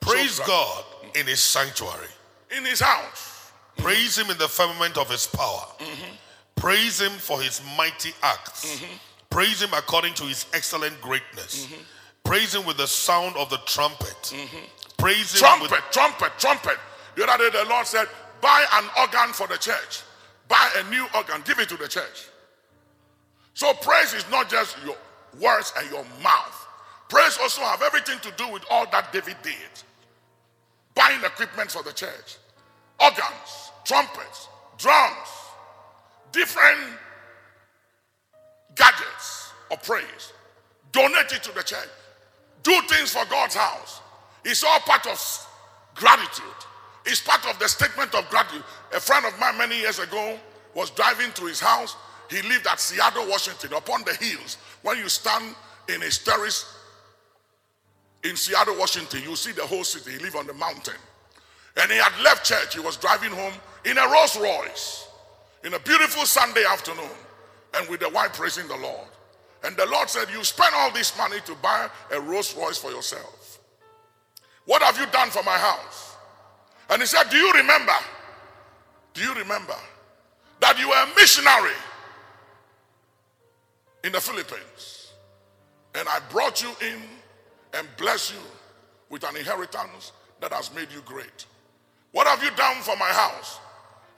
Praise 0.00 0.32
So- 0.32 0.42
uh, 0.42 0.46
God 0.46 0.84
in 1.14 1.26
his 1.26 1.40
sanctuary. 1.40 2.08
In 2.56 2.64
his 2.64 2.80
house. 2.80 3.33
Praise 3.76 4.16
him 4.18 4.30
in 4.30 4.38
the 4.38 4.48
firmament 4.48 4.96
of 4.96 5.10
his 5.10 5.26
power. 5.26 5.66
Praise 6.56 7.00
him 7.00 7.12
for 7.12 7.40
his 7.40 7.60
mighty 7.76 8.12
acts. 8.22 8.82
Praise 9.30 9.60
him 9.60 9.70
according 9.74 10.14
to 10.14 10.24
his 10.24 10.46
excellent 10.54 10.98
greatness. 11.00 11.68
Praise 12.22 12.54
him 12.54 12.64
with 12.64 12.76
the 12.76 12.86
sound 12.86 13.36
of 13.36 13.50
the 13.50 13.58
trumpet. 13.66 14.34
Praise 14.96 15.34
him 15.34 15.40
Trumpet, 15.40 15.70
with 15.70 15.80
trumpet, 15.90 16.32
trumpet. 16.38 16.78
The 17.16 17.28
other 17.28 17.50
day 17.50 17.62
the 17.62 17.68
Lord 17.68 17.86
said, 17.86 18.06
buy 18.40 18.64
an 18.74 18.84
organ 18.98 19.32
for 19.32 19.46
the 19.46 19.58
church. 19.58 20.02
Buy 20.48 20.70
a 20.78 20.90
new 20.90 21.06
organ. 21.14 21.42
Give 21.44 21.58
it 21.58 21.68
to 21.68 21.76
the 21.76 21.88
church. 21.88 22.28
So 23.54 23.72
praise 23.74 24.14
is 24.14 24.24
not 24.30 24.48
just 24.48 24.76
your 24.84 24.96
words 25.40 25.72
and 25.78 25.90
your 25.90 26.04
mouth. 26.22 26.66
Praise 27.08 27.38
also 27.40 27.60
have 27.62 27.82
everything 27.82 28.18
to 28.20 28.32
do 28.36 28.48
with 28.50 28.64
all 28.70 28.86
that 28.90 29.12
David 29.12 29.36
did. 29.42 29.54
Buying 30.94 31.22
equipment 31.22 31.70
for 31.70 31.82
the 31.82 31.92
church. 31.92 32.38
Organs, 33.00 33.63
trumpets, 33.84 34.48
drums, 34.78 35.28
different 36.32 36.80
gadgets 38.74 39.52
of 39.70 39.82
praise. 39.82 40.32
Donate 40.92 41.32
it 41.32 41.42
to 41.42 41.54
the 41.54 41.62
church. 41.62 41.88
Do 42.62 42.80
things 42.88 43.12
for 43.12 43.24
God's 43.26 43.54
house. 43.54 44.00
It's 44.44 44.64
all 44.64 44.80
part 44.80 45.06
of 45.06 45.46
gratitude. 45.94 46.44
It's 47.06 47.20
part 47.20 47.46
of 47.46 47.58
the 47.58 47.68
statement 47.68 48.14
of 48.14 48.28
gratitude. 48.30 48.64
A 48.94 49.00
friend 49.00 49.24
of 49.26 49.38
mine 49.38 49.58
many 49.58 49.78
years 49.78 49.98
ago 49.98 50.38
was 50.74 50.90
driving 50.90 51.30
to 51.32 51.44
his 51.46 51.60
house. 51.60 51.96
He 52.30 52.40
lived 52.42 52.66
at 52.66 52.80
Seattle, 52.80 53.26
Washington, 53.28 53.74
upon 53.74 54.02
the 54.04 54.14
hills. 54.14 54.56
When 54.82 54.98
you 54.98 55.08
stand 55.08 55.54
in 55.88 56.00
his 56.00 56.18
terrace 56.18 56.78
in 58.22 58.36
Seattle, 58.36 58.76
Washington, 58.78 59.22
you 59.22 59.36
see 59.36 59.52
the 59.52 59.66
whole 59.66 59.84
city. 59.84 60.12
He 60.12 60.18
lived 60.18 60.36
on 60.36 60.46
the 60.46 60.54
mountain. 60.54 60.94
And 61.76 61.90
he 61.90 61.98
had 61.98 62.12
left 62.22 62.46
church. 62.46 62.74
He 62.74 62.80
was 62.80 62.96
driving 62.96 63.30
home 63.30 63.52
in 63.84 63.98
a 63.98 64.08
Rolls 64.08 64.36
Royce 64.38 65.08
in 65.64 65.74
a 65.74 65.78
beautiful 65.80 66.26
Sunday 66.26 66.64
afternoon 66.64 67.10
and 67.74 67.88
with 67.88 68.00
the 68.00 68.08
wife 68.10 68.34
praising 68.34 68.68
the 68.68 68.76
Lord. 68.76 69.08
And 69.64 69.76
the 69.76 69.86
Lord 69.86 70.10
said, 70.10 70.28
You 70.30 70.44
spent 70.44 70.74
all 70.74 70.90
this 70.92 71.16
money 71.16 71.38
to 71.46 71.54
buy 71.56 71.88
a 72.12 72.20
Rolls 72.20 72.54
Royce 72.56 72.78
for 72.78 72.90
yourself. 72.90 73.58
What 74.66 74.82
have 74.82 74.98
you 74.98 75.06
done 75.06 75.30
for 75.30 75.42
my 75.42 75.56
house? 75.56 76.16
And 76.90 77.00
he 77.00 77.06
said, 77.06 77.30
Do 77.30 77.36
you 77.36 77.52
remember? 77.52 77.92
Do 79.14 79.22
you 79.22 79.34
remember 79.34 79.76
that 80.60 80.78
you 80.78 80.88
were 80.88 80.94
a 80.94 81.06
missionary 81.16 81.76
in 84.02 84.12
the 84.12 84.20
Philippines? 84.20 85.12
And 85.94 86.08
I 86.08 86.20
brought 86.30 86.62
you 86.62 86.70
in 86.82 87.00
and 87.72 87.86
blessed 87.96 88.34
you 88.34 88.40
with 89.08 89.24
an 89.24 89.36
inheritance 89.36 90.12
that 90.40 90.52
has 90.52 90.74
made 90.74 90.88
you 90.92 91.00
great. 91.04 91.46
What 92.12 92.26
have 92.26 92.42
you 92.42 92.50
done 92.56 92.76
for 92.82 92.96
my 92.96 93.08
house? 93.08 93.60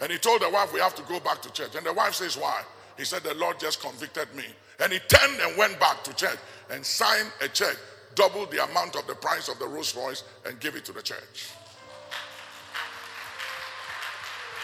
And 0.00 0.12
he 0.12 0.18
told 0.18 0.42
the 0.42 0.50
wife, 0.50 0.72
We 0.72 0.80
have 0.80 0.94
to 0.96 1.02
go 1.02 1.20
back 1.20 1.42
to 1.42 1.52
church. 1.52 1.74
And 1.74 1.86
the 1.86 1.92
wife 1.92 2.14
says, 2.14 2.36
Why? 2.36 2.62
He 2.96 3.04
said, 3.04 3.22
The 3.22 3.34
Lord 3.34 3.58
just 3.58 3.80
convicted 3.80 4.34
me. 4.34 4.44
And 4.80 4.92
he 4.92 4.98
turned 5.00 5.40
and 5.40 5.56
went 5.56 5.78
back 5.80 6.04
to 6.04 6.14
church 6.14 6.38
and 6.70 6.84
signed 6.84 7.30
a 7.40 7.48
check, 7.48 7.76
double 8.14 8.46
the 8.46 8.62
amount 8.64 8.96
of 8.96 9.06
the 9.06 9.14
price 9.14 9.48
of 9.48 9.58
the 9.58 9.66
Rolls 9.66 9.96
Royce, 9.96 10.24
and 10.44 10.58
gave 10.60 10.76
it 10.76 10.84
to 10.86 10.92
the 10.92 11.02
church. 11.02 11.50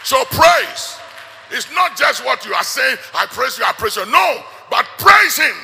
So 0.03 0.23
praise 0.25 0.97
is 1.51 1.67
not 1.73 1.97
just 1.97 2.25
what 2.25 2.45
you 2.45 2.53
are 2.53 2.63
saying, 2.63 2.97
I 3.15 3.25
praise 3.27 3.57
you, 3.57 3.63
I 3.65 3.71
praise 3.73 3.95
you. 3.95 4.05
No, 4.05 4.43
but 4.69 4.85
praise 4.97 5.37
him 5.37 5.55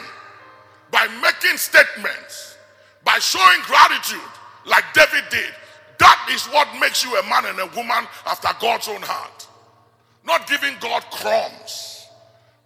by 0.91 1.07
making 1.21 1.57
statements, 1.57 2.57
by 3.03 3.19
showing 3.19 3.59
gratitude 3.63 4.19
like 4.65 4.85
David 4.93 5.25
did. 5.29 5.53
That 5.99 6.29
is 6.31 6.45
what 6.47 6.67
makes 6.79 7.03
you 7.03 7.15
a 7.17 7.23
man 7.23 7.45
and 7.45 7.59
a 7.59 7.65
woman 7.75 8.07
after 8.25 8.47
God's 8.61 8.87
own 8.87 9.01
heart. 9.01 9.47
Not 10.25 10.47
giving 10.47 10.75
God 10.79 11.03
crumbs, 11.11 12.07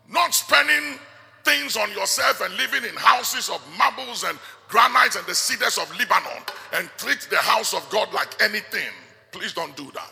not 0.09 0.33
spending 0.33 0.99
things 1.43 1.77
on 1.77 1.91
yourself 1.91 2.41
and 2.41 2.55
living 2.55 2.83
in 2.83 2.95
houses 2.95 3.49
of 3.49 3.61
marbles 3.77 4.23
and 4.23 4.37
granites 4.69 5.15
and 5.15 5.25
the 5.25 5.35
cedars 5.35 5.77
of 5.77 5.89
Lebanon 5.97 6.43
and 6.73 6.89
treat 6.97 7.27
the 7.29 7.37
house 7.37 7.73
of 7.73 7.87
God 7.89 8.11
like 8.13 8.41
anything. 8.41 8.89
Please 9.31 9.53
don't 9.53 9.75
do 9.75 9.89
that. 9.93 10.11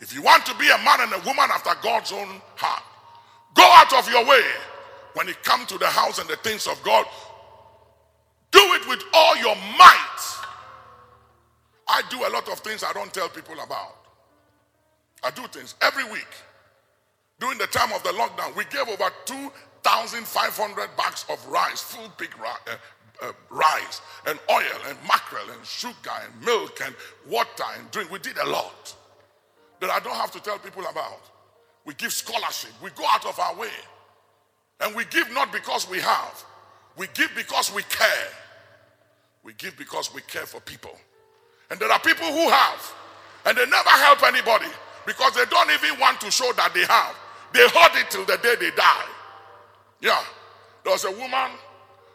If 0.00 0.14
you 0.14 0.22
want 0.22 0.44
to 0.46 0.54
be 0.56 0.68
a 0.68 0.78
man 0.78 1.00
and 1.00 1.12
a 1.12 1.18
woman 1.26 1.48
after 1.50 1.70
God's 1.82 2.12
own 2.12 2.40
heart, 2.56 2.82
go 3.54 3.62
out 3.62 3.92
of 3.92 4.10
your 4.10 4.26
way 4.26 4.42
when 5.14 5.28
it 5.28 5.42
comes 5.44 5.66
to 5.66 5.78
the 5.78 5.86
house 5.86 6.18
and 6.18 6.28
the 6.28 6.36
things 6.36 6.66
of 6.66 6.82
God. 6.82 7.06
Do 8.50 8.60
it 8.74 8.88
with 8.88 9.02
all 9.14 9.36
your 9.36 9.54
might. 9.54 10.22
I 11.88 12.02
do 12.10 12.18
a 12.26 12.30
lot 12.30 12.48
of 12.48 12.58
things 12.60 12.82
I 12.82 12.92
don't 12.92 13.12
tell 13.12 13.28
people 13.28 13.54
about. 13.60 13.96
I 15.22 15.30
do 15.30 15.46
things 15.48 15.74
every 15.82 16.04
week. 16.04 16.26
During 17.42 17.58
the 17.58 17.66
time 17.66 17.90
of 17.92 18.04
the 18.04 18.10
lockdown, 18.10 18.54
we 18.54 18.64
gave 18.66 18.86
over 18.86 19.10
2,500 19.24 20.96
bags 20.96 21.26
of 21.28 21.44
rice, 21.48 21.80
full 21.80 22.08
big 22.16 22.30
ri- 22.38 22.46
uh, 22.70 22.76
uh, 23.20 23.32
rice, 23.50 24.00
and 24.28 24.38
oil, 24.48 24.78
and 24.86 24.96
mackerel, 25.08 25.50
and 25.50 25.66
sugar, 25.66 26.12
and 26.22 26.46
milk, 26.46 26.80
and 26.84 26.94
water, 27.28 27.64
and 27.76 27.90
drink. 27.90 28.12
We 28.12 28.20
did 28.20 28.38
a 28.38 28.46
lot 28.46 28.94
that 29.80 29.90
I 29.90 29.98
don't 29.98 30.14
have 30.14 30.30
to 30.30 30.40
tell 30.40 30.56
people 30.60 30.84
about. 30.86 31.18
We 31.84 31.94
give 31.94 32.12
scholarship, 32.12 32.70
we 32.80 32.90
go 32.90 33.02
out 33.10 33.26
of 33.26 33.36
our 33.40 33.56
way. 33.56 33.74
And 34.78 34.94
we 34.94 35.04
give 35.06 35.28
not 35.32 35.52
because 35.52 35.90
we 35.90 35.98
have, 35.98 36.44
we 36.96 37.08
give 37.12 37.32
because 37.34 37.74
we 37.74 37.82
care. 37.82 38.28
We 39.42 39.52
give 39.54 39.76
because 39.76 40.14
we 40.14 40.20
care 40.28 40.46
for 40.46 40.60
people. 40.60 40.96
And 41.72 41.80
there 41.80 41.90
are 41.90 41.98
people 41.98 42.28
who 42.28 42.48
have, 42.48 42.94
and 43.46 43.58
they 43.58 43.66
never 43.66 43.90
help 43.90 44.22
anybody 44.22 44.70
because 45.06 45.34
they 45.34 45.44
don't 45.46 45.70
even 45.72 45.98
want 45.98 46.20
to 46.20 46.30
show 46.30 46.52
that 46.52 46.72
they 46.72 46.84
have. 46.84 47.16
They 47.54 47.66
hold 47.68 47.96
it 47.96 48.10
till 48.10 48.24
the 48.24 48.38
day 48.38 48.54
they 48.58 48.70
die. 48.70 49.06
Yeah. 50.00 50.22
There 50.84 50.92
was 50.92 51.04
a 51.04 51.12
woman 51.12 51.50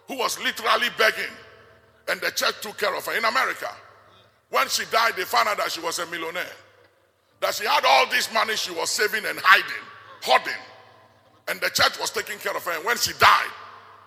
who 0.07 0.17
was 0.17 0.39
literally 0.39 0.87
begging. 0.97 1.33
and 2.09 2.21
the 2.21 2.31
church 2.31 2.55
took 2.61 2.77
care 2.77 2.95
of 2.95 3.05
her 3.05 3.17
in 3.17 3.25
America. 3.25 3.69
When 4.49 4.67
she 4.69 4.83
died, 4.91 5.13
they 5.17 5.23
found 5.25 5.49
out 5.49 5.57
that 5.57 5.71
she 5.71 5.81
was 5.81 5.99
a 5.99 6.05
millionaire. 6.07 6.45
That 7.41 7.53
she 7.53 7.65
had 7.65 7.83
all 7.85 8.07
this 8.09 8.33
money 8.33 8.55
she 8.55 8.71
was 8.71 8.89
saving 8.89 9.25
and 9.25 9.37
hiding, 9.43 9.85
hoarding. 10.23 10.53
And 11.49 11.59
the 11.59 11.69
church 11.69 11.99
was 11.99 12.11
taking 12.11 12.39
care 12.39 12.55
of 12.55 12.63
her. 12.63 12.71
And 12.71 12.85
when 12.85 12.97
she 12.97 13.11
died, 13.19 13.51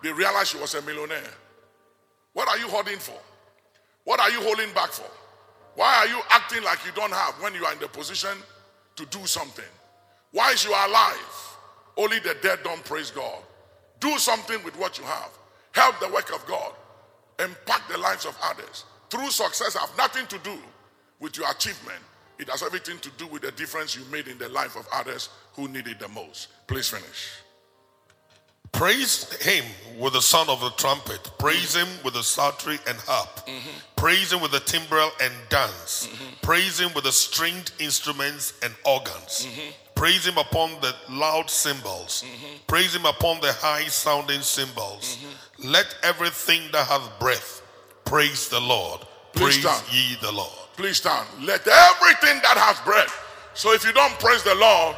they 0.03 0.11
realized 0.11 0.49
she 0.49 0.57
was 0.57 0.73
a 0.75 0.81
millionaire. 0.81 1.31
What 2.33 2.47
are 2.49 2.57
you 2.57 2.67
hoarding 2.67 2.97
for? 2.97 3.17
What 4.03 4.19
are 4.19 4.31
you 4.31 4.41
holding 4.41 4.73
back 4.73 4.89
for? 4.91 5.09
Why 5.75 5.95
are 5.97 6.07
you 6.07 6.19
acting 6.29 6.63
like 6.63 6.79
you 6.85 6.91
don't 6.93 7.13
have 7.13 7.35
when 7.35 7.53
you 7.53 7.63
are 7.65 7.73
in 7.73 7.79
the 7.79 7.87
position 7.87 8.35
to 8.95 9.05
do 9.05 9.25
something? 9.25 9.65
Why 10.31 10.51
is 10.51 10.63
you 10.63 10.71
are 10.71 10.87
alive? 10.87 11.57
Only 11.97 12.19
the 12.19 12.35
dead 12.41 12.59
don't 12.63 12.83
praise 12.85 13.11
God. 13.11 13.39
Do 13.99 14.17
something 14.17 14.63
with 14.63 14.77
what 14.77 14.97
you 14.97 15.03
have. 15.03 15.29
Help 15.73 15.99
the 15.99 16.09
work 16.09 16.33
of 16.33 16.45
God. 16.47 16.73
Impact 17.39 17.89
the 17.89 17.97
lives 17.97 18.25
of 18.25 18.37
others. 18.43 18.85
True 19.09 19.29
success 19.29 19.75
have 19.75 19.95
nothing 19.97 20.25
to 20.27 20.37
do 20.39 20.57
with 21.19 21.37
your 21.37 21.49
achievement. 21.51 21.99
It 22.39 22.49
has 22.49 22.63
everything 22.63 22.97
to 22.99 23.09
do 23.17 23.27
with 23.27 23.43
the 23.43 23.51
difference 23.51 23.95
you 23.95 24.03
made 24.11 24.27
in 24.27 24.37
the 24.37 24.49
life 24.49 24.75
of 24.75 24.87
others 24.91 25.29
who 25.53 25.67
need 25.67 25.87
it 25.87 25.99
the 25.99 26.07
most. 26.07 26.47
Please 26.67 26.89
finish. 26.89 27.29
Praise 28.71 29.31
him 29.43 29.65
with 29.99 30.13
the 30.13 30.21
sound 30.21 30.49
of 30.49 30.59
the 30.61 30.71
trumpet. 30.71 31.29
Praise 31.37 31.75
him 31.75 31.87
with 32.03 32.13
the 32.13 32.23
psaltery 32.23 32.79
and 32.87 32.97
harp. 32.99 33.47
Praise 33.95 34.31
him 34.31 34.41
with 34.41 34.51
the 34.51 34.61
timbrel 34.61 35.11
and 35.21 35.33
dance. 35.49 36.07
Mm-hmm. 36.07 36.33
Praise 36.41 36.79
him 36.79 36.91
with 36.95 37.03
the 37.03 37.11
stringed 37.11 37.73
instruments 37.79 38.53
and 38.63 38.73
organs. 38.85 39.45
Mm-hmm. 39.45 39.71
Praise 40.01 40.25
him 40.25 40.39
upon 40.39 40.71
the 40.81 40.95
loud 41.11 41.47
cymbals. 41.47 42.25
Praise 42.65 42.95
him 42.95 43.05
upon 43.05 43.39
the 43.39 43.53
high 43.53 43.83
sounding 43.83 44.41
cymbals. 44.41 45.19
Let 45.63 45.95
everything 46.01 46.63
that 46.71 46.87
hath 46.87 47.07
breath 47.19 47.61
praise 48.03 48.49
the 48.49 48.59
Lord. 48.59 49.01
Please 49.33 49.59
Praise 49.59 49.77
stand. 49.77 49.95
ye 49.95 50.17
the 50.19 50.31
Lord. 50.31 50.57
Please 50.75 50.97
stand. 50.97 51.27
Let 51.41 51.67
everything 51.67 52.41
that 52.41 52.57
has 52.57 52.79
breath. 52.79 53.13
So 53.53 53.73
if 53.73 53.85
you 53.85 53.93
don't 53.93 54.17
praise 54.17 54.41
the 54.41 54.55
Lord, 54.55 54.95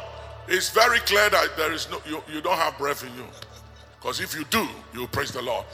it's 0.48 0.70
very 0.70 1.00
clear 1.00 1.28
that 1.28 1.54
there 1.58 1.74
is 1.74 1.86
no 1.90 2.00
you, 2.08 2.22
you 2.32 2.40
don't 2.40 2.56
have 2.56 2.78
breath 2.78 3.04
in 3.04 3.14
you. 3.14 3.26
Because 4.00 4.20
if 4.20 4.34
you 4.34 4.44
do, 4.44 4.66
you 4.94 5.06
praise 5.08 5.32
the 5.32 5.42
Lord. 5.42 5.66